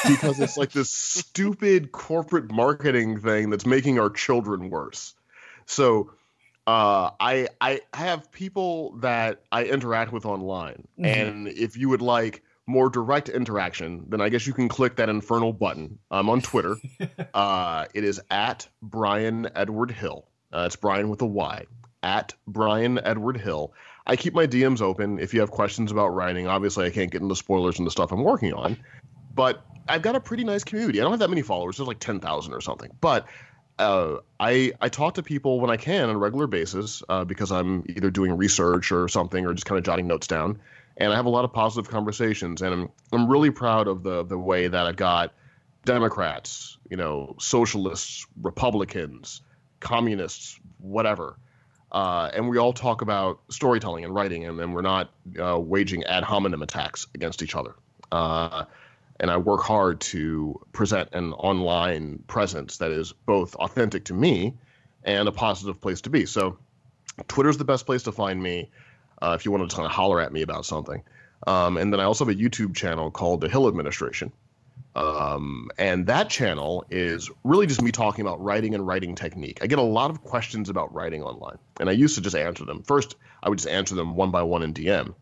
because 0.09 0.41
it's 0.41 0.57
like 0.57 0.73
this 0.73 0.91
stupid 0.93 1.93
corporate 1.93 2.51
marketing 2.51 3.21
thing 3.21 3.51
that's 3.51 3.67
making 3.67 3.99
our 3.99 4.11
children 4.11 4.71
worse. 4.71 5.15
So 5.67 6.13
uh, 6.67 7.11
I 7.21 7.49
I 7.61 7.81
have 7.95 8.31
people 8.33 8.97
that 8.99 9.43
I 9.53 9.65
interact 9.65 10.13
with 10.13 10.27
online, 10.27 10.87
mm-hmm. 10.99 11.05
and 11.05 11.49
if 11.49 11.77
you 11.77 11.89
would 11.89 12.03
like 12.03 12.43
more 12.67 12.89
direct 12.89 13.29
interaction, 13.29 14.05
then 14.09 14.21
I 14.21 14.29
guess 14.29 14.47
you 14.47 14.53
can 14.53 14.69
click 14.69 14.97
that 14.97 15.09
infernal 15.09 15.53
button. 15.53 15.99
I'm 16.11 16.29
on 16.29 16.41
Twitter. 16.41 16.77
uh, 17.35 17.87
it 17.95 18.05
is 18.05 18.21
at 18.31 18.69
Bryan 18.83 19.49
Edward 19.55 19.91
Hill. 19.91 20.27
Uh, 20.53 20.65
it's 20.67 20.77
Bryan 20.77 21.09
with 21.09 21.23
a 21.23 21.27
Y. 21.27 21.65
At 22.03 22.35
Bryan 22.47 22.99
Edward 23.03 23.37
Hill. 23.37 23.73
I 24.07 24.17
keep 24.17 24.35
my 24.35 24.47
DMs 24.47 24.81
open 24.81 25.19
if 25.19 25.35
you 25.35 25.41
have 25.41 25.51
questions 25.51 25.91
about 25.91 26.09
writing. 26.09 26.47
Obviously, 26.47 26.87
I 26.87 26.91
can't 26.91 27.11
get 27.11 27.23
into 27.23 27.35
spoilers 27.35 27.79
and 27.79 27.87
the 27.87 27.91
stuff 27.91 28.13
I'm 28.13 28.23
working 28.23 28.53
on, 28.53 28.77
but 29.35 29.65
I've 29.89 30.03
got 30.03 30.15
a 30.15 30.21
pretty 30.21 30.45
nice 30.45 30.65
community. 30.65 31.01
I 31.01 31.03
don't 31.03 31.13
have 31.13 31.21
that 31.21 31.31
many 31.31 31.43
followers. 31.43 31.77
There's 31.77 31.89
like 31.89 31.99
10,000 31.99 32.53
or 32.53 32.61
something. 32.61 32.91
But 33.01 33.27
uh, 33.79 34.19
I 34.41 34.73
I 34.81 34.89
talk 34.89 35.15
to 35.15 35.23
people 35.23 35.61
when 35.61 35.71
I 35.71 35.77
can 35.77 36.09
on 36.09 36.15
a 36.15 36.19
regular 36.19 36.47
basis 36.47 37.03
uh, 37.09 37.25
because 37.25 37.53
I'm 37.53 37.85
either 37.89 38.11
doing 38.11 38.37
research 38.37 38.93
or 38.93 39.09
something 39.09 39.45
or 39.45 39.53
just 39.53 39.67
kind 39.67 39.79
of 39.79 39.85
jotting 39.85 40.07
notes 40.07 40.27
down 40.27 40.61
and 40.97 41.13
I 41.13 41.17
have 41.17 41.27
a 41.27 41.31
lot 41.31 41.45
of 41.45 41.53
positive 41.53 41.91
conversations, 41.91 42.63
and 42.63 42.73
I'm 42.73 42.89
I'm 43.13 43.29
really 43.29 43.51
proud 43.51 43.89
of 43.89 44.03
the 44.03 44.25
the 44.25 44.39
way 44.39 44.69
that 44.69 44.87
I've 44.87 44.97
got 44.97 45.33
Democrats, 45.85 46.79
you 46.91 46.97
know, 46.97 47.37
socialists, 47.39 48.27
Republicans, 48.43 49.43
communists, 49.81 50.59
whatever. 50.79 51.39
Uh, 51.93 52.31
and 52.35 52.49
we 52.49 52.59
all 52.59 52.73
talk 52.73 53.01
about 53.01 53.41
storytelling 53.49 54.05
and 54.05 54.15
writing, 54.15 54.45
and, 54.45 54.61
and 54.61 54.75
we're 54.75 54.83
not 54.83 55.11
uh, 55.41 55.59
waging 55.59 56.05
ad 56.05 56.25
hominem 56.25 56.63
attacks 56.63 57.07
against 57.15 57.43
each 57.43 57.55
other. 57.55 57.75
Uh, 58.11 58.65
and 59.21 59.31
I 59.31 59.37
work 59.37 59.63
hard 59.63 60.01
to 60.01 60.61
present 60.73 61.11
an 61.13 61.33
online 61.33 62.23
presence 62.27 62.79
that 62.79 62.91
is 62.91 63.13
both 63.13 63.55
authentic 63.55 64.05
to 64.07 64.15
me 64.15 64.55
and 65.05 65.29
a 65.29 65.33
positive 65.33 65.81
place 65.81 66.03
to 66.03 66.11
be. 66.11 66.27
So, 66.27 66.59
Twitter's 67.29 67.57
the 67.57 67.65
best 67.65 67.87
place 67.87 68.03
to 68.03 68.13
find 68.13 68.43
me 68.43 68.71
uh, 69.23 69.37
if 69.39 69.45
you 69.45 69.51
want 69.51 69.69
to 69.69 69.75
kind 69.75 69.87
of 69.87 69.93
holler 69.93 70.21
at 70.21 70.33
me 70.33 70.43
about 70.43 70.67
something. 70.67 71.03
Um, 71.47 71.77
and 71.77 71.93
then 71.93 72.01
I 72.01 72.05
also 72.05 72.25
have 72.25 72.35
a 72.35 72.39
YouTube 72.39 72.75
channel 72.75 73.11
called 73.11 73.41
The 73.41 73.49
Hill 73.49 73.69
Administration. 73.69 74.33
Um, 74.97 75.71
and 75.77 76.07
that 76.07 76.31
channel 76.31 76.87
is 76.91 77.31
really 77.45 77.67
just 77.67 77.83
me 77.83 77.93
talking 77.93 78.23
about 78.23 78.43
writing 78.43 78.75
and 78.75 78.87
writing 78.87 79.15
technique. 79.15 79.59
I 79.61 79.67
get 79.67 79.79
a 79.79 79.83
lot 79.83 80.11
of 80.11 80.25
questions 80.25 80.71
about 80.71 80.93
writing 80.95 81.23
online, 81.23 81.59
and 81.79 81.91
I 81.91 81.93
used 81.93 82.15
to 82.15 82.23
just 82.23 82.35
answer 82.35 82.65
them. 82.65 82.83
First, 82.83 83.17
I 83.43 83.51
would 83.51 83.59
just 83.59 83.69
answer 83.69 83.95
them 83.95 84.17
one 84.17 84.31
by 84.31 84.43
one 84.43 84.63
in 84.63 84.73
DM, 84.73 85.15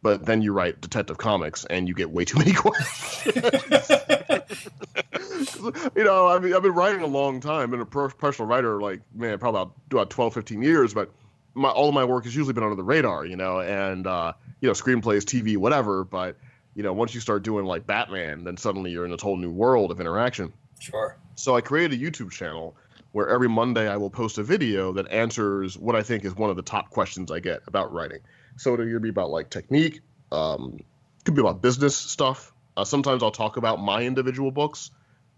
but 0.00 0.24
then 0.24 0.40
you 0.40 0.54
write 0.54 0.80
Detective 0.80 1.18
Comics 1.18 1.66
and 1.66 1.86
you 1.86 1.94
get 1.94 2.10
way 2.10 2.24
too 2.24 2.38
many 2.38 2.52
questions. 2.54 3.36
you 5.94 6.04
know, 6.04 6.28
I 6.28 6.38
mean, 6.38 6.54
I've 6.54 6.62
been 6.62 6.74
writing 6.74 7.02
a 7.02 7.06
long 7.06 7.40
time, 7.40 7.70
been 7.70 7.82
a 7.82 7.86
professional 7.86 8.48
writer, 8.48 8.80
like, 8.80 9.02
man, 9.14 9.38
probably 9.38 9.60
about, 9.60 9.74
about 9.90 10.10
12, 10.10 10.32
15 10.32 10.62
years, 10.62 10.94
but 10.94 11.12
my 11.58 11.70
all 11.70 11.88
of 11.88 11.94
my 11.94 12.04
work 12.04 12.24
has 12.24 12.34
usually 12.34 12.54
been 12.54 12.62
under 12.62 12.76
the 12.76 12.84
radar, 12.84 13.26
you 13.26 13.36
know, 13.36 13.60
and 13.60 14.06
uh, 14.06 14.32
you 14.60 14.68
know, 14.68 14.72
screenplays, 14.72 15.24
TV, 15.24 15.56
whatever. 15.56 16.04
But 16.04 16.36
you 16.74 16.82
know, 16.82 16.92
once 16.92 17.14
you 17.14 17.20
start 17.20 17.42
doing 17.42 17.66
like 17.66 17.86
Batman, 17.86 18.44
then 18.44 18.56
suddenly 18.56 18.90
you're 18.90 19.04
in 19.04 19.10
this 19.10 19.20
whole 19.20 19.36
new 19.36 19.50
world 19.50 19.90
of 19.90 20.00
interaction. 20.00 20.52
Sure. 20.78 21.16
So 21.34 21.56
I 21.56 21.60
created 21.60 22.00
a 22.00 22.02
YouTube 22.02 22.30
channel 22.30 22.76
where 23.12 23.28
every 23.28 23.48
Monday 23.48 23.88
I 23.88 23.96
will 23.96 24.10
post 24.10 24.38
a 24.38 24.42
video 24.42 24.92
that 24.92 25.08
answers 25.08 25.76
what 25.76 25.96
I 25.96 26.02
think 26.02 26.24
is 26.24 26.34
one 26.34 26.50
of 26.50 26.56
the 26.56 26.62
top 26.62 26.90
questions 26.90 27.32
I 27.32 27.40
get 27.40 27.62
about 27.66 27.92
writing. 27.92 28.20
So 28.56 28.74
it'll 28.74 28.86
either 28.86 29.00
be 29.00 29.08
about 29.08 29.30
like 29.30 29.50
technique, 29.50 30.00
um, 30.30 30.78
could 31.24 31.34
be 31.34 31.40
about 31.40 31.60
business 31.62 31.96
stuff. 31.96 32.52
Uh, 32.76 32.84
sometimes 32.84 33.22
I'll 33.22 33.30
talk 33.30 33.56
about 33.56 33.80
my 33.80 34.02
individual 34.02 34.50
books 34.50 34.90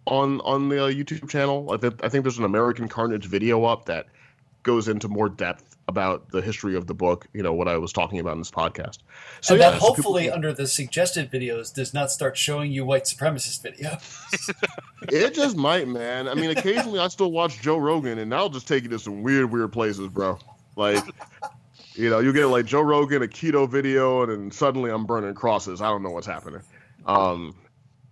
on 0.07 0.41
on 0.43 0.69
the 0.69 0.85
uh, 0.85 0.89
YouTube 0.91 1.29
channel. 1.29 1.71
I, 1.73 1.77
th- 1.77 1.95
I 2.03 2.09
think 2.09 2.25
there's 2.25 2.39
an 2.39 2.45
American 2.45 2.89
Carnage 2.89 3.27
video 3.27 3.65
up 3.65 3.87
that 3.87 4.07
goes 4.63 4.89
into 4.89 5.09
more 5.09 5.29
depth 5.29 5.70
about 5.91 6.31
the 6.31 6.41
history 6.41 6.77
of 6.77 6.87
the 6.87 6.95
book, 6.95 7.27
you 7.35 7.43
know, 7.43 7.53
what 7.53 7.69
I 7.69 7.77
was 7.77 7.93
talking 7.93 8.19
about 8.19 8.33
in 8.33 8.39
this 8.39 8.51
podcast. 8.51 8.99
So 9.43 9.55
and 9.55 9.61
yeah, 9.61 9.73
that 9.73 9.81
hopefully 9.81 10.23
people, 10.23 10.37
under 10.37 10.53
the 10.55 10.67
suggested 10.67 11.31
videos 11.31 11.75
does 11.75 11.93
not 11.93 12.11
start 12.11 12.39
showing 12.39 12.73
you 12.73 12.87
white 12.87 13.05
supremacist 13.05 13.63
videos. 13.63 14.51
it 15.03 15.35
just 15.35 15.57
might, 15.57 15.89
man. 15.89 16.29
I 16.29 16.35
mean, 16.35 16.51
occasionally 16.51 17.01
I 17.01 17.09
still 17.09 17.33
watch 17.33 17.61
Joe 17.61 17.77
Rogan 17.77 18.19
and 18.19 18.33
that'll 18.33 18.49
just 18.49 18.67
take 18.67 18.85
you 18.85 18.89
to 18.91 18.99
some 18.99 19.23
weird, 19.23 19.51
weird 19.51 19.73
places, 19.73 20.09
bro. 20.09 20.39
Like, 20.77 21.05
you 21.95 22.09
know, 22.09 22.21
you 22.21 22.33
get 22.33 22.47
like 22.47 22.65
Joe 22.65 22.83
Rogan, 22.83 23.23
a 23.23 23.27
keto 23.27 23.69
video, 23.69 24.23
and 24.23 24.33
then 24.33 24.51
suddenly 24.51 24.91
I'm 24.91 25.05
burning 25.05 25.35
crosses. 25.35 25.83
I 25.83 25.89
don't 25.89 26.03
know 26.03 26.11
what's 26.11 26.27
happening. 26.27 26.63
Um, 27.05 27.55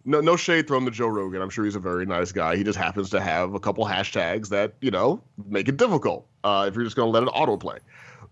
no, 0.08 0.22
no 0.22 0.36
shade 0.36 0.66
thrown 0.66 0.86
to 0.86 0.90
Joe 0.90 1.06
Rogan. 1.06 1.42
I'm 1.42 1.50
sure 1.50 1.66
he's 1.66 1.76
a 1.76 1.80
very 1.80 2.06
nice 2.06 2.32
guy. 2.32 2.56
He 2.56 2.64
just 2.64 2.78
happens 2.78 3.10
to 3.10 3.20
have 3.20 3.52
a 3.52 3.60
couple 3.60 3.84
hashtags 3.84 4.48
that 4.48 4.72
you 4.80 4.90
know 4.90 5.22
make 5.46 5.68
it 5.68 5.76
difficult 5.76 6.26
uh, 6.42 6.64
if 6.68 6.74
you're 6.74 6.84
just 6.84 6.96
gonna 6.96 7.10
let 7.10 7.22
it 7.22 7.28
autoplay. 7.28 7.78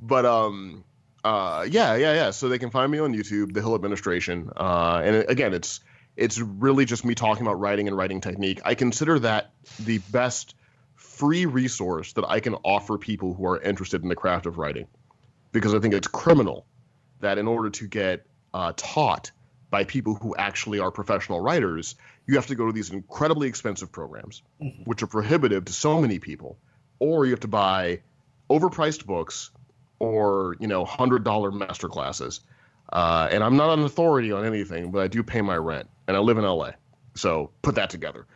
But 0.00 0.24
um, 0.24 0.84
uh, 1.22 1.66
yeah, 1.68 1.94
yeah, 1.96 2.14
yeah. 2.14 2.30
So 2.30 2.48
they 2.48 2.58
can 2.58 2.70
find 2.70 2.90
me 2.90 2.98
on 2.98 3.14
YouTube, 3.14 3.52
The 3.52 3.60
Hill 3.60 3.74
Administration, 3.74 4.50
uh, 4.56 5.02
and 5.04 5.28
again, 5.28 5.52
it's 5.52 5.80
it's 6.16 6.38
really 6.40 6.86
just 6.86 7.04
me 7.04 7.14
talking 7.14 7.46
about 7.46 7.60
writing 7.60 7.88
and 7.88 7.96
writing 7.96 8.22
technique. 8.22 8.60
I 8.64 8.74
consider 8.74 9.18
that 9.18 9.50
the 9.78 9.98
best 9.98 10.54
free 10.94 11.44
resource 11.44 12.14
that 12.14 12.24
I 12.26 12.40
can 12.40 12.54
offer 12.64 12.96
people 12.96 13.34
who 13.34 13.46
are 13.46 13.60
interested 13.60 14.02
in 14.02 14.08
the 14.08 14.16
craft 14.16 14.46
of 14.46 14.56
writing, 14.56 14.86
because 15.52 15.74
I 15.74 15.80
think 15.80 15.92
it's 15.92 16.08
criminal 16.08 16.64
that 17.20 17.36
in 17.36 17.46
order 17.46 17.68
to 17.68 17.86
get 17.86 18.26
uh, 18.54 18.72
taught 18.76 19.30
by 19.70 19.84
people 19.84 20.14
who 20.14 20.34
actually 20.36 20.78
are 20.78 20.90
professional 20.90 21.40
writers, 21.40 21.96
you 22.26 22.36
have 22.36 22.46
to 22.46 22.54
go 22.54 22.66
to 22.66 22.72
these 22.72 22.90
incredibly 22.90 23.48
expensive 23.48 23.90
programs, 23.90 24.42
mm-hmm. 24.60 24.82
which 24.84 25.02
are 25.02 25.06
prohibitive 25.06 25.64
to 25.66 25.72
so 25.72 26.00
many 26.00 26.18
people, 26.18 26.56
or 26.98 27.24
you 27.24 27.32
have 27.32 27.40
to 27.40 27.48
buy 27.48 28.00
overpriced 28.48 29.06
books 29.06 29.50
or 29.98 30.56
you 30.60 30.66
know 30.66 30.84
hundred 30.84 31.24
dollar 31.24 31.50
master 31.50 31.88
classes. 31.88 32.40
Uh, 32.92 33.28
and 33.32 33.42
I'm 33.42 33.56
not 33.56 33.76
an 33.76 33.84
authority 33.84 34.30
on 34.30 34.44
anything, 34.44 34.92
but 34.92 35.02
I 35.02 35.08
do 35.08 35.22
pay 35.22 35.42
my 35.42 35.56
rent, 35.56 35.88
and 36.06 36.16
I 36.16 36.20
live 36.20 36.38
in 36.38 36.44
LA, 36.44 36.72
so 37.14 37.50
put 37.62 37.74
that 37.74 37.90
together. 37.90 38.26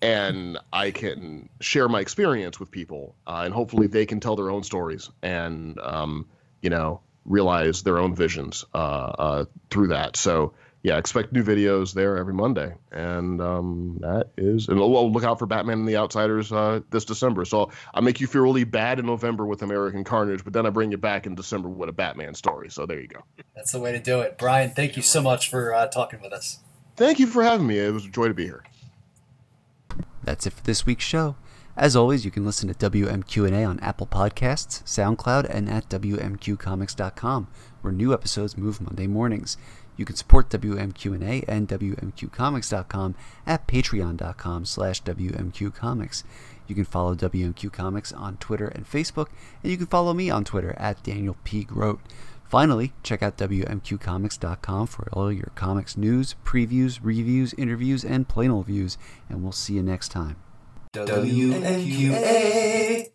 And 0.00 0.58
I 0.72 0.90
can 0.90 1.48
share 1.60 1.88
my 1.88 2.00
experience 2.00 2.60
with 2.60 2.70
people, 2.70 3.16
uh, 3.26 3.42
and 3.44 3.52
hopefully 3.52 3.86
they 3.86 4.06
can 4.06 4.20
tell 4.20 4.36
their 4.36 4.50
own 4.50 4.62
stories 4.62 5.10
and 5.22 5.78
um, 5.80 6.26
you 6.62 6.70
know 6.70 7.00
realize 7.24 7.82
their 7.82 7.98
own 7.98 8.14
visions 8.14 8.64
uh, 8.72 8.76
uh 8.76 9.44
through 9.70 9.88
that. 9.88 10.16
So 10.16 10.54
yeah, 10.86 10.98
expect 10.98 11.32
new 11.32 11.42
videos 11.42 11.94
there 11.94 12.16
every 12.16 12.32
Monday, 12.32 12.72
and 12.92 13.40
um, 13.40 13.98
that 14.02 14.30
is. 14.36 14.68
And 14.68 14.78
we'll 14.78 15.10
look 15.10 15.24
out 15.24 15.36
for 15.36 15.44
Batman 15.44 15.80
and 15.80 15.88
the 15.88 15.96
Outsiders 15.96 16.52
uh, 16.52 16.78
this 16.90 17.04
December. 17.04 17.44
So 17.44 17.72
I'll 17.92 18.02
make 18.02 18.20
you 18.20 18.28
feel 18.28 18.42
really 18.42 18.62
bad 18.62 19.00
in 19.00 19.06
November 19.06 19.46
with 19.46 19.62
American 19.62 20.04
Carnage, 20.04 20.44
but 20.44 20.52
then 20.52 20.64
I 20.64 20.70
bring 20.70 20.92
you 20.92 20.96
back 20.96 21.26
in 21.26 21.34
December 21.34 21.68
with 21.68 21.88
a 21.88 21.92
Batman 21.92 22.34
story. 22.34 22.70
So 22.70 22.86
there 22.86 23.00
you 23.00 23.08
go. 23.08 23.24
That's 23.56 23.72
the 23.72 23.80
way 23.80 23.90
to 23.90 23.98
do 23.98 24.20
it, 24.20 24.38
Bryan. 24.38 24.70
Thank 24.70 24.96
you 24.96 25.02
so 25.02 25.20
much 25.20 25.50
for 25.50 25.74
uh, 25.74 25.88
talking 25.88 26.20
with 26.22 26.32
us. 26.32 26.60
Thank 26.94 27.18
you 27.18 27.26
for 27.26 27.42
having 27.42 27.66
me. 27.66 27.80
It 27.80 27.92
was 27.92 28.06
a 28.06 28.10
joy 28.10 28.28
to 28.28 28.34
be 28.34 28.44
here. 28.44 28.62
That's 30.22 30.46
it 30.46 30.52
for 30.52 30.62
this 30.62 30.86
week's 30.86 31.04
show. 31.04 31.34
As 31.76 31.96
always, 31.96 32.24
you 32.24 32.30
can 32.30 32.46
listen 32.46 32.72
to 32.72 32.90
WMQ&A 32.90 33.64
on 33.64 33.80
Apple 33.80 34.06
Podcasts, 34.06 34.84
SoundCloud, 34.84 35.46
and 35.50 35.68
at 35.68 35.88
WMQComics.com, 35.88 37.48
where 37.82 37.92
new 37.92 38.14
episodes 38.14 38.56
move 38.56 38.80
Monday 38.80 39.06
mornings. 39.06 39.58
You 39.96 40.04
can 40.04 40.16
support 40.16 40.50
WMQ&A 40.50 41.44
and 41.48 41.68
WMQComics.com 41.68 43.14
at 43.46 43.66
patreon.com 43.66 44.64
slash 44.64 45.02
WMQComics. 45.02 46.24
You 46.66 46.74
can 46.74 46.84
follow 46.84 47.14
WMQ 47.14 47.72
Comics 47.72 48.12
on 48.12 48.36
Twitter 48.38 48.68
and 48.68 48.88
Facebook, 48.88 49.28
and 49.62 49.70
you 49.70 49.78
can 49.78 49.86
follow 49.86 50.12
me 50.12 50.28
on 50.30 50.44
Twitter 50.44 50.74
at 50.78 51.02
Daniel 51.02 51.36
P. 51.44 51.64
Grote. 51.64 52.00
Finally, 52.44 52.92
check 53.02 53.22
out 53.22 53.38
WMQComics.com 53.38 54.86
for 54.86 55.08
all 55.12 55.32
your 55.32 55.50
comics 55.54 55.96
news, 55.96 56.36
previews, 56.44 57.00
reviews, 57.02 57.54
interviews, 57.54 58.04
and 58.04 58.28
plain 58.28 58.50
old 58.50 58.66
views, 58.66 58.98
and 59.28 59.42
we'll 59.42 59.52
see 59.52 59.74
you 59.74 59.82
next 59.82 60.10
time. 60.10 60.36
WMQA. 60.92 63.04